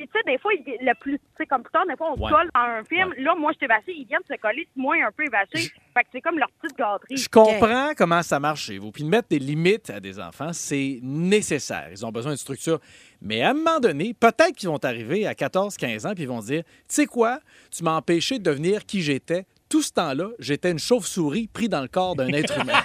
Puis, 0.00 0.08
tu 0.08 0.12
sais, 0.18 0.32
des 0.32 0.38
fois, 0.38 0.50
il- 0.54 0.78
le 0.86 0.92
plus, 0.98 1.18
tu 1.18 1.24
sais, 1.36 1.44
comme 1.46 1.62
plus 1.62 1.70
tard, 1.72 1.84
des 1.86 1.94
fois, 1.94 2.14
on 2.16 2.18
Ouais. 2.22 2.30
se 2.30 2.34
colle 2.34 2.48
dans 2.54 2.60
un 2.60 2.84
film. 2.84 3.12
Là, 3.18 3.34
moi, 3.34 3.52
je 3.52 3.58
suis 3.58 3.66
évaché, 3.66 3.92
ils 3.94 4.06
viennent 4.06 4.20
se 4.26 4.34
coller 4.40 4.66
moi 4.74 4.96
un 5.06 5.12
peu 5.12 5.24
évaché. 5.24 5.68
Fait 5.92 6.02
que 6.04 6.06
c'est 6.10 6.20
comme 6.22 6.38
leur 6.38 6.48
petite 6.58 6.78
gâterie. 6.78 7.16
Je 7.18 7.28
comprends 7.28 7.90
comment 7.94 8.22
ça 8.22 8.40
marche 8.40 8.62
chez 8.64 8.78
vous. 8.78 8.90
Puis 8.92 9.02
de 9.04 9.08
mettre 9.10 9.28
des 9.28 9.38
limites 9.38 9.90
à 9.90 10.00
des 10.00 10.18
enfants, 10.18 10.54
c'est 10.54 11.00
nécessaire. 11.02 11.88
Ils 11.90 12.06
ont 12.06 12.10
besoin 12.12 12.32
de 12.32 12.38
structure. 12.38 12.80
Mais 13.20 13.42
à 13.42 13.50
un 13.50 13.54
moment 13.54 13.78
donné, 13.78 14.14
peut-être 14.14 14.52
qu'ils 14.56 14.70
vont 14.70 14.78
arriver 14.82 15.26
à 15.26 15.34
14-15 15.34 16.06
ans 16.06 16.14
puis 16.14 16.22
ils 16.22 16.28
vont 16.28 16.40
dire 16.40 16.62
Tu 16.64 16.94
sais 16.94 17.06
quoi? 17.06 17.40
Tu 17.70 17.84
m'as 17.84 17.96
empêché 17.96 18.38
de 18.38 18.44
devenir 18.44 18.86
qui 18.86 19.02
j'étais. 19.02 19.44
Tout 19.68 19.82
ce 19.82 19.92
temps-là, 19.92 20.30
j'étais 20.40 20.72
une 20.72 20.78
chauve-souris 20.80 21.46
pris 21.46 21.68
dans 21.68 21.82
le 21.82 21.88
corps 21.88 22.16
d'un 22.16 22.28
être 22.28 22.58
humain. 22.60 22.80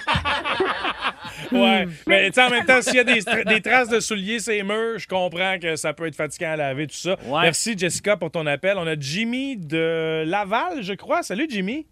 Ouais. 1.52 1.86
Mais 2.06 2.26
tu 2.30 2.34
sais, 2.34 2.42
en 2.46 2.50
même 2.50 2.64
temps, 2.64 2.82
s'il 2.82 2.96
y 2.96 2.98
a 2.98 3.04
des, 3.04 3.20
tra- 3.20 3.44
des 3.46 3.60
traces 3.60 3.88
de 3.88 4.00
souliers, 4.00 4.38
ces 4.40 4.62
murs, 4.62 4.98
je 4.98 5.06
comprends 5.06 5.58
que 5.60 5.76
ça 5.76 5.92
peut 5.92 6.06
être 6.06 6.16
fatigant 6.16 6.50
à 6.52 6.56
laver, 6.56 6.86
tout 6.86 6.94
ça. 6.94 7.16
Ouais. 7.26 7.42
Merci, 7.42 7.76
Jessica, 7.76 8.16
pour 8.16 8.30
ton 8.30 8.46
appel. 8.46 8.76
On 8.78 8.86
a 8.86 8.98
Jimmy 8.98 9.56
de 9.56 10.24
Laval, 10.26 10.82
je 10.82 10.94
crois. 10.94 11.22
Salut, 11.22 11.46
Jimmy. 11.48 11.86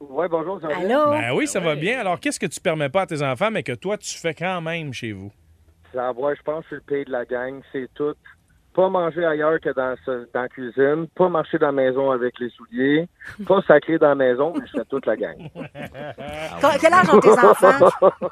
Oui, 0.00 0.26
bonjour, 0.30 0.60
ça 0.60 0.68
va 0.68 0.76
bien? 0.76 1.00
Allô? 1.00 1.10
Ben 1.10 1.32
oui, 1.34 1.46
ça 1.46 1.60
va 1.60 1.74
bien. 1.74 2.00
Alors, 2.00 2.18
qu'est-ce 2.18 2.40
que 2.40 2.46
tu 2.46 2.58
permets 2.60 2.88
pas 2.88 3.02
à 3.02 3.06
tes 3.06 3.22
enfants, 3.22 3.50
mais 3.50 3.62
que 3.62 3.72
toi, 3.72 3.98
tu 3.98 4.16
fais 4.18 4.34
quand 4.34 4.60
même 4.62 4.92
chez 4.92 5.12
vous? 5.12 5.30
Ça 5.92 6.12
va, 6.12 6.34
je 6.34 6.42
pense 6.42 6.64
que 6.64 6.76
je 6.76 6.76
suis 6.76 6.76
le 6.76 6.80
pays 6.82 7.04
de 7.04 7.12
la 7.12 7.24
gang, 7.24 7.60
c'est 7.72 7.88
tout. 7.94 8.14
Pas 8.74 8.88
manger 8.88 9.24
ailleurs 9.24 9.58
que 9.60 9.70
dans, 9.70 9.94
ce- 10.06 10.28
dans 10.32 10.42
la 10.42 10.48
cuisine, 10.48 11.06
pas 11.16 11.28
marcher 11.28 11.58
dans 11.58 11.66
la 11.66 11.72
maison 11.72 12.10
avec 12.12 12.38
les 12.38 12.50
souliers, 12.50 13.08
pas 13.46 13.60
sacrer 13.66 13.98
dans 13.98 14.08
la 14.10 14.14
maison, 14.14 14.52
mais 14.54 14.64
je 14.66 14.78
fais 14.78 14.84
toute 14.88 15.06
la 15.06 15.16
gang. 15.16 15.36
Quel 16.80 16.92
âge 16.94 17.10
ont 17.12 17.18
tes 17.20 17.30
enfants? 17.30 17.90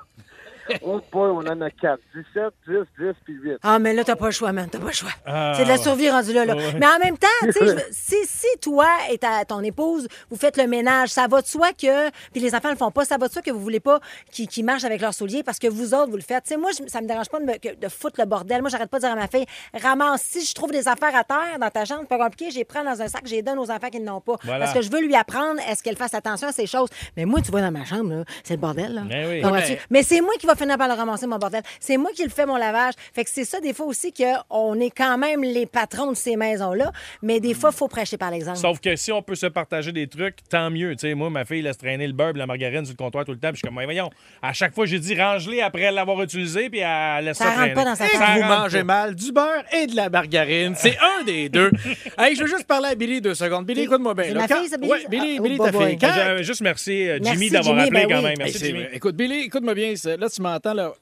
Oh 0.82 1.00
boy, 1.12 1.30
on 1.30 1.38
en 1.46 1.60
a 1.60 1.70
4. 1.70 1.98
17, 2.14 2.44
10, 2.66 2.74
10 2.98 3.12
puis 3.24 3.34
8. 3.34 3.56
Ah, 3.62 3.78
mais 3.78 3.92
là, 3.94 4.04
t'as 4.04 4.16
pas 4.16 4.26
le 4.26 4.32
choix, 4.32 4.52
man. 4.52 4.68
T'as 4.70 4.78
pas 4.78 4.86
le 4.88 4.92
choix. 4.92 5.10
Ah, 5.26 5.52
c'est 5.56 5.64
de 5.64 5.68
la 5.68 5.74
ouais. 5.76 5.82
survie 5.82 6.10
rendue 6.10 6.32
là. 6.32 6.44
là. 6.44 6.54
Ouais. 6.56 6.74
Mais 6.78 6.86
en 6.86 6.98
même 7.04 7.16
temps, 7.18 7.26
tu 7.42 7.52
sais, 7.52 7.66
je 7.66 7.72
veux- 7.72 7.82
si, 7.90 8.16
si 8.26 8.46
toi 8.60 8.86
et 9.10 9.18
ta, 9.18 9.44
ton 9.44 9.60
épouse, 9.62 10.08
vous 10.30 10.36
faites 10.36 10.56
le 10.56 10.66
ménage, 10.66 11.08
ça 11.10 11.26
va 11.28 11.40
de 11.42 11.46
soi 11.46 11.68
que. 11.72 12.10
Puis 12.32 12.40
les 12.40 12.54
enfants 12.54 12.70
le 12.70 12.76
font 12.76 12.90
pas, 12.90 13.04
ça 13.04 13.16
va 13.18 13.28
de 13.28 13.32
soi 13.32 13.42
que 13.42 13.50
vous 13.50 13.60
voulez 13.60 13.80
pas 13.80 14.00
qu'ils 14.30 14.64
marchent 14.64 14.84
avec 14.84 15.00
leurs 15.00 15.14
souliers 15.14 15.42
parce 15.42 15.58
que 15.58 15.68
vous 15.68 15.94
autres, 15.94 16.10
vous 16.10 16.16
le 16.16 16.22
faites. 16.22 16.44
Tu 16.44 16.50
sais, 16.54 16.56
moi, 16.56 16.70
je- 16.72 16.88
ça 16.88 17.00
me 17.00 17.06
dérange 17.06 17.28
pas 17.28 17.40
de, 17.40 17.44
me- 17.44 17.74
de 17.76 17.88
foutre 17.88 18.20
le 18.20 18.26
bordel. 18.26 18.60
Moi, 18.60 18.70
j'arrête 18.70 18.90
pas 18.90 18.98
de 18.98 19.02
dire 19.04 19.12
à 19.12 19.16
ma 19.16 19.28
fille, 19.28 19.46
ramasse, 19.74 20.22
si 20.22 20.44
je 20.44 20.54
trouve 20.54 20.70
des 20.70 20.88
affaires 20.88 21.14
à 21.16 21.24
terre 21.24 21.58
dans 21.60 21.70
ta 21.70 21.84
chambre, 21.84 22.00
c'est 22.02 22.08
pas 22.08 22.18
compliqué, 22.18 22.50
je 22.50 22.56
les 22.58 22.64
prends 22.64 22.84
dans 22.84 23.00
un 23.00 23.08
sac, 23.08 23.22
je 23.24 23.30
les 23.32 23.42
donne 23.42 23.58
aux 23.58 23.70
enfants 23.70 23.88
qui 23.90 24.00
n'ont 24.00 24.20
pas. 24.20 24.36
Voilà. 24.44 24.64
Parce 24.64 24.76
que 24.76 24.82
je 24.82 24.90
veux 24.90 25.00
lui 25.00 25.14
apprendre, 25.14 25.60
est-ce 25.68 25.82
qu'elle 25.82 25.96
fasse 25.96 26.14
attention 26.14 26.48
à 26.48 26.52
ces 26.52 26.66
choses? 26.66 26.88
Mais 27.16 27.24
moi, 27.24 27.40
tu 27.40 27.50
vois, 27.50 27.60
dans 27.60 27.70
ma 27.72 27.84
chambre, 27.84 28.10
là, 28.12 28.24
c'est 28.44 28.54
le 28.54 28.60
bordel. 28.60 28.94
Là. 28.94 29.02
Ben 29.08 29.28
oui. 29.28 29.42
Mais- 29.52 29.78
Mais 29.90 30.02
c'est 30.02 30.20
moi 30.20 30.32
qui 30.38 30.46
va 30.46 30.54
finir 30.58 30.76
par 30.76 30.88
le 30.88 30.94
ramasser, 30.94 31.26
mon 31.26 31.38
bordel. 31.38 31.62
C'est 31.80 31.96
moi 31.96 32.10
qui 32.14 32.22
le 32.24 32.30
fais, 32.30 32.46
mon 32.46 32.56
lavage. 32.56 32.94
Fait 33.14 33.24
que 33.24 33.30
c'est 33.30 33.44
ça, 33.44 33.60
des 33.60 33.72
fois 33.72 33.86
aussi, 33.86 34.12
qu'on 34.12 34.80
est 34.80 34.90
quand 34.90 35.16
même 35.18 35.42
les 35.42 35.66
patrons 35.66 36.10
de 36.12 36.16
ces 36.16 36.36
maisons-là. 36.36 36.92
Mais 37.22 37.40
des 37.40 37.54
fois, 37.54 37.70
il 37.72 37.76
faut 37.76 37.88
prêcher 37.88 38.16
par 38.16 38.30
l'exemple. 38.30 38.58
Sauf 38.58 38.80
que 38.80 38.96
si 38.96 39.12
on 39.12 39.22
peut 39.22 39.34
se 39.34 39.46
partager 39.46 39.92
des 39.92 40.06
trucs, 40.06 40.36
tant 40.48 40.70
mieux. 40.70 40.92
Tu 40.96 41.08
sais, 41.08 41.14
moi, 41.14 41.30
ma 41.30 41.44
fille 41.44 41.62
laisse 41.62 41.78
traîner 41.78 42.06
le 42.06 42.12
beurre 42.12 42.30
et 42.34 42.38
la 42.38 42.46
margarine 42.46 42.84
sur 42.84 42.92
le 42.98 43.02
comptoir 43.02 43.24
tout 43.24 43.32
le 43.32 43.38
temps. 43.38 43.48
Puis 43.48 43.56
je 43.62 43.66
suis 43.68 43.74
comme, 43.74 43.82
voyons, 43.84 44.10
à 44.42 44.52
chaque 44.52 44.74
fois, 44.74 44.86
j'ai 44.86 44.98
dit 44.98 45.14
range-les 45.14 45.60
après 45.60 45.90
l'avoir 45.90 46.22
utilisé, 46.22 46.68
puis 46.70 46.80
elle 46.80 47.24
laisse 47.24 47.38
ça, 47.38 47.44
Ça 47.44 47.50
rentre 47.50 47.60
traîner. 47.60 47.74
pas 47.74 47.84
dans 47.84 47.94
sa 47.94 48.06
Et 48.06 48.10
que 48.10 48.16
vous 48.42 48.48
mangez 48.48 48.78
pas. 48.78 48.84
mal 48.84 49.14
du 49.14 49.32
beurre 49.32 49.64
et 49.72 49.86
de 49.86 49.96
la 49.96 50.08
margarine. 50.10 50.74
C'est 50.76 50.96
un 51.20 51.24
des 51.24 51.48
deux. 51.48 51.70
hey, 52.18 52.34
je 52.36 52.42
veux 52.42 52.48
juste 52.48 52.66
parler 52.66 52.88
à 52.88 52.94
Billy 52.94 53.20
deux 53.20 53.34
secondes. 53.34 53.64
Billy, 53.66 53.82
écoute-moi 53.82 54.14
bien. 54.14 54.34
Ma 54.34 54.46
Quand- 54.48 54.56
fille, 54.60 54.68
ça, 54.68 54.76
Billy? 54.76 54.90
Ouais, 54.90 55.04
Billy, 55.08 55.36
Ah, 55.38 55.42
Billy, 55.42 55.56
oh, 55.58 55.64
ta 55.64 55.72
boy, 55.72 55.88
fille. 55.90 55.98
Quand- 55.98 56.42
juste 56.42 56.60
merci, 56.60 57.08
euh, 57.08 57.18
Jimmy, 57.22 57.50
d'avoir 57.50 57.78
appelé 57.78 57.90
ben 57.90 58.08
quand 58.08 58.16
oui. 58.18 58.22
même. 58.24 58.34
Merci, 58.38 58.54
Hey, 58.56 58.60
c'est 58.60 58.66
Jimmy. 58.66 58.84
Écoute, 58.92 59.16
Billy, 59.16 59.40
écoute-moi 59.46 59.74
bien. 59.74 59.94
ça. 59.96 60.16
Là, 60.16 60.28
tu 60.28 60.40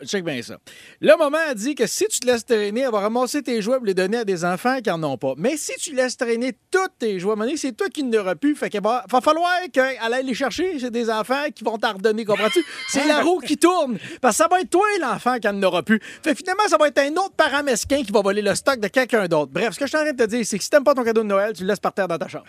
check 0.05 0.25
bien 0.25 0.41
ça. 0.43 0.59
Là, 1.01 1.17
maman 1.17 1.39
a 1.49 1.55
dit 1.55 1.75
que 1.75 1.87
si 1.87 2.07
tu 2.09 2.21
te 2.21 2.27
laisses 2.27 2.45
traîner, 2.45 2.83
elle 2.83 2.91
va 2.91 3.01
ramasser 3.01 3.43
tes 3.43 3.61
jouets 3.63 3.77
pour 3.77 3.87
les 3.87 3.95
donner 3.95 4.19
à 4.19 4.25
des 4.25 4.45
enfants 4.45 4.79
qui 4.83 4.91
en 4.91 5.03
ont 5.03 5.17
pas. 5.17 5.35
Mais 5.37 5.57
si 5.57 5.73
tu 5.79 5.95
laisses 5.95 6.17
traîner 6.17 6.57
tous 6.71 6.89
tes 6.99 7.19
jouets, 7.19 7.37
moment 7.37 7.51
c'est 7.57 7.73
toi 7.73 7.89
qui 7.89 8.03
n'auras 8.03 8.35
plus. 8.35 8.55
Fait 8.55 8.71
qu'il 8.71 8.81
va, 8.81 9.05
falloir 9.23 9.53
qu'elle 9.73 9.97
aille 10.01 10.25
les 10.25 10.35
chercher 10.35 10.79
chez 10.79 10.91
des 10.91 11.11
enfants 11.11 11.45
qui 11.55 11.65
vont 11.65 11.79
t'en 11.79 11.95
redonner. 11.95 12.25
Comprends-tu? 12.25 12.65
C'est 12.89 13.07
la 13.07 13.21
roue 13.21 13.39
qui 13.41 13.57
tourne. 13.57 13.99
Parce 14.21 14.37
que 14.37 14.43
ça 14.45 14.49
va 14.49 14.61
être 14.61 14.71
toi, 14.71 14.87
l'enfant, 15.01 15.39
qui 15.39 15.49
n'en 15.49 15.63
aura 15.63 15.83
plus. 15.83 16.01
Fait 16.23 16.33
que 16.33 16.39
finalement, 16.39 16.69
ça 16.69 16.77
va 16.77 16.89
être 16.89 16.99
un 16.99 17.13
autre 17.13 17.35
parent 17.37 17.63
qui 17.65 18.13
va 18.13 18.21
voler 18.23 18.43
le 18.43 18.55
stock 18.55 18.81
de 18.81 18.89
quelqu'un 18.89 19.27
d'autre. 19.27 19.53
Bref, 19.53 19.75
ce 19.75 19.79
que 19.79 19.87
je 19.87 19.89
suis 19.89 19.99
en 19.99 20.03
train 20.03 20.13
de 20.13 20.17
te 20.17 20.29
dire, 20.29 20.45
c'est 20.45 20.59
que 20.59 20.65
si 20.65 20.71
t'aimes 20.71 20.85
pas 20.85 20.95
ton 20.95 21.05
cadeau 21.05 21.23
de 21.23 21.29
Noël, 21.29 21.53
tu 21.53 21.63
le 21.63 21.69
laisses 21.69 21.81
par 21.81 21.93
terre 21.93 22.09
dans 22.09 22.19
ta 22.19 22.29
chambre. 22.29 22.47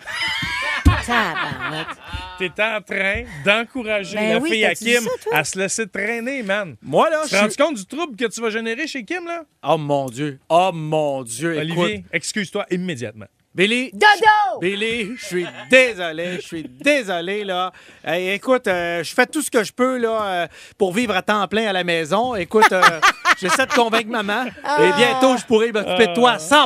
T'es 2.38 2.50
en 2.62 2.80
train 2.80 3.22
d'encourager 3.44 4.14
Ben 4.16 4.34
la 4.34 4.38
oui, 4.38 4.50
fille 4.50 4.64
à 4.64 4.74
Kim 4.74 5.02
ça, 5.02 5.36
à 5.38 5.44
se 5.44 5.58
laisser 5.58 5.86
traîner, 5.88 6.42
man. 6.42 6.76
Moi, 6.82 7.10
là, 7.10 7.22
Tu 7.24 7.34
je 7.34 7.40
te 7.40 7.42
rends 7.62 7.66
compte 7.68 7.76
du 7.76 7.86
trouble 7.86 8.16
que 8.16 8.26
tu 8.26 8.40
vas 8.40 8.50
générer 8.50 8.86
chez 8.86 9.04
Kim, 9.04 9.26
là? 9.26 9.44
Oh 9.66 9.76
mon 9.78 10.06
Dieu. 10.06 10.38
Oh 10.48 10.70
mon 10.72 11.22
Dieu. 11.22 11.58
Olivier, 11.58 11.94
Écoute, 11.94 12.04
excuse-toi 12.12 12.66
immédiatement. 12.70 13.26
Billy, 13.54 13.90
Dodo! 13.92 14.60
Billy, 14.60 15.16
je 15.16 15.24
suis 15.24 15.46
désolé, 15.68 16.36
je 16.36 16.46
suis 16.46 16.62
désolé, 16.62 17.42
là. 17.42 17.72
Hey, 18.04 18.28
écoute, 18.34 18.68
euh, 18.68 19.02
je 19.02 19.12
fais 19.12 19.26
tout 19.26 19.42
ce 19.42 19.50
que 19.50 19.64
je 19.64 19.72
peux, 19.72 19.98
là, 19.98 20.22
euh, 20.22 20.46
pour 20.76 20.92
vivre 20.92 21.16
à 21.16 21.22
temps 21.22 21.48
plein 21.48 21.66
à 21.66 21.72
la 21.72 21.82
maison. 21.82 22.36
Écoute, 22.36 22.70
euh, 22.70 23.00
j'essaie 23.40 23.66
de 23.66 23.72
convaincre 23.72 24.08
maman. 24.10 24.44
Et 24.46 24.92
bientôt, 24.96 25.36
je 25.36 25.44
pourrai 25.44 25.72
m'occuper 25.72 26.06
de 26.08 26.14
toi 26.14 26.32
à 26.32 26.38
100 26.38 26.56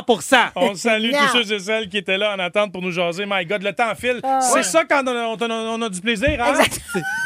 On 0.55 0.75
salue 0.75 1.11
tous 1.11 1.43
ceux 1.43 1.53
et 1.53 1.59
celles 1.59 1.89
qui 1.89 1.97
étaient 1.97 2.17
là 2.17 2.35
en 2.35 2.39
attente 2.39 2.71
pour 2.71 2.81
nous 2.81 2.91
jaser. 2.91 3.25
My 3.27 3.45
God, 3.45 3.63
le 3.63 3.73
temps 3.73 3.93
file. 3.99 4.19
Ah. 4.23 4.39
C'est 4.41 4.63
ça 4.63 4.83
quand 4.89 5.01
on 5.05 5.11
a, 5.11 5.25
on 5.25 5.35
a- 5.35 5.53
on 5.77 5.81
a 5.81 5.89
du 5.89 6.01
plaisir, 6.01 6.29
hein? 6.39 6.53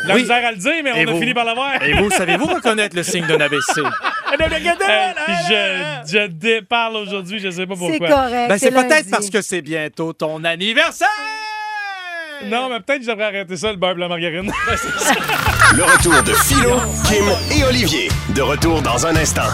La 0.05 0.15
Oui. 0.15 0.21
misère 0.21 0.45
à 0.45 0.51
le 0.51 0.57
dire, 0.57 0.73
mais 0.83 0.91
Et 1.01 1.07
on 1.07 1.15
a 1.15 1.19
fini 1.19 1.33
par 1.33 1.45
l'avoir. 1.45 1.81
Et 1.83 1.93
vous, 1.93 2.09
savez-vous 2.11 2.45
reconnaître 2.47 2.95
le 2.95 3.03
signe 3.03 3.25
d'un 3.25 3.39
AVC? 3.41 3.73
Puis 3.73 3.83
je, 5.49 6.01
je 6.05 6.27
déparle 6.27 6.97
aujourd'hui, 6.97 7.39
je 7.39 7.49
sais 7.49 7.65
pas 7.65 7.75
C'est 7.75 7.79
pourquoi. 7.79 8.07
correct. 8.09 8.49
Ben, 8.49 8.57
c'est 8.57 8.71
peut-être 8.71 9.09
parce 9.09 9.29
que 9.29 9.41
c'est 9.41 9.61
bientôt 9.61 10.13
ton 10.13 10.43
anniversaire! 10.43 11.07
Non, 12.45 12.69
mais 12.69 12.79
peut-être 12.81 12.99
que 12.99 13.05
je 13.05 13.09
devrais 13.09 13.25
arrêter 13.25 13.57
ça, 13.57 13.71
le 13.71 13.77
beurre 13.77 13.95
et 13.97 13.99
la 13.99 14.07
margarine. 14.07 14.51
Le 15.75 15.83
retour 15.83 16.23
de 16.23 16.33
Philo, 16.33 16.79
Kim 17.07 17.25
et 17.57 17.63
Olivier. 17.65 18.09
De 18.37 18.43
retour 18.43 18.83
dans 18.83 19.03
un 19.07 19.15
instant. 19.15 19.49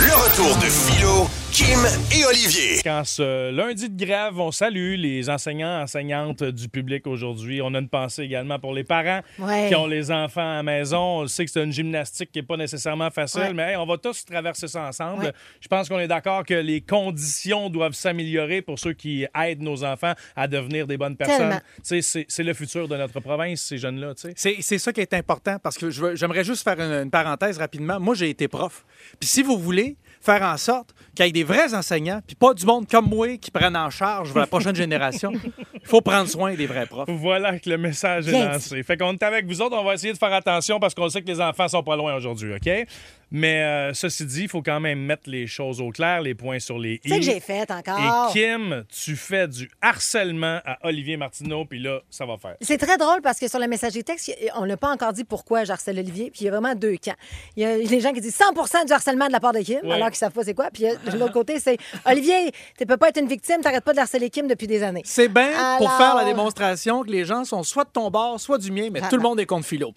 Le 0.00 0.12
retour 0.12 0.56
de 0.56 0.66
Philo, 0.66 1.28
Kim 1.54 1.78
et 2.10 2.24
Olivier. 2.24 2.80
Quand 2.82 3.04
ce 3.04 3.52
lundi 3.52 3.88
de 3.88 4.04
grève, 4.04 4.40
on 4.40 4.50
salue 4.50 4.96
les 4.96 5.30
enseignants, 5.30 5.82
enseignantes 5.82 6.42
du 6.42 6.68
public 6.68 7.06
aujourd'hui. 7.06 7.62
On 7.62 7.72
a 7.74 7.78
une 7.78 7.88
pensée 7.88 8.22
également 8.22 8.58
pour 8.58 8.74
les 8.74 8.82
parents 8.82 9.20
Ouais. 9.38 9.68
qui 9.68 9.76
ont 9.76 9.86
les 9.86 10.10
enfants 10.10 10.40
à 10.50 10.54
la 10.56 10.62
maison. 10.64 10.98
On 11.20 11.26
sait 11.28 11.44
que 11.44 11.52
c'est 11.52 11.62
une 11.62 11.72
gymnastique 11.72 12.32
qui 12.32 12.40
n'est 12.40 12.44
pas 12.44 12.56
nécessairement 12.56 13.08
facile, 13.10 13.40
Ouais. 13.42 13.52
mais 13.54 13.62
hey, 13.70 13.76
on 13.76 13.86
va 13.86 13.98
tous 13.98 14.24
traverser 14.24 14.66
ça 14.66 14.82
ensemble. 14.88 15.26
Ouais. 15.26 15.32
Je 15.60 15.68
pense 15.68 15.88
qu'on 15.88 16.00
est 16.00 16.08
d'accord 16.08 16.44
que 16.44 16.54
les 16.54 16.80
conditions 16.80 17.70
doivent 17.70 17.92
s'améliorer 17.94 18.60
pour 18.60 18.80
ceux 18.80 18.92
qui 18.92 19.24
aident 19.40 19.62
nos 19.62 19.84
enfants 19.84 20.14
à 20.34 20.48
devenir 20.48 20.88
des 20.88 20.96
bonnes 20.96 21.16
personnes. 21.16 21.38
Tellement. 21.38 21.60
Tu 21.88 22.02
sais, 22.02 22.26
C'est 22.28 22.42
le 22.42 22.54
futur 22.54 22.88
de 22.88 22.96
notre 22.96 23.20
province, 23.20 23.60
ces 23.62 23.78
jeunes-là. 23.78 24.14
tu 24.16 24.22
sais. 24.22 24.32
C'est, 24.36 24.56
c'est 24.60 24.78
ça 24.78 24.92
qui 24.92 25.00
est 25.02 25.14
important 25.14 25.58
parce 25.62 25.78
que 25.78 25.88
j'aimerais 25.90 26.42
juste 26.42 26.64
faire 26.64 26.80
une, 26.80 27.04
une 27.04 27.10
parenthèse 27.12 27.58
rapidement. 27.58 28.00
Moi, 28.00 28.16
j'ai 28.16 28.28
été 28.30 28.48
prof. 28.48 28.84
Puis 29.20 29.28
si 29.28 29.42
vous 29.44 29.56
voulez 29.56 29.96
faire 30.24 30.42
en 30.42 30.56
sorte 30.56 30.94
qu'il 31.14 31.26
y 31.26 31.28
ait 31.28 31.32
des 31.32 31.44
vrais 31.44 31.74
enseignants, 31.74 32.20
puis 32.26 32.34
pas 32.34 32.54
du 32.54 32.64
monde 32.64 32.88
comme 32.88 33.08
moi 33.08 33.36
qui 33.36 33.50
prennent 33.50 33.76
en 33.76 33.90
charge 33.90 34.34
la 34.34 34.46
prochaine 34.46 34.74
génération, 34.74 35.32
il 35.84 35.88
faut 35.88 36.00
prendre 36.00 36.28
soin 36.28 36.54
des 36.54 36.66
vrais 36.66 36.86
profs. 36.86 37.08
Voilà 37.08 37.58
que 37.58 37.68
le 37.70 37.78
message 37.78 38.28
est 38.28 38.32
lancé. 38.32 38.82
Fait 38.82 38.96
qu'on 38.96 39.12
est 39.12 39.22
avec 39.22 39.46
vous 39.46 39.60
autres. 39.62 39.76
On 39.76 39.84
va 39.84 39.94
essayer 39.94 40.12
de 40.12 40.18
faire 40.18 40.32
attention 40.32 40.80
parce 40.80 40.94
qu'on 40.94 41.08
sait 41.08 41.22
que 41.22 41.28
les 41.28 41.40
enfants 41.40 41.68
sont 41.68 41.82
pas 41.82 41.96
loin 41.96 42.14
aujourd'hui, 42.14 42.54
OK? 42.54 42.86
Mais 43.30 43.62
euh, 43.64 43.92
ceci 43.94 44.24
dit, 44.26 44.42
il 44.42 44.48
faut 44.48 44.62
quand 44.62 44.78
même 44.78 45.00
mettre 45.00 45.28
les 45.28 45.46
choses 45.48 45.80
au 45.80 45.90
clair, 45.90 46.20
les 46.22 46.34
points 46.34 46.60
sur 46.60 46.78
les 46.78 47.00
i. 47.04 47.08
Sais 47.08 47.16
que 47.18 47.24
j'ai 47.24 47.40
fait 47.40 47.68
encore. 47.70 48.30
Et 48.30 48.32
Kim, 48.32 48.84
tu 48.88 49.16
fais 49.16 49.48
du 49.48 49.68
harcèlement 49.82 50.60
à 50.64 50.78
Olivier 50.86 51.16
Martineau, 51.16 51.64
puis 51.64 51.80
là, 51.80 52.00
ça 52.10 52.26
va 52.26 52.36
faire. 52.36 52.54
C'est 52.60 52.78
très 52.78 52.96
drôle 52.96 53.22
parce 53.22 53.40
que 53.40 53.48
sur 53.48 53.58
la 53.58 53.66
messagerie 53.66 54.04
texte, 54.04 54.32
on 54.54 54.66
n'a 54.66 54.76
pas 54.76 54.88
encore 54.90 55.12
dit 55.12 55.24
pourquoi 55.24 55.64
j'harcèle 55.64 55.98
Olivier. 55.98 56.30
Puis 56.30 56.42
il 56.42 56.44
y 56.44 56.48
a 56.48 56.52
vraiment 56.52 56.76
deux 56.76 56.96
camps. 56.96 57.16
Il 57.56 57.62
y 57.64 57.66
a 57.66 57.76
les 57.76 58.00
gens 58.00 58.12
qui 58.12 58.20
disent 58.20 58.36
100 58.36 58.84
du 58.86 58.92
harcèlement 58.92 59.26
de 59.26 59.32
la 59.32 59.40
part 59.40 59.52
de 59.52 59.60
Kim, 59.60 59.80
Ouais. 59.82 59.94
alors 59.94 60.08
qu'ils 60.08 60.16
savent 60.18 60.32
pas 60.32 60.44
c'est 60.44 60.54
quoi. 60.54 60.68
Puis 60.72 60.84
de 61.12 61.18
l'autre 61.18 61.32
côté, 61.32 61.58
c'est 61.58 61.76
Olivier, 62.06 62.52
tu 62.78 62.86
peux 62.86 62.96
pas 62.96 63.08
être 63.08 63.18
une 63.20 63.28
victime, 63.28 63.56
t'arrêtes 63.62 63.84
pas 63.84 63.94
de 63.94 63.98
harceler 63.98 64.30
Kim 64.30 64.46
depuis 64.46 64.68
des 64.68 64.82
années. 64.84 65.02
C'est 65.04 65.28
bien 65.28 65.50
pour 65.73 65.73
Alors- 65.76 65.96
faire 65.96 66.14
la 66.14 66.24
démonstration 66.24 67.02
que 67.02 67.10
les 67.10 67.24
gens 67.24 67.44
sont 67.44 67.62
soit 67.62 67.84
de 67.84 67.90
ton 67.90 68.10
bord, 68.10 68.40
soit 68.40 68.58
du 68.58 68.70
mien, 68.70 68.88
mais 68.92 69.00
Ah, 69.02 69.08
tout 69.08 69.16
le 69.16 69.22
ah. 69.22 69.28
monde 69.28 69.40
est 69.40 69.46
contre 69.46 69.66
philo. 69.66 69.92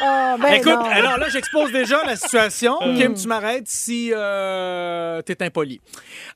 Oh, 0.00 0.36
ben 0.40 0.52
Écoute, 0.54 0.72
non. 0.74 0.84
alors 0.84 1.18
là, 1.18 1.28
j'expose 1.28 1.72
déjà 1.72 2.04
la 2.04 2.14
situation. 2.14 2.78
Mm. 2.84 2.94
Kim, 2.98 3.14
tu 3.14 3.26
m'arrêtes 3.26 3.66
si 3.66 4.12
euh, 4.14 5.20
t'es 5.22 5.42
impoli. 5.42 5.80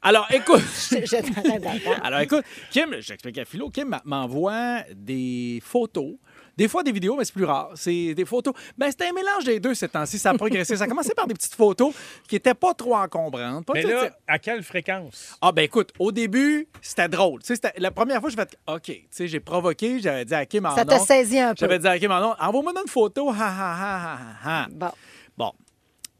Alors, 0.02 0.26
écoute. 0.32 0.62
Je. 0.90 2.00
Alors, 2.02 2.20
écoute, 2.20 2.44
Kim, 2.70 2.96
j'explique 2.98 3.38
à 3.38 3.44
Philo, 3.44 3.70
Kim 3.70 3.96
m'envoie 4.04 4.78
des 4.94 5.62
photos. 5.64 6.14
Des 6.56 6.68
fois, 6.68 6.82
des 6.82 6.92
vidéos, 6.92 7.16
mais 7.16 7.24
c'est 7.24 7.32
plus 7.32 7.44
rare. 7.44 7.70
C'est 7.74 8.14
des 8.14 8.24
photos. 8.24 8.54
Ben, 8.76 8.90
c'était 8.90 9.06
un 9.08 9.12
mélange 9.12 9.44
des 9.44 9.58
deux 9.58 9.74
ces 9.74 9.88
temps-ci. 9.88 10.18
Ça 10.18 10.30
a 10.30 10.34
progressé. 10.34 10.76
Ça 10.76 10.84
a 10.84 10.86
commencé 10.86 11.14
par 11.14 11.26
des 11.26 11.34
petites 11.34 11.54
photos 11.54 11.94
qui 12.28 12.34
n'étaient 12.34 12.54
pas 12.54 12.74
trop 12.74 12.94
encombrantes. 12.96 13.64
Pas 13.64 13.72
Mais 13.74 13.82
là, 13.82 14.10
à 14.28 14.38
quelle 14.38 14.62
fréquence? 14.62 15.36
ah, 15.40 15.52
ben 15.52 15.62
écoute, 15.62 15.92
au 15.98 16.12
début, 16.12 16.66
c'était 16.80 17.08
drôle. 17.08 17.40
Tu 17.40 17.46
sais, 17.48 17.54
c'était- 17.54 17.72
la 17.78 17.90
première 17.90 18.20
fois, 18.20 18.30
je 18.30 18.36
fait 18.36 18.56
OK. 18.66 18.82
Tu 18.84 19.06
sais, 19.10 19.26
j'ai 19.28 19.40
provoqué, 19.40 19.98
j'avais 20.00 20.24
dit 20.24 20.34
à 20.34 20.44
Kim 20.46 20.66
en 20.66 20.74
Ça 20.74 20.84
te 20.84 20.98
saisit 20.98 21.38
un 21.38 21.50
peu. 21.54 21.60
J'avais 21.60 21.78
dit 21.78 21.86
à 21.86 21.98
Kim 21.98 22.10
en 22.10 22.34
envoie-moi 22.38 22.72
une 22.82 22.88
photo. 22.90 23.30
Ha, 23.30 23.34
ha, 23.34 23.38
ha, 23.38 23.74
ha, 23.82 24.18
ha, 24.44 24.62
ha. 24.62 24.66
Bon. 24.70 24.90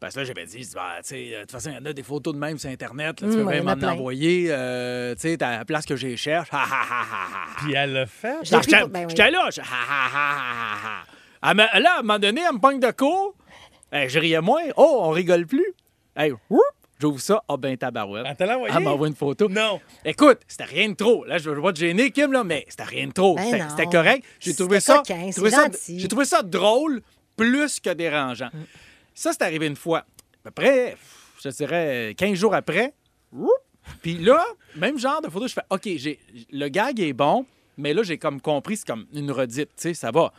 Parce 0.03 0.15
que 0.15 0.19
là, 0.19 0.25
j'avais 0.25 0.45
dit, 0.45 0.69
bah, 0.75 0.95
tu 0.97 1.07
sais, 1.09 1.29
de 1.31 1.39
toute 1.43 1.51
façon, 1.51 1.69
il 1.69 1.75
y 1.75 1.77
en 1.77 1.85
a 1.85 1.93
des 1.93 2.03
photos 2.03 2.33
de 2.33 2.37
même 2.39 2.57
sur 2.57 2.69
Internet. 2.69 3.21
Là, 3.21 3.27
tu 3.29 3.35
peux 3.35 3.41
en 3.41 3.45
vraiment 3.45 3.71
a 3.71 3.75
m'en 3.77 3.87
envoyer. 3.93 4.47
euh, 4.49 5.15
tu 5.15 5.21
sais, 5.21 5.37
t'as 5.37 5.59
la 5.59 5.63
place 5.63 5.85
que 5.85 5.95
j'ai 5.95 6.17
cherche. 6.17 6.49
Puis 7.63 7.73
elle 7.73 7.93
l'a 7.93 8.05
fait? 8.05 8.35
J'étais 8.43 8.85
ben 8.87 9.07
oui. 9.07 9.31
là. 9.31 9.49
je-. 9.49 9.61
Elle 11.41 11.55
me- 11.55 11.79
là, 11.81 11.93
à 11.95 11.99
un 11.99 12.01
moment 12.01 12.19
donné, 12.19 12.41
elle 12.45 12.55
me 12.55 12.59
pogne 12.59 12.81
de 12.81 12.91
cours. 12.91 13.33
Eh, 13.93 14.09
je 14.09 14.19
riais 14.19 14.41
moins. 14.41 14.63
Oh, 14.75 14.99
on 15.03 15.09
rigole 15.11 15.45
plus. 15.45 15.73
Hey, 16.17 16.33
whoop, 16.49 16.61
j'ouvre 16.99 17.21
ça. 17.21 17.41
Ah, 17.47 17.55
ben, 17.55 17.77
tabarouette. 17.77 18.25
Elle 18.27 18.35
te 18.35 18.43
l'a 18.43 18.55
envoyé? 18.57 18.73
Elle 18.75 18.83
m'envoie 18.83 19.07
une 19.07 19.15
photo. 19.15 19.47
Non. 19.47 19.79
Écoute, 20.03 20.39
c'était 20.47 20.65
rien 20.65 20.89
de 20.89 20.95
trop. 20.95 21.23
Là, 21.23 21.37
je 21.37 21.49
veux 21.49 21.61
pas 21.61 21.71
te 21.71 21.79
gêner, 21.79 22.11
Kim, 22.11 22.33
là, 22.33 22.43
mais 22.43 22.65
c'était 22.67 22.83
rien 22.83 23.07
de 23.07 23.13
trop. 23.13 23.35
Ben 23.35 23.69
C'était 23.69 23.85
correct. 23.85 24.25
J'ai 24.41 24.53
trouvé 24.53 24.81
ça. 24.81 24.97
coquin, 24.97 25.21
j'ai 25.27 25.31
c'est 25.31 25.35
trouvé 25.35 25.51
ça- 25.51 25.63
gentil. 25.63 25.99
J'ai 26.01 26.07
trouvé 26.09 26.25
ça 26.25 26.41
drôle 26.43 27.01
plus 27.37 27.79
que 27.79 27.91
dérangeant. 27.91 28.49
Ça, 29.13 29.31
c'est 29.33 29.43
arrivé 29.43 29.67
une 29.67 29.75
fois. 29.75 29.99
À 29.99 30.43
peu 30.43 30.51
près, 30.51 30.97
je 31.43 31.49
dirais, 31.49 32.13
15 32.17 32.37
jours 32.37 32.55
après. 32.55 32.93
Puis 34.01 34.17
là, 34.17 34.43
même 34.75 34.97
genre 34.97 35.21
de 35.21 35.29
photo, 35.29 35.47
je 35.47 35.53
fais 35.53 35.61
OK, 35.69 35.89
j'ai, 35.97 36.19
le 36.51 36.67
gag 36.69 36.99
est 36.99 37.13
bon, 37.13 37.45
mais 37.77 37.93
là, 37.93 38.03
j'ai 38.03 38.17
comme 38.17 38.39
compris, 38.39 38.77
c'est 38.77 38.87
comme 38.87 39.05
une 39.13 39.31
redite, 39.31 39.69
tu 39.75 39.81
sais, 39.81 39.93
ça 39.93 40.11
va. 40.11 40.31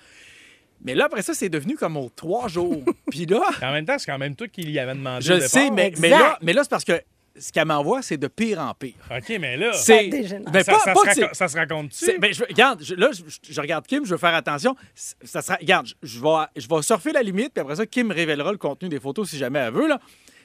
Mais 0.82 0.94
là, 0.94 1.06
après 1.06 1.22
ça, 1.22 1.34
c'est 1.34 1.48
devenu 1.48 1.76
comme 1.76 1.96
aux 1.96 2.10
trois 2.14 2.48
jours. 2.48 2.82
Puis 3.10 3.26
là, 3.26 3.42
En 3.62 3.72
même 3.72 3.86
temps, 3.86 3.98
c'est 3.98 4.10
quand 4.10 4.18
même 4.18 4.34
toi 4.36 4.48
qui 4.48 4.62
lui 4.62 4.78
avais 4.78 4.94
demandé. 4.94 5.24
je 5.24 5.34
le 5.34 5.40
sais, 5.40 5.70
mais, 5.70 5.92
mais 5.98 6.10
là, 6.10 6.38
mais 6.42 6.52
là 6.52 6.62
c'est 6.62 6.70
parce 6.70 6.84
que 6.84 7.00
ce 7.38 7.50
qu'elle 7.52 7.66
m'envoie, 7.66 8.00
c'est 8.02 8.16
de 8.16 8.28
pire 8.28 8.60
en 8.60 8.72
pire. 8.74 8.94
OK, 9.10 9.36
mais 9.40 9.56
là, 9.56 9.72
C'est. 9.72 10.08
dégénère. 10.08 10.50
Ben, 10.52 10.62
ça, 10.62 10.72
pas- 10.72 10.78
ça 10.78 10.92
pas 10.94 11.00
se 11.00 11.20
raconte- 11.20 11.34
ça 11.34 11.48
se 11.48 11.56
raconte-tu? 11.56 12.18
ben, 12.18 12.32
je, 12.32 12.44
regarde, 12.44 12.82
je- 12.82 12.94
là, 12.94 13.10
je, 13.12 13.22
je 13.52 13.60
regarde 13.60 13.86
Kim, 13.86 14.04
je 14.04 14.10
veux 14.12 14.18
faire 14.18 14.34
attention. 14.34 14.76
Ça 14.94 15.42
sera, 15.42 15.56
regarde, 15.60 15.86
je, 15.86 15.94
je 16.02 16.20
vais, 16.20 16.28
je 16.56 16.68
vais 16.68 16.82
surfer 16.82 17.12
la 17.12 17.22
limite, 17.22 17.52
puis 17.52 17.60
après 17.60 17.76
ça, 17.76 17.86
Kim 17.86 18.10
révélera 18.12 18.52
le 18.52 18.58
contenu 18.58 18.88
des 18.88 19.00
photos 19.00 19.28
si 19.30 19.36
jamais 19.38 19.58
elle 19.58 19.72
veut. 19.72 19.88
Là. 19.88 20.00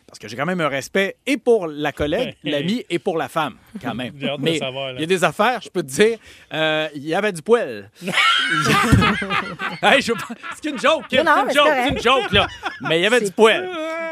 Parce 0.10 0.20
que 0.20 0.28
j'ai 0.28 0.36
quand 0.36 0.46
même 0.46 0.62
un 0.62 0.68
respect 0.68 1.16
et 1.26 1.38
pour 1.38 1.68
la 1.68 1.92
collègue, 1.92 2.36
l'ami, 2.44 2.84
et 2.90 3.00
pour 3.00 3.18
la 3.18 3.30
femme, 3.30 3.56
quand 3.82 3.94
même. 3.94 4.14
J'ai 4.20 4.30
hâte 4.30 4.40
de 4.40 4.44
Mais 4.44 4.58
savoir, 4.58 4.92
il 4.94 5.02
y 5.02 5.04
a 5.04 5.08
des 5.08 5.24
affaires, 5.24 5.62
je 5.62 5.70
peux 5.70 5.84
te 5.84 5.88
dire. 5.88 6.18
euh, 6.54 6.88
Il 6.96 7.06
y 7.08 7.14
avait 7.14 7.32
du 7.32 7.42
poil. 7.42 7.90
hey, 9.82 10.02
je... 10.02 10.12
C'est 10.62 10.70
une 10.70 10.80
joke, 10.80 11.08
Kim. 11.10 11.24
Non, 11.24 11.36
non, 11.36 11.44
c'est 11.50 11.54
mais 11.54 11.54
une 11.54 11.54
joke, 11.54 11.74
c'est 11.84 11.90
une 11.90 12.02
joke, 12.02 12.32
là. 12.32 12.48
Mais 12.82 13.00
il 13.00 13.04
y 13.04 13.06
avait 13.06 13.22
du 13.22 13.32
poil. 13.32 13.70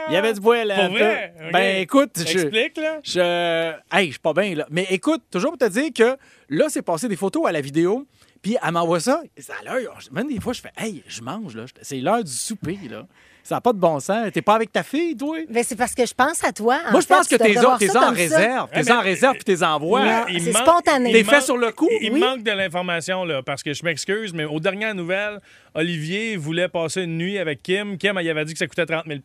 Il 0.10 0.14
y 0.14 0.16
avait 0.18 0.34
du 0.34 0.42
poil. 0.42 0.68
Pour 0.74 0.94
peu. 0.94 1.00
vrai? 1.00 1.34
OK. 1.46 1.52
Ben, 1.52 1.82
écoute, 1.82 2.12
je... 2.26 2.40
Explique, 2.40 2.78
là? 2.78 3.00
Je. 3.04 3.74
Hey, 3.92 4.08
je 4.08 4.12
suis 4.12 4.20
pas 4.20 4.34
bien, 4.34 4.56
là. 4.56 4.66
Mais 4.70 4.86
écoute, 4.90 5.24
toujours 5.32 5.52
pour 5.52 5.58
te 5.60 5.70
dire 5.70 5.90
que 5.96 6.18
là, 6.50 6.66
c'est 6.70 6.82
passé 6.82 7.08
des 7.08 7.16
photos 7.18 7.46
à 7.48 7.52
la 7.52 7.62
vidéo. 7.62 8.06
Puis 8.42 8.56
elle 8.64 8.72
m'envoie 8.72 9.00
ça. 9.00 9.22
C'est 9.36 9.52
à 9.52 9.64
l'heure. 9.66 9.98
Même 10.12 10.28
des 10.28 10.40
fois, 10.40 10.54
je 10.54 10.62
fais 10.62 10.72
Hey, 10.78 11.04
je 11.08 11.22
mange, 11.22 11.56
là. 11.56 11.66
C'est 11.82 11.98
l'heure 11.98 12.24
du 12.24 12.32
souper, 12.32 12.78
là. 12.90 13.06
Ça 13.48 13.56
n'a 13.56 13.62
pas 13.62 13.72
de 13.72 13.78
bon 13.78 13.98
sens. 14.02 14.30
T'es 14.34 14.42
pas 14.42 14.56
avec 14.56 14.74
ta 14.74 14.84
fille, 14.84 15.16
toi? 15.16 15.38
Ben, 15.50 15.64
c'est 15.66 15.78
parce 15.78 15.96
que 15.96 16.06
je 16.06 16.14
pense 16.14 16.44
à 16.44 16.52
toi. 16.52 16.80
en 16.86 16.92
Moi, 16.92 17.00
je 17.00 17.08
pense 17.08 17.30
que 17.30 17.38
t'es 17.38 17.58
en 17.58 17.62
ça. 17.62 17.76
réserve. 17.78 18.68
T'es 18.74 18.92
en 18.92 18.98
mais- 18.98 19.02
réserve 19.04 19.36
puis 19.36 19.44
t'es 19.46 19.64
envoies. 19.64 20.26
C'est 20.38 20.52
spontané. 20.52 21.14
T'es 21.14 21.20
il 21.22 21.26
fait 21.26 21.32
manque- 21.38 21.42
sur 21.44 21.56
le 21.58 21.72
coup? 21.72 21.88
Il 22.02 22.12
Oui. 22.12 22.20
manque 22.20 22.44
de 22.44 22.52
l'information, 22.52 23.24
là, 23.24 23.42
parce 23.44 23.64
que 23.64 23.74
je 23.74 23.86
m'excuse, 23.86 24.34
mais 24.34 24.44
aux 24.44 24.60
dernières 24.60 24.96
nouvelles, 24.96 25.40
Olivier 25.76 26.36
voulait 26.38 26.68
passer 26.68 27.04
une 27.04 27.18
nuit 27.18 27.38
avec 27.38 27.62
Kim. 27.64 27.98
Kim, 27.98 28.20
il 28.22 28.30
avait 28.30 28.44
dit 28.46 28.52
que 28.54 28.60
ça 28.60 28.68
coûtait 28.68 28.86
30 28.86 29.06
000 29.08 29.20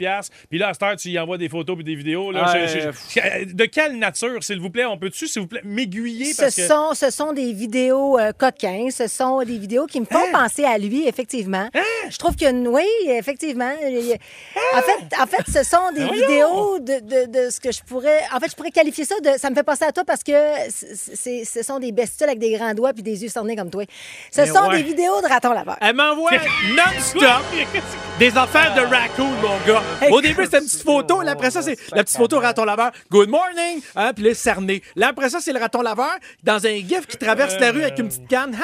Puis 0.51 0.59
là, 0.59 0.69
à 0.69 0.73
cette 0.75 0.83
heure, 0.83 0.97
tu 0.97 1.09
y 1.09 1.19
envoies 1.19 1.39
des 1.39 1.49
photos 1.49 1.75
puis 1.77 1.85
des 1.85 1.95
vidéos. 1.95 2.31
Là, 2.31 2.53
Ouais. 2.53 2.69
Je- 2.69 2.79
je- 2.79 3.21
je- 3.49 3.55
de 3.55 3.65
quelle 3.65 3.99
nature, 3.99 4.43
s'il 4.45 4.61
vous 4.61 4.71
plaît? 4.71 4.85
On 4.85 4.99
peut-tu, 4.99 5.27
s'il 5.27 5.43
vous 5.43 5.49
plaît, 5.49 5.63
m'aiguiller? 5.65 6.33
Ce 6.33 6.45
que... 6.45 6.51
sont, 6.69 6.95
ce 6.95 7.11
sont 7.11 7.33
des 7.33 7.53
vidéos 7.53 8.19
euh, 8.19 8.33
coquins, 8.33 8.89
ce 8.91 9.09
sont 9.09 9.39
des 9.43 9.59
vidéos 9.59 9.87
qui 9.87 9.99
me 10.01 10.05
font 10.05 10.19
Hein? 10.19 10.31
penser 10.45 10.65
à 10.65 10.79
lui, 10.79 11.09
effectivement. 11.09 11.69
Je 12.11 12.17
trouve 12.19 12.37
que, 12.37 12.69
oui, 12.69 12.85
effectivement. 13.09 13.73
il- 13.83 14.12
En, 14.75 14.83
fait, 14.83 15.17
en 15.23 15.27
fait, 15.27 15.45
ce 15.51 15.63
sont 15.69 15.91
des 15.95 16.05
Ben 16.05 16.13
vidéos 16.13 16.79
de, 16.79 17.01
de- 17.01 17.27
de 17.47 17.51
ce 17.51 17.61
que 17.61 17.73
je 17.73 17.83
pourrais... 17.83 18.21
En 18.35 18.41
fait, 18.41 18.51
je 18.51 18.57
pourrais 18.57 18.71
qualifier 18.71 19.05
ça 19.05 19.15
de... 19.21 19.39
Ça 19.39 19.51
me 19.51 19.55
fait 19.55 19.63
penser 19.63 19.85
à 19.85 19.93
toi 19.93 20.05
parce 20.07 20.23
que 20.23 20.33
c'est- 20.71 21.45
ce 21.45 21.63
sont 21.63 21.79
des 21.79 21.93
bestioles 21.93 22.31
avec 22.31 22.39
des 22.41 22.53
grands 22.57 22.75
doigts 22.75 22.93
puis 22.93 23.03
des 23.03 23.23
yeux 23.23 23.29
cernés 23.29 23.57
comme 23.57 23.71
toi. 23.71 23.85
Ce 24.31 24.41
Mais 24.41 24.47
sont 24.47 24.69
ouais. 24.69 24.77
des 24.79 24.83
vidéos 24.83 25.21
de 25.21 25.27
ratons 25.29 25.53
laveurs. 25.53 25.77
Elle 25.81 25.95
m'envoie 25.97 26.31
non-stop 26.77 27.43
des 28.19 28.37
affaires 28.37 28.75
de 28.75 28.81
raccoon, 28.83 29.29
mon 29.43 29.59
gars. 29.67 29.83
Au 30.11 30.21
début, 30.21 30.45
c'était 30.45 30.59
une 30.59 30.65
petite 30.65 30.83
photo. 30.83 31.23
Là, 31.23 31.33
après 31.33 31.51
ça, 31.51 31.63
c'est 31.63 31.77
la 31.93 32.05
petite 32.05 32.17
photo 32.17 32.39
raton 32.39 32.65
laveur. 32.65 32.93
Good 33.11 33.29
morning. 33.29 33.81
Hein, 33.97 34.13
puis 34.15 34.25
là, 34.25 34.35
cerné. 34.35 34.83
Là, 34.97 35.09
après 35.09 35.31
ça, 35.31 35.39
c'est 35.41 35.53
le 35.53 35.59
raton 35.59 35.83
laveur 35.83 36.13
dans 36.43 36.65
un 36.67 36.77
gif 36.77 37.07
qui 37.09 37.17
traverse 37.17 37.59
la 37.59 37.73
rue 37.73 37.83
avec 37.83 37.99
une 37.99 38.09
petite 38.09 38.29
canne. 38.29 38.57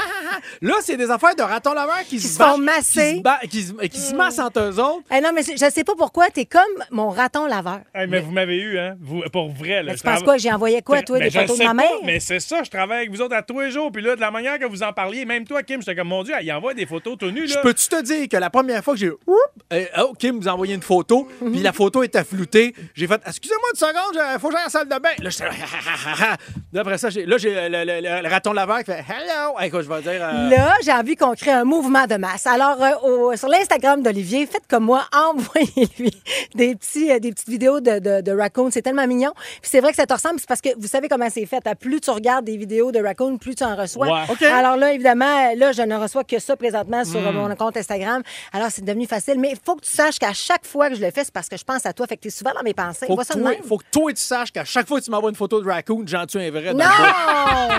Là, 0.62 0.74
c'est 0.82 0.96
des 0.96 1.10
affaires 1.10 1.34
de 1.34 1.42
raton 1.42 1.72
laveur 1.72 2.00
qui, 2.08 2.20
se 2.20 2.36
font 2.40 2.58
masser. 2.58 3.22
Qui 3.50 3.62
se, 3.62 3.72
qui 3.72 3.82
se- 3.82 3.86
qui 3.88 4.00
se 4.00 4.14
massent 4.14 4.38
entre 4.38 4.60
eux 4.60 4.78
autres. 4.78 5.02
Eh 5.14 5.20
non, 5.20 5.30
mais 5.46 5.56
je 5.56 5.70
sais 5.70 5.84
pas 5.84 5.94
pourquoi, 5.96 6.28
t'es 6.30 6.44
comme 6.44 6.62
mon 6.90 7.10
raton 7.10 7.46
laveur. 7.46 7.80
Hey, 7.94 8.06
mais 8.08 8.20
vous 8.20 8.30
m'avez 8.32 8.56
eu, 8.56 8.78
hein? 8.78 8.96
Vous, 9.00 9.22
pour 9.32 9.50
vrai. 9.50 9.82
Là, 9.82 9.92
Mais 9.92 9.96
je 9.96 10.02
tu 10.02 10.08
penses 10.08 10.22
quoi? 10.22 10.36
J'ai 10.36 10.52
envoyé 10.52 10.82
quoi, 10.82 11.02
toi, 11.02 11.18
Mais 11.18 11.30
des 11.30 11.38
photos 11.38 11.58
de 11.58 11.62
ma 11.64 11.68
pas, 11.70 11.74
mère? 11.74 11.90
Mais 12.04 12.20
c'est 12.20 12.40
ça, 12.40 12.62
je 12.62 12.70
travaille 12.70 12.98
avec 12.98 13.10
vous 13.10 13.20
autres 13.22 13.34
à 13.36 13.42
tous 13.42 13.60
les 13.60 13.70
jours. 13.70 13.90
Puis 13.92 14.02
là, 14.02 14.16
de 14.16 14.20
la 14.20 14.30
manière 14.30 14.58
que 14.58 14.64
vous 14.64 14.82
en 14.82 14.92
parliez, 14.92 15.24
même 15.24 15.44
toi, 15.44 15.62
Kim, 15.62 15.80
j'étais 15.80 15.94
comme, 15.94 16.08
mon 16.08 16.22
Dieu, 16.22 16.34
il 16.40 16.52
envoie 16.52 16.74
des 16.74 16.86
photos 16.86 17.16
tout 17.18 17.30
nues. 17.30 17.46
Je 17.48 17.54
Là. 17.54 17.60
peux-tu 17.62 17.88
te 17.88 18.02
dire 18.02 18.28
que 18.28 18.36
la 18.36 18.50
première 18.50 18.82
fois 18.82 18.94
que 18.94 19.00
j'ai. 19.00 19.10
Oup! 19.10 19.36
Euh, 19.72 19.84
oh, 20.00 20.14
Kim 20.18 20.38
vous 20.40 20.48
a 20.48 20.52
envoyé 20.52 20.74
une 20.74 20.82
photo, 20.82 21.28
puis 21.40 21.60
la 21.60 21.72
photo 21.72 22.02
était 22.02 22.24
floutée. 22.24 22.74
J'ai 22.94 23.06
fait 23.06 23.20
Excusez-moi 23.26 23.68
une 23.72 23.78
seconde, 23.78 24.22
il 24.34 24.40
faut 24.40 24.48
que 24.48 24.54
j'aille 24.54 24.62
à 24.62 24.64
la 24.66 24.70
salle 24.70 24.88
de 24.88 24.98
bain. 24.98 25.10
Là, 25.22 25.30
j'étais 25.30 25.44
là. 25.44 26.36
Là, 26.72 26.80
après 26.80 26.98
ça, 26.98 27.10
j'ai- 27.10 27.26
là, 27.26 27.38
j'ai 27.38 27.54
le, 27.54 27.84
le- 27.84 28.00
le- 28.00 28.22
le 28.22 28.28
raton 28.28 28.52
laveur 28.52 28.78
qui 28.78 28.86
fait 28.86 29.04
Hello! 29.08 29.58
Hey, 29.58 29.70
quoi, 29.70 29.82
je 29.82 29.88
vais 29.88 30.02
dire. 30.02 30.20
euh, 30.22 30.48
Là, 30.50 30.74
j'ai 30.84 30.92
envie 30.92 31.16
qu'on 31.16 31.34
crée 31.34 31.50
un 31.50 31.64
mouvement 31.64 32.06
de 32.06 32.16
masse. 32.16 32.46
Alors, 32.46 32.82
euh, 32.82 32.94
au- 33.02 33.36
sur 33.36 33.48
l'Instagram 33.48 34.02
d'Olivier, 34.02 34.46
faites 34.46 34.66
comme 34.68 34.84
moi, 34.84 35.04
envoyez-lui 35.34 36.10
des, 36.54 36.74
petits, 36.74 37.10
euh, 37.10 37.18
des 37.18 37.32
petites 37.32 37.48
vidéos 37.48 37.80
de, 37.80 37.98
de, 37.98 38.20
de 38.20 38.32
raccoon. 38.32 38.70
C'est 38.70 38.82
tellement 38.82 39.06
mignon. 39.06 39.32
Puis 39.36 39.70
c'est 39.70 39.80
vrai 39.80 39.90
que 39.90 39.96
ça 39.96 40.06
te 40.06 40.12
ressemble, 40.12 40.38
c'est 40.38 40.48
parce 40.48 40.60
que 40.60 40.70
vous 40.78 40.86
savez 40.88 41.08
comment 41.08 41.28
c'est 41.30 41.46
fait. 41.46 41.66
À 41.66 41.74
Plus 41.74 42.00
tu 42.00 42.10
regardes 42.10 42.44
des 42.44 42.56
vidéos 42.56 42.92
de 42.92 43.00
raccoon, 43.00 43.36
plus 43.38 43.54
tu 43.54 43.64
en 43.64 43.76
reçois. 43.76 44.06
Ouais. 44.06 44.22
OK. 44.30 44.42
Alors 44.42 44.76
là, 44.76 44.92
évidemment, 44.92 45.52
là, 45.56 45.72
je 45.72 45.82
ne 45.82 45.96
reçois 45.96 46.24
que 46.24 46.38
ça 46.38 46.56
présentement 46.56 47.04
sur 47.04 47.20
Hmm. 47.20 47.26
euh, 47.26 47.32
mon 47.48 47.54
compte 47.56 47.76
Instagram. 47.76 48.22
Alors, 48.52 48.68
c'est 48.70 48.84
devenu 48.84 49.06
facile. 49.06 49.38
Mais 49.38 49.50
il 49.50 49.58
faut 49.64 49.74
que 49.76 49.84
tu 49.84 49.90
saches 49.90 50.18
qu'à 50.18 50.32
chaque 50.32 50.66
fois 50.66 50.88
que 50.90 50.94
je 50.96 51.00
le 51.00 51.10
fais, 51.10 51.24
c'est 51.24 51.32
parce 51.32 51.48
que 51.48 51.56
je 51.56 51.64
pense 51.64 51.84
à 51.86 51.92
toi. 51.92 52.06
Fait 52.06 52.16
que 52.16 52.22
tu 52.22 52.28
es 52.28 52.30
souvent 52.30 52.52
dans 52.54 52.62
mes 52.62 52.74
pensées. 52.74 53.06
Faut 53.06 53.14
Vois 53.14 53.24
que, 53.24 53.28
ça 53.28 53.34
de 53.34 53.40
toi, 53.40 53.50
même. 53.50 53.62
faut 53.62 53.78
que 53.78 53.84
toi, 53.90 54.12
tu 54.12 54.20
saches 54.22 54.52
qu'à 54.52 54.64
chaque 54.64 54.86
fois 54.86 55.00
que 55.00 55.04
tu 55.04 55.10
m'envoies 55.10 55.30
une 55.30 55.36
photo 55.36 55.60
de 55.60 55.68
raccoon, 55.68 56.04
j'en 56.06 56.26
tue 56.26 56.38
un 56.38 56.50
vrai. 56.50 56.72
dans 56.72 56.78
le 56.78 56.84
bois. 56.84 57.78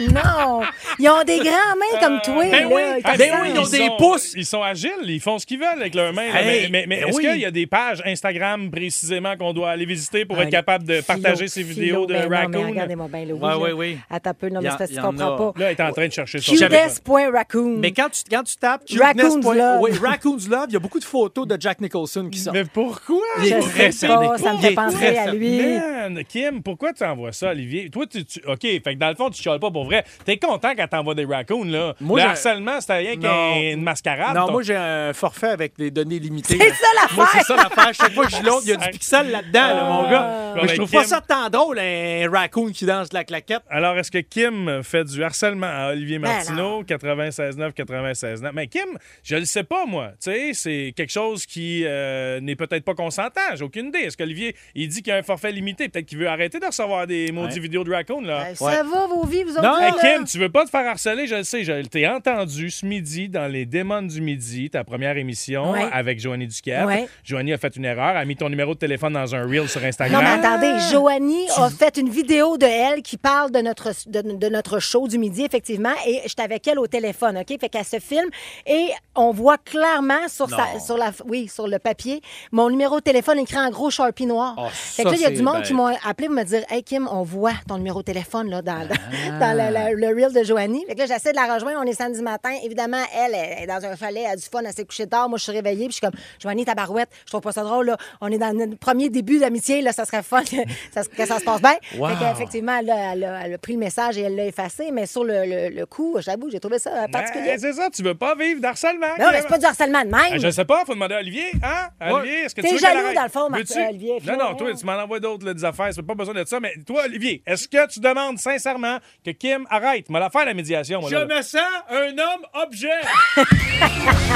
Non! 0.00 0.10
non! 0.60 0.60
Ils 0.98 1.08
ont 1.08 1.22
des 1.24 1.38
grands 1.38 1.76
mains 1.76 2.00
comme 2.00 2.20
toi. 2.22 2.44
ben 2.50 2.68
là. 2.68 2.74
oui, 2.74 2.82
Ils 2.98 3.02
ben 3.02 3.12
te 3.16 3.22
oui, 3.22 3.30
ressemblent. 3.30 3.48
ils 3.48 3.58
ont 3.58 3.68
des 3.70 3.86
sont- 3.88 3.96
pouces. 3.96 4.32
Ils 4.34 4.46
sont 4.46 4.62
agiles, 4.62 4.90
ils 5.04 5.20
font 5.20 5.38
ce 5.38 5.46
qu'ils 5.46 5.58
veulent 5.58 5.80
avec 5.80 5.94
leurs 5.94 6.12
mains. 6.12 6.32
là. 6.32 6.42
Hey, 6.42 6.62
mais 6.70 6.79
mais, 6.79 6.79
mais 6.86 7.00
ben 7.00 7.08
est-ce 7.08 7.16
oui. 7.16 7.22
qu'il 7.26 7.40
y 7.40 7.44
a 7.44 7.50
des 7.50 7.66
pages 7.66 8.02
Instagram 8.04 8.70
précisément 8.70 9.36
qu'on 9.36 9.52
doit 9.52 9.70
aller 9.70 9.84
visiter 9.86 10.24
pour 10.24 10.38
Ah, 10.38 10.44
être 10.44 10.50
capable 10.50 10.84
de 10.84 11.00
Philo, 11.00 11.04
partager 11.06 11.48
ces 11.48 11.62
philo, 11.64 11.74
vidéos 11.74 12.06
de 12.06 12.14
ben 12.14 12.28
raccoon? 12.32 12.68
Regardez-moi 12.68 13.08
bien, 13.08 13.24
Louis. 13.24 13.40
Ouais, 13.40 13.54
ouais, 13.54 13.72
oui. 13.72 13.98
Attends 14.08 14.30
un 14.30 14.34
peu, 14.34 14.48
non, 14.48 14.60
mais 14.62 14.70
c'est 14.70 14.78
parce 14.78 15.06
comprends 15.06 15.36
pas. 15.36 15.60
Là, 15.60 15.70
elle 15.70 15.76
est 15.76 15.82
en 15.82 15.92
train 15.92 16.06
de 16.06 16.12
chercher 16.12 16.38
ça. 16.40 16.52
Cutest.raccoon. 16.52 17.76
Mais 17.78 17.92
quand 17.92 18.08
tu, 18.10 18.22
quand 18.30 18.42
tu 18.42 18.56
tapes 18.56 18.82
Raccoon's. 18.98 19.44
Love. 19.44 19.80
Oui, 19.80 19.90
Raccoon's 20.02 20.48
Love, 20.48 20.66
il 20.68 20.72
y 20.74 20.76
a 20.76 20.80
beaucoup 20.80 20.98
de 21.00 21.04
photos 21.04 21.46
de 21.46 21.56
Jack 21.60 21.80
Nicholson 21.80 22.28
qui 22.30 22.38
sortent. 22.38 22.56
Mais 22.56 22.64
pourquoi? 22.64 23.20
Il 23.40 23.52
est 23.52 23.60
Je 23.60 23.68
très 23.68 24.08
pas, 24.08 24.38
ça 24.38 24.52
me 24.54 24.58
fait 24.58 24.72
penser 24.74 25.16
à 25.16 25.32
lui. 25.32 25.58
Man, 25.60 26.22
Kim, 26.28 26.62
pourquoi 26.62 26.92
tu 26.92 27.04
envoies 27.04 27.32
ça, 27.32 27.50
Olivier? 27.50 27.90
Toi, 27.90 28.06
tu, 28.06 28.24
tu- 28.24 28.40
OK, 28.46 28.60
fait 28.62 28.80
que 28.80 28.94
dans 28.98 29.08
le 29.08 29.14
fond, 29.14 29.30
tu 29.30 29.42
chiales 29.42 29.60
pas 29.60 29.70
pour 29.70 29.84
vrai. 29.84 30.04
T'es 30.24 30.36
content 30.36 30.72
quand 30.76 30.86
t'envoies 30.88 31.14
des 31.14 31.24
raccoons, 31.24 31.64
là. 31.64 31.94
Moi, 32.00 32.20
le 32.20 32.26
harcèlement, 32.26 32.80
c'était 32.80 32.98
rien 32.98 33.16
qu'une 33.16 33.82
mascarade. 33.82 34.36
Non, 34.36 34.50
moi, 34.50 34.62
j'ai 34.62 34.76
un 34.76 35.12
forfait 35.12 35.48
avec 35.48 35.76
des 35.76 35.90
données 35.90 36.18
limitées. 36.18 36.58
C'est 36.70 36.82
ça 36.84 36.86
l'affaire! 36.94 37.16
Moi, 37.16 37.28
c'est 37.32 37.42
ça 37.44 37.56
l'affaire. 37.56 37.94
Chaque 37.94 38.12
fois 38.14 38.26
que 38.26 38.32
je 38.32 38.42
l'autre, 38.42 38.62
il 38.64 38.70
y 38.70 38.72
a 38.72 38.76
du 38.76 38.88
pixel 38.90 39.30
là-dedans, 39.30 39.60
là, 39.74 39.84
mon 39.84 40.06
Ah. 40.06 40.10
gars. 40.10 40.20
Bon, 40.20 40.54
Mais 40.56 40.62
je 40.62 40.66
ben, 40.68 40.74
trouve 40.76 40.90
Kim- 40.90 41.00
pas 41.00 41.06
ça 41.06 41.20
tant 41.20 41.48
drôle, 41.50 41.78
un 41.78 42.28
raccoon 42.30 42.70
qui 42.72 42.84
danse 42.86 43.12
la 43.12 43.24
claquette. 43.24 43.62
Alors, 43.70 43.96
est-ce 43.98 44.10
que 44.10 44.18
Kim 44.18 44.82
fait 44.82 45.04
du 45.04 45.22
harcèlement 45.22 45.66
à 45.70 45.90
Olivier 45.92 46.18
Ben 46.18 46.28
Martineau, 46.28 46.82
96.9, 46.84 47.72
96.9? 47.74 48.52
Mais 48.54 48.66
Kim, 48.66 48.98
je 49.22 49.36
le 49.36 49.44
sais 49.44 49.62
pas, 49.64 49.86
moi. 49.86 50.08
Tu 50.22 50.30
sais, 50.30 50.50
c'est 50.54 50.92
quelque 50.96 51.12
chose 51.12 51.46
qui 51.46 51.82
euh, 51.86 52.40
n'est 52.40 52.56
peut-être 52.56 52.84
pas 52.84 52.94
consentant. 52.94 53.40
J'ai 53.54 53.64
aucune 53.64 53.86
idée. 53.88 53.98
Est-ce 54.00 54.16
qu'Olivier, 54.16 54.56
il 54.74 54.88
dit 54.88 55.02
qu'il 55.02 55.12
y 55.12 55.16
a 55.16 55.18
un 55.18 55.22
forfait 55.22 55.52
limité? 55.52 55.88
Peut-être 55.88 56.06
qu'il 56.06 56.18
veut 56.18 56.28
arrêter 56.28 56.58
de 56.58 56.66
recevoir 56.66 57.06
des 57.06 57.30
maudits 57.32 57.54
Ouais. 57.54 57.60
vidéos 57.60 57.84
de 57.84 57.92
raccoon, 57.92 58.20
là. 58.22 58.44
Ben, 58.44 58.54
Ça 58.54 58.82
va, 58.82 59.06
vos 59.06 59.24
vies, 59.26 59.44
vous 59.44 59.52
autres? 59.52 59.62
Non, 59.62 59.78
Hey? 59.80 59.92
Kim, 60.00 60.24
tu 60.24 60.38
veux 60.38 60.48
pas 60.50 60.64
te 60.64 60.70
faire 60.70 60.86
harceler, 60.88 61.26
je 61.26 61.36
le 61.36 61.44
sais. 61.44 61.64
Je 61.64 61.72
t'ai 61.86 62.06
entendu 62.08 62.70
ce 62.70 62.84
midi 62.84 63.28
dans 63.28 63.46
les 63.50 63.66
Démons 63.66 64.02
du 64.02 64.20
Midi, 64.20 64.70
ta 64.70 64.84
première 64.84 65.16
émission 65.16 65.70
Ouais. 65.72 65.88
avec 65.92 66.20
Joanie 66.20 66.46
Ouais. 66.66 67.08
Joanie 67.24 67.52
a 67.52 67.58
fait 67.58 67.74
une 67.76 67.84
erreur, 67.84 68.16
a 68.16 68.24
mis 68.24 68.36
ton 68.36 68.48
numéro 68.48 68.74
de 68.74 68.78
téléphone 68.78 69.12
dans 69.14 69.34
un 69.34 69.42
reel 69.46 69.68
sur 69.68 69.80
Non, 69.80 69.88
Instagram. 69.88 70.22
mais 70.24 70.46
attendez, 70.46 70.72
Joanie 70.90 71.48
a 71.56 71.70
fait 71.70 71.96
une 71.96 72.08
vidéo 72.08 72.56
de 72.58 72.66
elle 72.66 73.02
qui 73.02 73.16
parle 73.16 73.50
de 73.50 73.60
notre, 73.60 73.92
de, 74.06 74.22
de 74.36 74.48
notre 74.48 74.78
show 74.78 75.08
du 75.08 75.18
midi, 75.18 75.44
effectivement, 75.44 75.92
et 76.06 76.20
j'étais 76.26 76.42
avec 76.42 76.66
elle 76.68 76.78
au 76.78 76.86
téléphone, 76.86 77.38
OK? 77.38 77.58
Fait 77.60 77.68
qu'elle 77.68 77.84
se 77.84 77.98
filme 77.98 78.28
et 78.66 78.88
on 79.14 79.30
voit 79.32 79.58
clairement 79.58 80.28
sur, 80.28 80.48
sa, 80.48 80.78
sur, 80.80 80.96
la, 80.96 81.12
oui, 81.26 81.48
sur 81.48 81.66
le 81.66 81.78
papier 81.78 82.20
mon 82.52 82.70
numéro 82.70 82.96
de 82.98 83.02
téléphone 83.04 83.38
écrit 83.38 83.58
en 83.58 83.70
gros 83.70 83.90
Sharpie 83.90 84.26
noir. 84.26 84.54
Oh, 84.58 84.66
fait 84.72 85.02
que 85.04 85.08
là, 85.08 85.14
il 85.16 85.20
y 85.20 85.24
a 85.24 85.30
du 85.30 85.42
monde 85.42 85.56
bête. 85.58 85.66
qui 85.66 85.74
m'ont 85.74 85.86
appelé 86.04 86.26
pour 86.28 86.36
me 86.36 86.44
dire 86.44 86.62
Hey, 86.70 86.82
Kim, 86.82 87.08
on 87.10 87.22
voit 87.22 87.52
ton 87.68 87.76
numéro 87.76 88.00
de 88.00 88.04
téléphone 88.04 88.50
là, 88.50 88.62
dans, 88.62 88.86
dans, 88.86 88.94
Ah. 89.32 89.38
dans 89.38 89.52
le, 89.56 89.94
le- 89.94 90.00
le 90.00 90.14
reel 90.14 90.32
de 90.32 90.42
Joanie. 90.44 90.84
Fait 90.86 90.94
que 90.94 91.00
là, 91.00 91.06
j'essaie 91.06 91.32
de 91.32 91.36
la 91.36 91.52
rejoindre. 91.54 91.78
On 91.82 91.86
est 91.86 91.92
samedi 91.94 92.22
matin. 92.22 92.50
Évidemment, 92.64 93.02
elle, 93.14 93.34
elle 93.34 93.64
est 93.64 93.66
dans 93.66 93.84
un 93.84 93.96
chalet, 93.96 94.22
elle 94.26 94.32
a 94.32 94.36
du 94.36 94.42
fun, 94.42 94.60
elle 94.64 94.72
s'est 94.72 94.84
couchée 94.84 95.06
tard. 95.06 95.28
Moi, 95.28 95.38
je 95.38 95.44
suis 95.44 95.52
réveillée, 95.52 95.86
puis 95.88 95.90
je 95.90 95.92
suis 95.94 96.00
comme 96.00 96.18
Joanie, 96.50 96.64
ta 96.64 96.74
barouette, 96.74 97.08
je 97.24 97.30
trouve 97.30 97.42
pas 97.42 97.52
ça 97.52 97.62
drôle. 97.62 97.86
Là. 97.86 97.96
On 98.20 98.28
est 98.28 98.38
dans 98.38 98.52
notre 98.52 98.76
premier 98.76 99.08
début 99.08 99.38
d'amitié, 99.38 99.82
là, 99.82 99.92
ça 99.92 100.04
serait 100.04 100.22
fun 100.24 100.42
que 100.42 100.56
ça, 100.92 101.02
que 101.04 101.24
ça 101.26 101.38
se 101.38 101.44
passe 101.44 101.60
bien. 101.62 101.76
Wow. 101.96 102.08
Fait 102.08 102.14
qu'effectivement, 102.24 102.76
elle, 102.80 102.90
a- 102.90 103.12
elle 103.12 103.24
a, 103.24 103.40
elle 103.46 103.54
a 103.54 103.58
pris 103.58 103.74
le 103.74 103.78
message 103.78 104.18
et 104.18 104.22
elle 104.22 104.34
l'a 104.34 104.46
effacé, 104.46 104.90
mais 104.92 105.06
sur 105.06 105.22
le, 105.22 105.44
le- 105.46 105.68
le 105.74 105.86
coup, 105.86 106.16
j'avoue, 106.18 106.50
j'ai 106.50 106.58
trouvé 106.58 106.78
ça 106.80 107.04
euh, 107.04 107.08
particulier. 107.08 107.50
Ouais, 107.50 107.58
c'est 107.58 107.72
ça, 107.72 107.88
tu 107.94 108.02
veux 108.02 108.14
pas 108.16 108.34
vivre 108.34 108.60
d'harcèlement. 108.60 109.06
non, 109.18 109.26
mais 109.30 109.40
c'est 109.42 109.48
pas 109.48 109.58
du 109.58 109.64
harcèlement 109.66 110.00
de 110.02 110.06
même. 110.08 110.14
Ah, 110.32 110.38
je 110.38 110.50
sais 110.50 110.64
pas, 110.64 110.82
faut 110.84 110.94
demander 110.94 111.14
à 111.14 111.18
Olivier. 111.20 111.52
Hein? 111.62 111.88
Olivier, 112.12 112.38
est-ce 112.40 112.54
que 112.54 112.62
T'es 112.62 112.68
tu 112.68 112.74
qu'elle 112.78 112.96
jaloux, 112.96 113.14
dans 113.14 113.22
le 113.22 113.28
fond, 113.28 113.48
Marc-? 113.48 113.70
Olivier, 113.88 114.18
Non, 114.26 114.36
non, 114.36 114.54
toi, 114.56 114.72
tu 114.74 114.84
m'en 114.84 114.92
envoies 114.94 115.20
d'autres, 115.20 115.46
là, 115.46 115.54
des 115.54 115.64
affaires. 115.64 115.90
C'est 115.94 116.02
pas 116.02 116.14
besoin 116.14 116.34
de 116.34 116.44
ça. 116.44 116.58
Mais 116.58 116.72
toi, 116.86 117.02
Olivier, 117.04 117.42
est-ce 117.46 117.68
que 117.68 117.86
tu 117.88 118.00
demandes 118.00 118.38
sincèrement 118.38 118.98
que 119.24 119.30
Kim 119.30 119.66
arrête? 119.70 120.08
M'a 120.10 120.18
la 120.18 120.30
faire 120.30 120.44
la 120.46 120.54
médiation, 120.54 121.00
moi, 121.00 121.10
Je 121.10 121.16
là. 121.16 121.26
me 121.26 121.42
sens 121.42 121.60
un 121.90 122.08
homme 122.18 122.46
objet. 122.54 122.88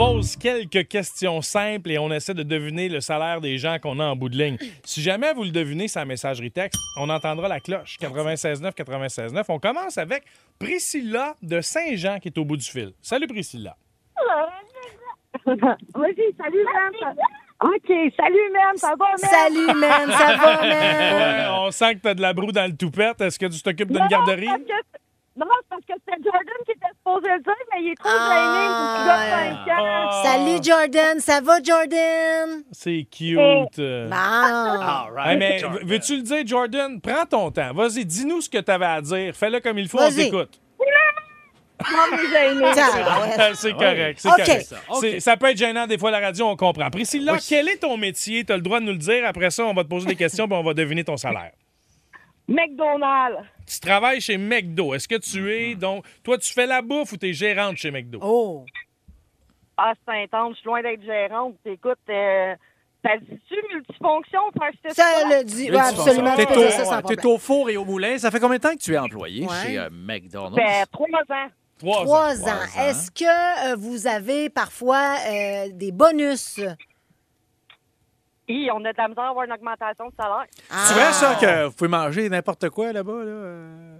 pose 0.00 0.34
quelques 0.36 0.88
questions 0.88 1.42
simples 1.42 1.90
et 1.90 1.98
on 1.98 2.10
essaie 2.10 2.32
de 2.32 2.42
deviner 2.42 2.88
le 2.88 3.02
salaire 3.02 3.42
des 3.42 3.58
gens 3.58 3.78
qu'on 3.78 4.00
a 4.00 4.04
en 4.06 4.16
bout 4.16 4.30
de 4.30 4.38
ligne. 4.38 4.56
Si 4.82 5.02
jamais 5.02 5.34
vous 5.34 5.44
le 5.44 5.50
devinez, 5.50 5.88
sa 5.88 6.06
messagerie 6.06 6.50
texte, 6.50 6.80
on 6.96 7.10
entendra 7.10 7.48
la 7.48 7.60
cloche 7.60 7.98
96.9, 8.00 8.72
96.9. 8.74 9.44
On 9.50 9.58
commence 9.58 9.98
avec 9.98 10.22
Priscilla 10.58 11.34
de 11.42 11.60
Saint-Jean 11.60 12.18
qui 12.18 12.28
est 12.28 12.38
au 12.38 12.46
bout 12.46 12.56
du 12.56 12.64
fil. 12.64 12.92
Salut 13.02 13.26
Priscilla. 13.26 13.76
Vas-y, 15.44 16.34
salut, 16.38 16.64
ça- 16.98 17.12
OK, 17.62 17.92
salut, 18.16 18.50
man. 18.54 18.76
Ça 18.76 18.94
va, 18.98 19.04
man? 19.04 19.18
Salut, 19.18 19.78
man. 19.78 20.10
Ça 20.12 20.36
va, 20.36 20.62
man? 20.66 21.14
Ouais, 21.14 21.58
on 21.66 21.70
sent 21.70 21.96
que 21.96 22.00
t'as 22.00 22.14
de 22.14 22.22
la 22.22 22.32
broue 22.32 22.52
dans 22.52 22.66
le 22.70 22.74
toupette. 22.74 23.20
Est-ce 23.20 23.38
que 23.38 23.44
tu 23.46 23.60
t'occupes 23.60 23.92
d'une 23.92 24.08
garderie? 24.08 24.46
parce 24.46 24.60
que- 24.62 24.98
Non, 25.40 25.46
parce 25.70 25.80
que 25.86 25.92
c'était 26.06 26.22
Jordan 26.22 26.54
qui 26.66 26.72
était 26.72 26.86
supposé 26.96 27.28
le 27.28 27.40
dire, 27.42 27.52
mais 27.72 27.82
il 27.82 27.92
est 27.92 27.94
trop 27.94 28.10
gêné. 28.10 28.20
C'est 28.20 29.00
un 29.00 29.06
gars 29.06 29.54
de 29.56 29.64
5 29.66 29.80
ans. 29.80 30.22
Salut, 30.22 30.58
Jordan. 30.62 31.20
Ça 31.20 31.40
va, 31.40 31.62
Jordan? 31.62 32.62
C'est 32.72 33.06
cute. 33.10 33.36
Bon. 33.36 33.66
Hey, 35.24 35.36
mais 35.38 35.58
v- 35.58 35.78
veux-tu 35.84 36.16
le 36.16 36.22
dire, 36.22 36.46
Jordan? 36.46 37.00
Prends 37.00 37.24
ton 37.24 37.50
temps. 37.50 37.72
Vas-y, 37.72 38.04
dis-nous 38.04 38.42
ce 38.42 38.50
que 38.50 38.58
tu 38.58 38.70
avais 38.70 38.84
à 38.86 39.00
dire. 39.00 39.34
Fais-le 39.34 39.60
comme 39.60 39.78
il 39.78 39.88
faut, 39.88 39.98
on 39.98 40.10
t'écoute. 40.24 40.60
Mais 42.60 42.74
c'est 43.54 43.72
correct, 43.72 44.18
c'est 44.20 44.28
correct. 44.28 44.74
Ça, 45.20 45.36
peut 45.38 45.46
être 45.46 45.56
gênant 45.56 45.86
des 45.86 45.96
fois 45.96 46.10
la 46.10 46.20
radio, 46.20 46.46
on 46.48 46.56
comprend. 46.56 46.90
Priscilla, 46.90 47.32
quel 47.48 47.68
est 47.70 47.78
ton 47.78 47.96
métier? 47.96 48.44
Tu 48.44 48.52
as 48.52 48.56
le 48.56 48.62
droit 48.62 48.80
de 48.80 48.84
nous 48.84 48.92
le 48.92 48.98
dire. 48.98 49.24
Après 49.26 49.48
ça, 49.50 49.64
on 49.64 49.72
va 49.72 49.82
te 49.84 49.88
poser 49.88 50.06
des 50.06 50.16
questions 50.16 50.46
puis 50.46 50.56
on 50.58 50.62
va 50.62 50.74
deviner 50.74 51.04
ton 51.04 51.16
salaire. 51.16 51.52
McDonald's. 52.50 53.46
Tu 53.66 53.80
travailles 53.80 54.20
chez 54.20 54.36
McDo. 54.36 54.94
Est-ce 54.94 55.06
que 55.08 55.14
tu 55.16 55.52
es 55.54 55.74
donc. 55.76 56.04
Toi, 56.24 56.36
tu 56.38 56.52
fais 56.52 56.66
la 56.66 56.82
bouffe 56.82 57.12
ou 57.12 57.16
tu 57.16 57.28
es 57.28 57.32
gérante 57.32 57.76
chez 57.76 57.90
McDo? 57.90 58.18
Oh. 58.22 58.66
Ah, 59.76 59.92
c'est 60.06 60.22
intense. 60.24 60.54
Je 60.56 60.60
suis 60.60 60.66
loin 60.66 60.82
d'être 60.82 61.02
gérante. 61.02 61.54
Écoute, 61.64 61.98
euh, 62.10 62.54
ça 63.04 63.16
dit-tu 63.16 63.54
multifonction 63.72 64.40
pour 64.52 64.62
acheter 64.64 64.90
Ça 64.90 65.04
le 65.28 65.44
dit. 65.44 65.70
Ouais, 65.70 65.78
absolument. 65.78 66.36
Tu 66.36 66.44
T'es 66.46 66.56
au, 66.56 66.70
ça 66.70 67.02
t'es 67.02 67.26
au 67.26 67.38
four 67.38 67.70
et 67.70 67.76
au 67.76 67.84
moulin. 67.84 68.18
Ça 68.18 68.30
fait 68.30 68.40
combien 68.40 68.56
de 68.58 68.62
temps 68.62 68.74
que 68.74 68.82
tu 68.82 68.92
es 68.94 68.98
employé 68.98 69.46
Ouais. 69.46 69.54
chez 69.64 69.78
euh, 69.78 69.88
McDonald's? 69.90 70.56
Ben, 70.56 70.84
trois 70.92 71.06
ans. 71.06 71.48
Trois, 71.78 72.04
Trois 72.04 72.42
ans. 72.42 72.48
ans. 72.48 72.80
Est-ce 72.88 73.10
que 73.10 73.72
euh, 73.72 73.76
vous 73.76 74.06
avez 74.06 74.50
parfois 74.50 75.14
euh, 75.26 75.68
des 75.72 75.92
bonus? 75.92 76.60
Hi, 78.50 78.68
on 78.72 78.84
a 78.84 78.92
de 78.92 78.98
la 78.98 79.06
misère 79.08 79.24
à 79.24 79.28
avoir 79.28 79.44
une 79.44 79.52
augmentation 79.52 80.06
de 80.08 80.12
salaire. 80.18 80.46
C'est 80.68 80.94
vrai, 80.94 81.12
ça, 81.12 81.34
que 81.40 81.66
vous 81.66 81.72
pouvez 81.72 81.88
manger 81.90 82.28
n'importe 82.28 82.68
quoi 82.70 82.92
là-bas? 82.92 83.12
Là? 83.12 83.30
euh? 83.30 83.96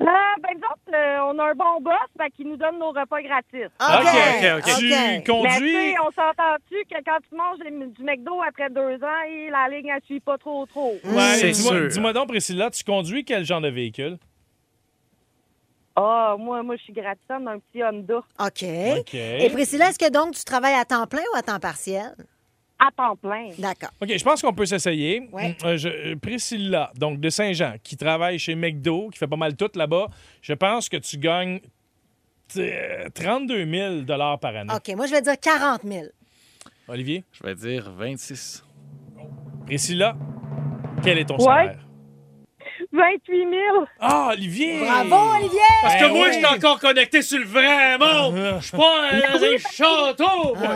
Ah, 0.00 0.34
par 0.42 0.50
exemple, 0.50 0.92
euh, 0.92 1.18
on 1.32 1.38
a 1.38 1.50
un 1.50 1.54
bon 1.54 1.80
boss 1.80 1.94
fait 2.20 2.30
qu'il 2.32 2.48
nous 2.48 2.56
donne 2.56 2.78
nos 2.78 2.88
repas 2.90 3.22
gratis. 3.22 3.70
OK, 3.80 4.06
OK, 4.06 4.58
OK. 4.58 4.78
Tu 4.78 4.88
Mais 4.90 5.22
tu 5.22 5.30
conduis. 5.30 5.72
sais, 5.72 5.94
on 6.00 6.10
s'entend-tu 6.10 6.76
que 6.90 7.02
quand 7.04 7.18
tu 7.28 7.34
manges 7.36 7.58
du 7.94 8.02
McDo 8.02 8.42
après 8.46 8.68
deux 8.70 9.02
ans, 9.02 9.22
et 9.28 9.50
la 9.50 9.68
ligne, 9.68 9.88
elle 9.94 10.02
suit 10.02 10.20
pas 10.20 10.36
trop 10.36 10.66
trop. 10.66 10.98
Ouais, 11.04 11.36
C'est 11.36 11.50
dis-moi, 11.52 11.72
sûr. 11.78 11.88
dis-moi 11.88 12.12
donc, 12.12 12.28
Priscilla, 12.28 12.70
tu 12.70 12.82
conduis 12.84 13.24
quel 13.24 13.44
genre 13.44 13.60
de 13.60 13.68
véhicule? 13.68 14.18
Ah, 15.96 16.34
moi, 16.38 16.62
moi, 16.64 16.74
je 16.76 16.82
suis 16.82 16.92
gratifiante 16.92 17.44
d'un 17.44 17.60
petit 17.60 17.82
Honda. 17.84 18.16
OK. 18.40 18.62
Et 18.64 19.48
Priscilla, 19.52 19.90
est-ce 19.90 19.98
que 19.98 20.10
donc 20.10 20.34
tu 20.34 20.42
travailles 20.44 20.74
à 20.74 20.84
temps 20.84 21.06
plein 21.06 21.22
ou 21.32 21.36
à 21.38 21.42
temps 21.42 21.60
partiel? 21.60 22.14
À 22.86 22.90
temps 22.90 23.16
plein. 23.16 23.50
D'accord. 23.58 23.90
OK, 24.02 24.16
je 24.16 24.24
pense 24.24 24.42
qu'on 24.42 24.52
peut 24.52 24.66
s'essayer. 24.66 25.28
Ouais. 25.32 25.56
Euh, 25.64 25.76
je- 25.78 25.88
euh, 25.88 26.16
Priscilla, 26.16 26.92
donc 26.96 27.20
de 27.20 27.30
Saint-Jean, 27.30 27.74
qui 27.82 27.96
travaille 27.96 28.38
chez 28.38 28.54
McDo, 28.54 29.08
qui 29.10 29.18
fait 29.18 29.26
pas 29.28 29.36
mal 29.36 29.56
tout 29.56 29.70
là-bas, 29.74 30.08
je 30.42 30.52
pense 30.54 30.88
que 30.88 30.96
tu 30.98 31.16
gagnes 31.18 31.60
euh, 32.56 33.08
32 33.14 33.64
000 34.04 34.04
par 34.38 34.54
année. 34.56 34.72
OK, 34.74 34.94
moi, 34.96 35.06
je 35.06 35.12
vais 35.12 35.22
dire 35.22 35.38
40 35.40 35.82
000. 35.84 36.04
Olivier? 36.88 37.24
Je 37.32 37.42
vais 37.42 37.54
dire 37.54 37.90
26. 37.90 38.62
Priscilla, 39.66 40.14
quel 41.02 41.18
est 41.18 41.24
ton 41.24 41.36
Ouais. 41.38 41.44
salaire? 41.44 41.78
28 42.94 43.50
000. 43.50 43.86
Ah, 44.00 44.28
Olivier! 44.32 44.78
Bravo, 44.78 45.32
Olivier! 45.36 45.58
Parce 45.82 45.94
que 45.96 46.00
Ben 46.04 46.08
moi, 46.12 46.26
oui. 46.28 46.32
je 46.32 46.36
suis 46.38 46.46
encore 46.46 46.78
connecté 46.78 47.22
sur 47.22 47.38
le 47.40 47.44
vrai 47.44 47.98
monde. 47.98 48.58
Je 48.60 48.66
suis 48.66 48.76
pas 48.76 49.00
un, 49.10 49.54
un 49.54 49.58
château. 49.72 50.54
moi. 50.54 50.68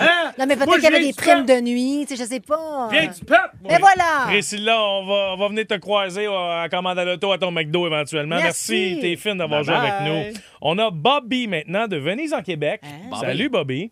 Hein? 0.00 0.32
Non, 0.38 0.46
mais 0.46 0.54
Moi, 0.56 0.66
peut-être 0.66 0.70
je 0.70 0.74
qu'il 0.74 0.82
y 0.84 0.86
avait 0.86 0.98
viens 0.98 1.06
des 1.08 1.12
du 1.12 1.16
primes 1.16 1.46
peuple. 1.46 1.52
de 1.54 1.60
nuit, 1.62 2.06
tu 2.08 2.16
sais, 2.16 2.22
je 2.24 2.28
sais 2.28 2.40
pas. 2.40 2.88
Je 2.92 2.96
viens 2.98 3.10
du 3.10 3.24
peuple. 3.24 3.50
moi. 3.62 3.72
Et 3.72 3.78
voilà! 3.80 4.26
Priscilla, 4.26 4.80
on 4.80 5.04
va, 5.06 5.14
on 5.32 5.36
va 5.36 5.48
venir 5.48 5.66
te 5.66 5.74
croiser 5.74 6.26
à 6.26 6.68
commande 6.70 6.98
à 6.98 7.04
l'auto 7.04 7.32
à 7.32 7.38
ton 7.38 7.50
McDo 7.50 7.86
éventuellement. 7.86 8.36
Merci. 8.36 8.72
Merci, 8.92 8.98
t'es 9.00 9.16
fine 9.16 9.38
d'avoir 9.38 9.64
joué 9.64 9.74
avec 9.74 9.94
nous. 10.02 10.40
On 10.60 10.78
a 10.78 10.90
Bobby 10.90 11.48
maintenant 11.48 11.88
de 11.88 11.96
Venise 11.96 12.32
en 12.32 12.42
Québec. 12.42 12.80
Hein? 12.84 13.16
Salut 13.20 13.48
Bobby. 13.48 13.90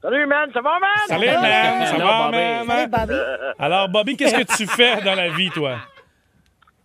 Salut, 0.00 0.26
man, 0.26 0.50
ça 0.52 0.60
va, 0.60 0.78
man? 0.80 0.90
Salut 1.08 1.26
man, 1.26 1.86
ça 1.86 1.94
Hello, 1.96 2.06
va 2.06 2.24
Bobby. 2.24 2.36
man? 2.36 2.66
Salut, 2.68 2.90
Bobby. 2.90 3.20
Alors 3.58 3.88
Bobby, 3.88 4.16
qu'est-ce 4.16 4.36
que 4.36 4.56
tu 4.56 4.66
fais 4.66 5.00
dans 5.02 5.14
la 5.14 5.30
vie 5.30 5.50
toi? 5.50 5.76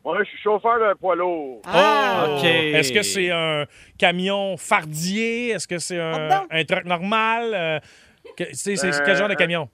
Moi, 0.06 0.18
je 0.24 0.30
suis 0.30 0.38
chauffeur 0.39 0.80
d'un 0.80 0.95
poids 0.95 1.16
lourd. 1.16 1.62
Ah! 1.66 2.26
Oh, 2.30 2.38
OK. 2.38 2.45
Est-ce 2.45 2.91
que 2.93 3.02
c'est 3.04 3.30
un 3.32 3.66
camion 3.97 4.56
fardier? 4.58 5.50
Est-ce 5.50 5.68
que 5.68 5.78
c'est 5.78 6.00
un, 6.00 6.30
Ah 6.32 6.45
un 6.50 6.64
truck 6.64 6.86
normal? 6.86 7.52
Euh, 7.54 7.80
que- 8.38 8.45
c'est 8.54 8.76
c'est 8.78 8.91
quel 9.06 9.16
genre 9.18 9.28
de 9.28 9.34
camion? 9.36 9.70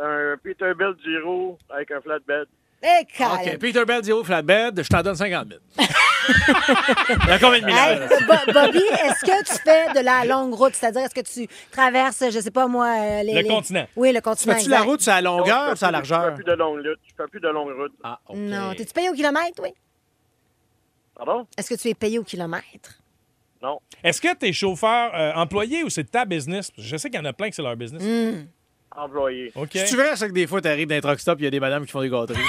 Un 0.00 0.36
Peterbilt 0.42 0.96
Giro 1.04 1.58
avec 1.70 1.90
un 1.90 2.00
flatbed. 2.00 2.46
Eh, 2.82 3.04
Colin. 3.16 3.34
OK, 3.34 3.58
Peter 3.58 3.84
Bell, 3.84 4.04
Zero 4.04 4.22
Flatbed, 4.22 4.82
je 4.82 4.88
t'en 4.88 5.02
donne 5.02 5.16
50 5.16 5.48
000. 5.48 5.60
Il 6.28 7.28
y 7.28 7.32
a 7.32 7.38
combien 7.38 7.58
de 7.60 7.64
Hey, 7.64 7.64
milliards? 7.64 8.08
Bo- 8.26 8.52
Bobby, 8.52 8.78
est-ce 8.78 9.20
que 9.24 9.44
tu 9.44 9.60
fais 9.64 9.92
de 9.94 10.04
la 10.04 10.24
longue 10.24 10.54
route? 10.54 10.74
C'est-à-dire, 10.74 11.02
est-ce 11.02 11.14
que 11.14 11.20
tu 11.20 11.48
traverses, 11.72 12.22
je 12.30 12.38
sais 12.38 12.50
pas 12.52 12.68
moi, 12.68 12.86
euh, 12.86 13.22
les. 13.24 13.34
Le 13.34 13.40
les- 13.40 13.48
continent. 13.48 13.86
Oui, 13.96 14.12
le 14.12 14.20
continent. 14.20 14.54
Fais-tu 14.54 14.68
la 14.68 14.76
exact. 14.76 14.88
route 14.90 15.00
sur 15.00 15.12
la 15.12 15.22
Non, 15.22 15.38
longueur 15.38 15.72
ou 15.72 15.76
sur 15.76 15.90
la 15.90 15.98
fais 15.98 16.02
plus- 16.02 16.08
Je 16.08 16.12
largeur? 16.14 16.36
fais 16.36 16.42
plus 16.42 16.44
de 16.44 16.52
longue 16.56 16.76
route. 16.86 16.98
Je 17.04 17.14
fais 17.16 17.28
plus 17.28 17.40
de 17.40 17.48
longue 17.48 17.76
route. 17.76 17.92
Ah, 18.04 18.20
OK. 18.28 18.36
Non. 18.36 18.74
T'es-tu 18.74 18.92
payé 18.92 19.10
au 19.10 19.14
kilomètre, 19.14 19.60
oui? 19.62 19.70
Pardon? 21.16 21.46
Est-ce 21.56 21.70
que 21.74 21.80
tu 21.80 21.88
es 21.88 21.94
payé 21.94 22.18
au 22.20 22.24
kilomètre? 22.24 23.00
Non. 23.60 23.80
Est-ce 24.04 24.20
que 24.20 24.32
t'es 24.36 24.52
chauffeur 24.52 25.10
euh, 25.16 25.32
employé 25.34 25.82
ou 25.82 25.90
c'est 25.90 26.04
ta 26.08 26.24
business? 26.24 26.70
Je 26.78 26.96
sais 26.96 27.10
qu'il 27.10 27.18
y 27.18 27.22
en 27.22 27.24
a 27.26 27.32
plein 27.32 27.48
que 27.50 27.56
c'est 27.56 27.62
leur 27.62 27.74
business. 27.76 28.02
Employé. 28.98 29.52
OK. 29.54 29.70
C'est 29.72 29.94
vrai, 29.94 30.16
ça 30.16 30.26
que 30.28 30.32
des 30.32 30.46
fois, 30.46 30.60
t'arrives 30.60 30.88
dans 30.88 30.96
un 30.96 31.00
truck 31.00 31.20
stop, 31.20 31.38
il 31.40 31.44
y 31.44 31.46
a 31.46 31.50
des 31.50 31.60
madames 31.60 31.86
qui 31.86 31.92
font 31.92 32.00
des 32.00 32.10
gâteries? 32.10 32.38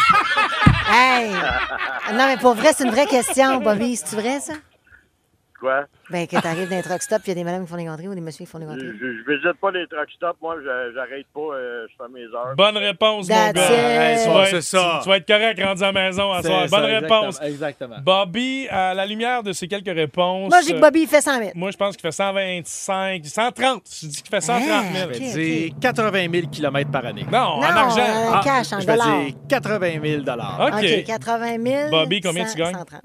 Hey! 0.91 1.29
Non, 2.13 2.25
mais 2.25 2.37
pour 2.37 2.55
vrai, 2.55 2.69
c'est 2.75 2.83
une 2.83 2.89
vraie 2.89 3.05
question, 3.05 3.59
Bobby. 3.59 3.95
C'est-tu 3.95 4.15
vrai, 4.15 4.39
ça? 4.39 4.53
Quoi? 5.59 5.85
Ben, 6.09 6.25
que 6.25 6.39
t'arrives 6.41 6.69
dans 6.69 6.77
un 6.77 6.81
truck 6.81 7.01
stop, 7.01 7.21
il 7.25 7.29
y 7.29 7.31
a 7.31 7.35
des 7.35 7.43
madames 7.43 7.63
qui 7.65 7.69
font 7.69 7.75
des 7.77 7.83
gâteries 7.83 8.07
ou 8.07 8.15
des 8.15 8.21
messieurs 8.21 8.45
qui 8.45 8.51
font 8.51 8.59
des 8.59 8.65
Je, 8.65 8.71
gâteries. 8.71 8.87
je, 8.99 9.05
je 9.05 9.31
visite 9.35 9.59
pas 9.59 9.71
les 9.71 9.85
truck 9.87 10.09
stops. 10.15 10.41
Moi, 10.41 10.55
je- 10.63 10.93
j'arrête 10.95 11.25
pas. 11.33 11.39
euh, 11.53 11.85
je 11.89 11.95
fais 12.03 12.09
mes 12.11 12.25
heures. 12.33 12.55
Bonne 12.55 12.77
réponse, 12.77 13.27
mon 13.29 13.35
That's 13.35 13.53
gars. 13.53 13.69
Hey, 13.71 14.27
Ouais, 14.27 14.33
vas 14.33 14.45
c'est 14.45 14.55
être- 14.57 14.61
ça. 14.63 14.93
Tu, 14.99 15.03
tu 15.03 15.09
vas 15.09 15.17
être 15.17 15.27
correct 15.27 15.61
rendu 15.61 15.83
à 15.83 15.91
la 15.91 15.91
maison 15.91 16.31
à 16.31 16.41
soir. 16.41 16.65
Bonne 16.71 16.83
réponse. 16.85 17.41
Exactement. 17.41 17.95
Bobby, 18.01 18.67
à 18.69 18.93
la 18.93 19.05
lumière 19.05 19.43
de 19.43 19.51
ces 19.51 19.67
quelques 19.67 19.93
réponses. 19.93 20.49
Moi, 20.49 20.61
je 20.61 20.67
dis 20.67 20.71
que 20.71 20.77
euh, 20.77 20.81
Bobby, 20.81 21.01
il 21.01 21.07
fait 21.07 21.21
100 21.21 21.37
000. 21.39 21.49
Moi, 21.55 21.71
je 21.71 21.77
pense 21.77 21.95
qu'il 21.97 22.01
fait 22.01 22.11
125, 22.11 23.25
130. 23.25 23.83
Je 24.01 24.07
dis 24.07 24.21
qu'il 24.21 24.29
fait 24.29 24.41
130 24.41 24.63
000. 24.65 24.77
Ah, 24.79 24.83
Je 24.93 25.03
ok. 25.05 25.35
vais 25.35 25.43
dire 25.69 25.73
80 25.81 26.27
000 26.31 26.47
km 26.47 26.89
par 26.91 27.05
année. 27.05 27.25
Non, 27.31 27.37
en 27.37 27.61
argent. 27.63 28.01
en 28.01 28.33
Ah, 28.35 28.41
cash, 28.43 28.71
en 28.73 28.79
je 28.79 28.85
vais 28.87 28.93
dollars. 28.93 29.19
dire 29.25 29.33
80 29.49 30.01
000 30.01 30.21
OK. 30.21 30.73
OK, 30.73 31.03
80 31.05 31.57
000. 31.63 31.89
Bobby, 31.91 32.21
combien 32.21 32.45
tu 32.45 32.57
gagnes? 32.57 32.73
130. 32.75 33.01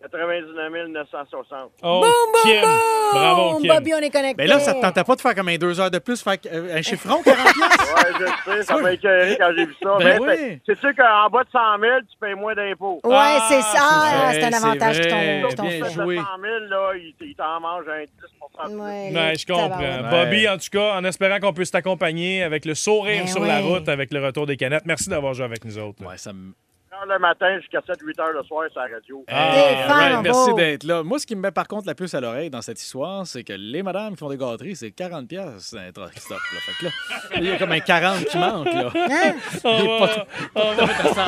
99 0.00 0.88
960. 0.88 1.70
Oh, 1.82 2.00
Boum, 2.00 2.10
boum, 2.32 2.42
Kim. 2.42 2.60
boum! 2.60 2.70
Bravo, 3.12 3.58
Kim. 3.58 3.68
Bobby, 3.68 3.94
on 3.94 3.98
est 3.98 4.10
connecté. 4.10 4.34
Mais 4.42 4.46
là, 4.46 4.58
ça 4.60 4.74
te 4.74 4.80
tentait 4.80 5.02
pas 5.04 5.16
de 5.16 5.20
faire 5.20 5.34
comme 5.34 5.48
un 5.48 5.56
deux 5.56 5.80
heures 5.80 5.90
de 5.90 5.98
plus, 5.98 6.22
faire 6.22 6.36
euh, 6.52 6.76
un 6.76 6.82
chiffron, 6.82 7.22
40 7.22 7.24
piastres? 7.54 7.94
Ouais, 7.94 8.26
je 8.46 8.52
sais, 8.52 8.62
ça 8.64 8.76
m'a 8.78 8.92
écœuré 8.92 9.36
quand 9.38 9.50
j'ai 9.56 9.66
vu 9.66 9.74
ça. 9.82 9.96
Ben 9.98 10.04
Mais 10.04 10.18
oui. 10.20 10.60
c'est- 10.66 10.78
sûr 10.78 10.90
qu'en 10.96 11.28
bas 11.30 11.42
de 11.44 11.50
100 11.50 11.58
000, 11.80 11.92
tu 12.10 12.18
payes 12.20 12.34
moins 12.34 12.54
d'impôts. 12.54 13.00
Ouais, 13.04 13.10
Ah, 13.14 13.46
c'est 13.48 13.60
ça. 13.62 14.32
c'est 14.32 14.42
Ah, 14.44 14.46
un 14.46 14.52
avantage 14.52 15.00
qui 15.00 15.06
de 15.06 15.90
joué. 15.90 16.16
100 16.16 16.22
000, 16.42 16.58
là, 16.68 16.92
il, 17.20 17.34
t'en 17.34 17.60
mange 17.60 17.84
un 17.88 18.00
10 18.04 18.06
de 18.06 18.06
plus. 18.06 18.74
Ouais, 18.76 19.10
Ouais, 19.14 19.32
le 19.32 19.38
je 19.38 19.46
comprends. 19.46 20.10
Bobby, 20.10 20.48
en 20.48 20.56
tout 20.58 20.68
cas, 20.72 20.94
en 20.96 21.04
espérant 21.04 21.38
qu'on 21.40 21.52
puisse 21.52 21.70
t'accompagner 21.70 22.42
avec 22.42 22.64
le 22.64 22.74
sourire 22.74 23.22
Ben 23.24 23.28
sur 23.28 23.44
la 23.44 23.60
route 23.60 23.88
avec 23.88 24.12
le 24.12 24.24
retour 24.24 24.46
des 24.46 24.56
canettes. 24.56 24.84
Merci 24.86 25.08
d'avoir 25.10 25.34
joué 25.34 25.44
avec 25.44 25.64
nous 25.64 25.78
autres. 25.78 26.04
Ouais, 26.04 26.16
ça 26.18 26.32
me... 26.32 26.52
le 27.06 27.18
matin 27.18 27.58
jusqu'à 27.60 27.80
7-8 27.80 28.20
heures 28.20 28.32
le 28.32 28.42
soir 28.44 28.64
sur 28.70 28.80
la 28.80 28.88
radio. 28.94 29.24
Ah, 29.28 29.52
Hey, 29.54 29.74
alright, 29.82 30.16
mon 30.16 30.22
merci 30.22 30.54
d'être 30.54 30.84
là. 30.84 31.02
Moi, 31.02 31.18
ce 31.18 31.26
qui 31.26 31.36
me 31.36 31.40
met 31.42 31.50
par 31.50 31.68
contre 31.68 31.86
la 31.86 31.94
puce 31.94 32.14
à 32.14 32.20
l'oreille 32.20 32.50
dans 32.50 32.62
cette 32.62 32.80
histoire, 32.80 33.26
c'est 33.26 33.44
que 33.44 33.52
les 33.52 33.82
madames 33.82 34.12
qui 34.12 34.18
font 34.18 34.28
des 34.28 34.36
gâteries, 34.36 34.76
c'est 34.76 34.90
40 34.90 35.28
pièces 35.28 35.74
un 35.78 35.92
truck 35.92 36.12
stop. 36.16 36.38
Là. 36.52 36.60
Fait 36.60 36.72
que 36.78 36.84
là, 36.86 36.90
il 37.36 37.44
y 37.44 37.50
a 37.50 37.58
comme 37.58 37.72
un 37.72 37.80
40 37.80 38.24
qui 38.24 38.38
manque. 38.38 38.72
Là. 38.72 38.90
Hein? 38.94 39.34
On 39.64 39.78
Il 39.78 39.84
est 39.84 39.98
va- 39.98 40.06
pas 40.08 40.26
on 40.54 40.72
va- 40.74 40.82
à 40.84 40.86
100 40.86 41.14
000. 41.14 41.24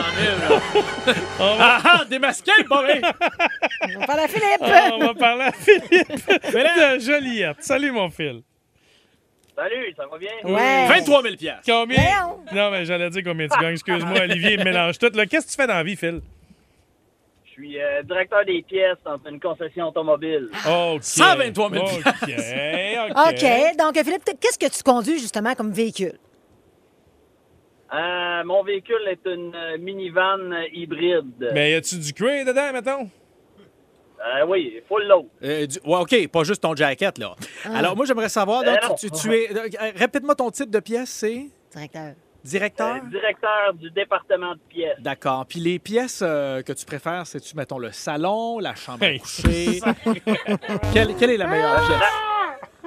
là. 0.50 1.14
on 1.40 1.56
va- 1.56 1.56
Ah 1.60 1.80
ah, 1.84 2.04
démasqué, 2.08 2.52
Bobby! 2.68 3.00
On 3.98 4.06
parle 4.06 4.20
à 4.20 4.28
Philippe. 4.28 4.60
Ah, 4.62 4.90
on 4.94 4.98
va 4.98 5.14
parler 5.14 5.44
à 5.44 5.52
Philippe 5.52 6.26
de 6.52 6.98
Joliette. 7.00 7.56
Salut, 7.60 7.92
mon 7.92 8.10
fil. 8.10 8.42
Salut, 9.56 9.92
ça 9.96 10.04
va 10.06 10.16
bien? 10.18 10.30
Ouais. 10.44 10.86
23 10.88 11.22
000 11.22 11.36
pièces. 11.36 11.56
Combien? 11.66 12.36
Non, 12.52 12.70
mais 12.70 12.84
j'allais 12.84 13.10
dire 13.10 13.22
combien 13.24 13.46
tu 13.48 13.58
gagnes. 13.60 13.72
Excuse-moi, 13.72 14.20
Olivier, 14.22 14.54
il 14.54 14.64
mélange 14.64 14.98
tout. 14.98 15.10
là. 15.14 15.26
Qu'est-ce 15.26 15.46
que 15.46 15.50
tu 15.50 15.56
fais 15.56 15.66
dans 15.66 15.74
la 15.74 15.82
vie, 15.82 15.96
Phil? 15.96 16.20
Je 17.44 17.50
suis 17.50 17.80
euh, 17.80 18.02
directeur 18.04 18.44
des 18.46 18.62
pièces 18.62 18.96
dans 19.04 19.18
une 19.28 19.38
concession 19.40 19.88
automobile. 19.88 20.48
OK. 20.66 21.02
123 21.02 21.70
000 21.70 21.84
OK. 21.84 21.90
OK. 21.98 23.10
OK. 23.10 23.76
Donc, 23.78 24.02
Philippe, 24.04 24.24
t- 24.24 24.34
qu'est-ce 24.40 24.58
que 24.58 24.74
tu 24.74 24.82
conduis 24.82 25.18
justement 25.18 25.54
comme 25.54 25.72
véhicule? 25.72 26.14
Euh, 27.92 28.44
mon 28.44 28.62
véhicule 28.62 29.02
est 29.08 29.20
une 29.28 29.52
euh, 29.54 29.76
minivan 29.78 30.38
hybride. 30.72 31.50
Mais 31.52 31.72
y 31.72 31.74
a-tu 31.74 31.98
du 31.98 32.12
cuir 32.14 32.44
dedans, 32.46 32.72
mettons? 32.72 33.10
Euh, 34.20 34.44
oui, 34.46 34.82
full 34.86 35.04
load. 35.06 35.26
Euh, 35.42 35.66
du- 35.66 35.78
ouais, 35.84 35.96
OK, 35.98 36.28
pas 36.28 36.42
juste 36.44 36.62
ton 36.62 36.74
jacket, 36.76 37.16
là. 37.18 37.34
Ah. 37.64 37.78
Alors, 37.78 37.96
moi, 37.96 38.04
j'aimerais 38.04 38.28
savoir, 38.28 38.62
donc, 38.62 38.76
tu, 38.98 39.10
tu 39.10 39.34
es... 39.34 39.50
euh, 39.56 39.68
Répète-moi 39.96 40.34
ton 40.34 40.50
titre 40.50 40.70
de 40.70 40.80
pièce, 40.80 41.08
c'est... 41.10 41.46
Directeur. 41.72 42.12
Directeur? 42.44 42.96
Euh, 42.96 43.08
directeur 43.10 43.74
du 43.74 43.90
département 43.90 44.52
de 44.54 44.60
pièces. 44.68 44.96
D'accord. 45.00 45.44
Puis 45.46 45.60
les 45.60 45.78
pièces 45.78 46.20
euh, 46.22 46.62
que 46.62 46.72
tu 46.72 46.84
préfères, 46.84 47.26
c'est-tu, 47.26 47.54
mettons, 47.56 47.78
le 47.78 47.92
salon, 47.92 48.58
la 48.58 48.74
chambre 48.74 49.04
à 49.04 49.18
coucher? 49.18 49.80
quelle, 50.92 51.14
quelle 51.16 51.30
est 51.30 51.36
la 51.36 51.46
meilleure 51.46 51.76
pièce? 51.86 52.00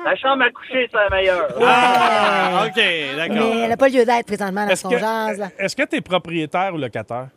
La 0.06 0.16
chambre 0.16 0.44
à 0.44 0.52
coucher, 0.52 0.88
c'est 0.92 0.98
la 0.98 1.10
meilleure. 1.10 1.48
Ah, 1.62 2.66
OK, 2.68 2.74
Mais 2.76 3.16
d'accord. 3.16 3.38
elle 3.54 3.70
n'a 3.70 3.78
pas 3.78 3.90
lieu 3.90 4.04
d'être 4.06 4.26
présentement 4.26 4.66
dans 4.66 4.72
Est-ce 4.72 4.82
son 4.82 4.90
que 4.90 5.62
est-ce 5.64 5.76
que 5.76 5.84
tu 5.84 5.96
es 5.98 6.02
propriétaire 6.02 6.74
ou 6.74 6.78
locataire? 6.78 7.30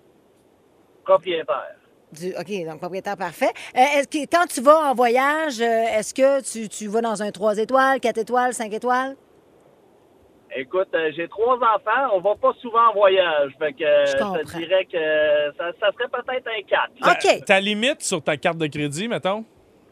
Propriétaire. 1.04 1.76
Du- 2.12 2.34
OK, 2.38 2.64
donc 2.68 2.78
propriétaire 2.78 3.16
parfait. 3.16 3.50
Euh, 3.76 3.80
est-ce 3.98 4.08
que 4.08 4.18
quand 4.30 4.46
tu 4.46 4.60
vas 4.60 4.90
en 4.90 4.94
voyage, 4.94 5.60
euh, 5.60 5.98
est-ce 5.98 6.14
que 6.14 6.40
tu, 6.42 6.68
tu 6.68 6.86
vas 6.88 7.00
dans 7.00 7.22
un 7.22 7.30
3 7.30 7.58
étoiles, 7.58 8.00
4 8.00 8.18
étoiles, 8.18 8.54
5 8.54 8.72
étoiles? 8.72 9.16
Écoute, 10.58 10.88
euh, 10.94 11.10
j'ai 11.14 11.28
trois 11.28 11.56
enfants. 11.56 12.14
On 12.14 12.20
va 12.20 12.34
pas 12.36 12.52
souvent 12.62 12.88
en 12.90 12.94
voyage. 12.94 13.52
Fait 13.58 13.72
que 13.72 13.84
euh, 13.84 14.04
Je 14.06 14.56
dirais 14.58 14.84
que 14.90 15.56
ça, 15.58 15.64
ça 15.80 15.92
serait 15.92 16.08
peut-être 16.08 16.46
un 16.46 16.62
4. 16.62 16.92
Ta, 17.40 17.44
ta 17.44 17.60
limite 17.60 18.00
sur 18.02 18.22
ta 18.22 18.36
carte 18.36 18.56
de 18.56 18.66
crédit, 18.68 19.08
mettons? 19.08 19.44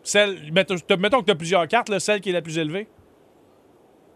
Celle, 0.03 0.53
mettons, 0.53 0.77
mettons 0.99 1.21
que 1.21 1.27
tu 1.27 1.33
as 1.33 1.35
plusieurs 1.35 1.67
cartes, 1.69 1.89
là, 1.89 1.99
celle 1.99 2.21
qui 2.21 2.31
est 2.31 2.33
la 2.35 2.41
plus 2.43 2.57
élevée? 2.59 2.87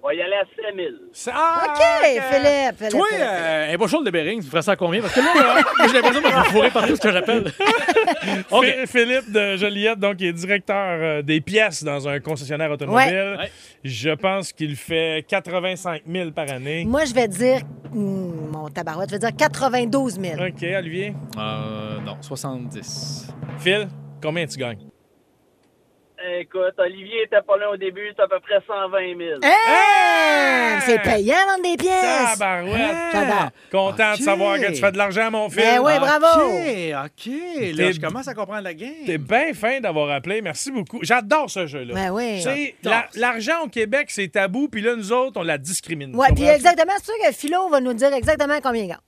On 0.00 0.06
va 0.08 0.14
y 0.14 0.22
aller 0.22 0.36
à 0.36 0.44
5000. 0.70 0.94
Ah, 1.34 1.64
OK, 1.66 1.82
Philippe. 2.30 2.76
Philippe, 2.78 2.90
Toi, 2.92 3.06
euh, 3.20 3.74
un 3.74 3.76
beau 3.76 3.88
show 3.88 4.02
de 4.02 4.10
Bering, 4.10 4.40
tu 4.42 4.48
ferais 4.48 4.62
ça 4.62 4.72
à 4.72 4.76
combien? 4.76 5.00
Parce 5.00 5.12
que 5.12 5.20
là, 5.20 5.34
là, 5.34 5.62
moi, 5.76 5.86
j'ai 5.88 5.94
l'impression 5.94 6.20
de 6.20 6.26
me 6.26 6.42
fourrer 6.44 6.70
par 6.70 6.86
tout 6.86 6.94
ce 6.96 7.00
que 7.00 7.10
j'appelle. 7.12 7.52
OK. 8.50 8.64
Phil- 8.64 8.86
Philippe 8.86 9.32
de 9.32 9.56
Joliette, 9.56 9.98
donc, 9.98 10.16
il 10.20 10.28
est 10.28 10.32
directeur 10.32 10.76
euh, 11.00 11.22
des 11.22 11.40
pièces 11.40 11.82
dans 11.82 12.06
un 12.08 12.20
concessionnaire 12.20 12.70
automobile. 12.70 13.08
Ouais. 13.12 13.36
Ouais. 13.38 13.50
Je 13.82 14.10
pense 14.10 14.52
qu'il 14.52 14.76
fait 14.76 15.24
85 15.28 16.02
000 16.08 16.30
par 16.30 16.48
année. 16.50 16.84
Moi, 16.86 17.04
je 17.04 17.14
vais 17.14 17.26
dire, 17.28 17.60
hmm, 17.92 18.50
mon 18.52 18.68
tabarouette, 18.68 19.08
je 19.10 19.14
vais 19.16 19.20
dire 19.20 19.36
92 19.36 20.20
000. 20.20 20.34
OK, 20.42 20.62
Olivier? 20.78 21.14
Euh, 21.36 21.98
non, 22.06 22.16
70. 22.20 23.26
Phil, 23.58 23.88
combien 24.22 24.46
tu 24.46 24.58
gagnes? 24.58 24.78
Écoute, 26.40 26.74
Olivier 26.78 27.22
était 27.24 27.42
pas 27.46 27.56
là 27.56 27.70
au 27.70 27.76
début. 27.76 28.12
C'est 28.16 28.22
à 28.22 28.26
peu 28.26 28.40
près 28.40 28.60
120 28.66 29.16
000. 29.16 29.38
Hein? 29.40 30.80
C'est 30.84 31.00
payant 31.00 31.36
vendre 31.46 31.62
des 31.62 31.76
pièces. 31.76 32.38
Tabarouette. 32.38 32.96
J'adore. 33.12 33.50
Content 33.70 34.12
de 34.14 34.22
savoir 34.22 34.58
que 34.58 34.66
tu 34.66 34.80
fais 34.80 34.90
de 34.90 34.98
l'argent, 34.98 35.30
mon 35.30 35.48
fils. 35.48 35.62
Ben 35.62 35.80
oui, 35.80 35.92
bravo. 35.98 36.26
OK, 36.26 37.04
OK. 37.04 37.76
Là, 37.76 37.92
je 37.92 38.00
commence 38.00 38.26
à 38.26 38.34
comprendre 38.34 38.62
la 38.62 38.74
game. 38.74 38.90
T'es 39.06 39.18
bien 39.18 39.54
fin 39.54 39.78
d'avoir 39.80 40.10
appelé. 40.10 40.42
Merci 40.42 40.72
beaucoup. 40.72 40.98
J'adore 41.02 41.48
ce 41.50 41.66
jeu-là. 41.66 41.94
Ben 41.94 42.10
oui. 42.10 42.44
L'argent 43.14 43.62
au 43.64 43.68
Québec, 43.68 44.08
c'est 44.10 44.28
tabou, 44.28 44.68
puis 44.68 44.82
là, 44.82 44.96
nous 44.96 45.12
autres, 45.12 45.40
on 45.40 45.44
la 45.44 45.58
discrimine. 45.58 46.16
Ouais, 46.16 46.28
Tu 46.28 46.34
puis 46.34 46.44
exactement, 46.46 46.92
c'est 46.96 47.04
sûr 47.04 47.14
que 47.24 47.32
Philo 47.32 47.68
va 47.68 47.80
nous 47.80 47.94
dire 47.94 48.12
exactement 48.12 48.58
combien 48.62 48.82
il 48.82 48.88
gagne. 48.88 48.98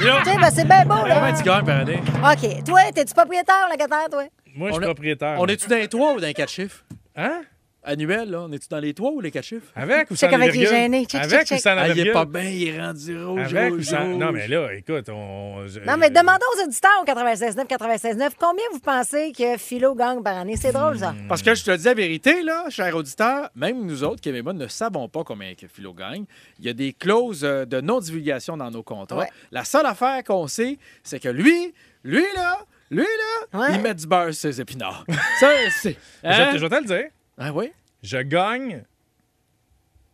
Tu 0.00 0.06
sais, 0.06 0.36
ben, 0.36 0.50
c'est 0.52 0.66
bien 0.66 0.84
beau, 0.84 1.06
là. 1.06 1.20
Combien 1.20 1.34
tu 1.34 1.42
gagnes 1.42 1.64
par 1.64 1.76
année? 1.80 2.00
OK. 2.22 2.64
Toi, 2.64 2.80
t'es-tu 2.94 3.14
propriétaire 3.14 3.68
locataire, 3.70 4.08
toi? 4.10 4.24
Moi, 4.60 4.68
je 4.68 4.74
On 4.74 4.76
suis 4.76 4.84
propriétaire. 4.84 5.36
On 5.38 5.46
est-tu 5.46 5.68
dans 5.68 5.76
les 5.76 5.88
toits 5.88 6.12
ou 6.12 6.20
dans 6.20 6.26
les 6.26 6.34
quatre 6.34 6.50
chiffres? 6.52 6.84
Hein? 7.16 7.40
Annuel, 7.82 8.30
là? 8.30 8.42
On 8.42 8.52
est-tu 8.52 8.68
dans 8.68 8.78
les 8.78 8.92
toits 8.92 9.10
ou 9.10 9.22
les 9.22 9.30
quatre 9.30 9.46
chiffres? 9.46 9.68
Avec 9.74 10.10
ou 10.10 10.14
Check 10.14 10.28
sans 10.28 10.36
avec 10.36 10.54
les 10.54 10.66
gênés. 10.66 11.06
Check, 11.06 11.22
Avec 11.22 11.46
check, 11.46 11.58
ou 11.58 11.62
sans 11.62 11.74
la 11.74 11.80
Ah, 11.80 11.86
il 11.88 11.92
est 11.92 11.94
virgule? 11.94 12.12
pas 12.12 12.24
bien, 12.26 12.42
il 12.42 12.68
est 12.68 12.78
rendu 12.78 13.24
rouge, 13.24 13.54
Avec 13.54 13.70
rouge, 13.72 13.80
ou 13.80 13.82
sans... 13.84 14.04
rouge. 14.04 14.16
Non, 14.18 14.32
mais 14.32 14.48
là, 14.48 14.74
écoute, 14.74 15.08
on... 15.08 15.60
Non, 15.86 15.96
mais 15.96 16.10
demandons 16.10 16.44
aux 16.58 16.62
auditeurs 16.66 16.90
au 17.02 17.06
96.9, 17.06 17.66
96.9, 17.66 18.30
combien 18.38 18.64
vous 18.74 18.80
pensez 18.80 19.32
que 19.32 19.56
Philo 19.56 19.94
gagne 19.94 20.22
par 20.22 20.36
année? 20.36 20.56
C'est 20.58 20.72
drôle, 20.72 20.98
ça. 20.98 21.14
Parce 21.26 21.40
que 21.40 21.54
je 21.54 21.64
te 21.64 21.74
dis 21.74 21.84
la 21.86 21.94
vérité, 21.94 22.42
là, 22.42 22.66
cher 22.68 22.94
auditeur, 22.94 23.48
même 23.56 23.86
nous 23.86 24.04
autres, 24.04 24.20
Québécois, 24.20 24.52
ne 24.52 24.66
savons 24.66 25.08
pas 25.08 25.24
combien 25.24 25.54
que 25.54 25.66
Philo 25.66 25.94
gagne. 25.94 26.26
Il 26.58 26.66
y 26.66 26.68
a 26.68 26.74
des 26.74 26.92
clauses 26.92 27.44
euh, 27.44 27.64
de 27.64 27.80
non-divulgation 27.80 28.58
dans 28.58 28.70
nos 28.70 28.82
contrats. 28.82 29.16
Ouais. 29.20 29.28
La 29.52 29.64
seule 29.64 29.86
affaire 29.86 30.22
qu'on 30.22 30.48
sait, 30.48 30.76
c'est 31.02 31.18
que 31.18 31.30
lui, 31.30 31.72
lui, 32.04 32.24
là, 32.36 32.58
lui, 32.90 33.04
là, 33.04 33.58
Ouais. 33.60 33.68
il 33.74 33.80
met 33.80 33.94
du 33.94 34.06
beurre 34.06 34.32
sur 34.34 34.52
ses 34.52 34.60
épinards. 34.60 35.04
ça, 35.40 35.48
c'est... 35.80 35.96
Je, 36.24 36.28
Hein? 36.28 36.50
je 36.56 36.58
vais 36.58 36.68
te 36.68 36.74
le 36.74 36.84
dire. 36.84 37.04
Ah 37.38 37.52
oui? 37.52 37.72
Je 38.02 38.18
gagne 38.18 38.82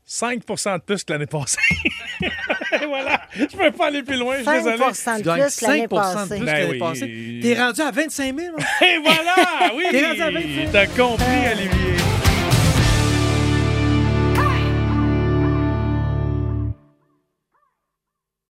5% 0.09 0.75
de 0.79 0.83
plus 0.83 1.03
que 1.05 1.13
l'année 1.13 1.27
passée. 1.27 1.59
voilà. 2.89 3.21
Je 3.35 3.45
peux 3.57 3.73
pas 3.73 3.87
aller 3.89 4.03
plus 4.05 4.17
loin, 4.17 4.35
je 4.35 4.43
suis 4.43 4.45
5 4.47 4.55
désolé. 4.57 4.77
de 4.77 5.17
Tu 5.17 5.23
gagnes 5.23 5.43
plus 5.43 5.57
que 5.57 5.65
l'année 5.67 5.87
5% 5.87 5.89
de 5.89 5.89
passée. 5.89 6.29
plus 6.29 6.39
que 6.39 6.45
Ben 6.45 6.53
l'année 6.53 6.71
oui. 6.71 6.79
passée. 6.79 7.41
T'es 7.43 7.55
rendu 7.63 7.81
à 7.81 7.91
25 7.91 8.39
000, 8.39 8.57
moi. 8.57 8.67
Et 8.89 8.99
voilà! 8.99 9.73
Oui! 9.75 9.85
T'es 9.91 10.07
rendu 10.07 10.23
à 10.23 10.31
25 10.31 10.49
000. 10.55 10.73
T'as 10.73 10.87
compris, 10.87 11.25
Olivier. 11.53 11.86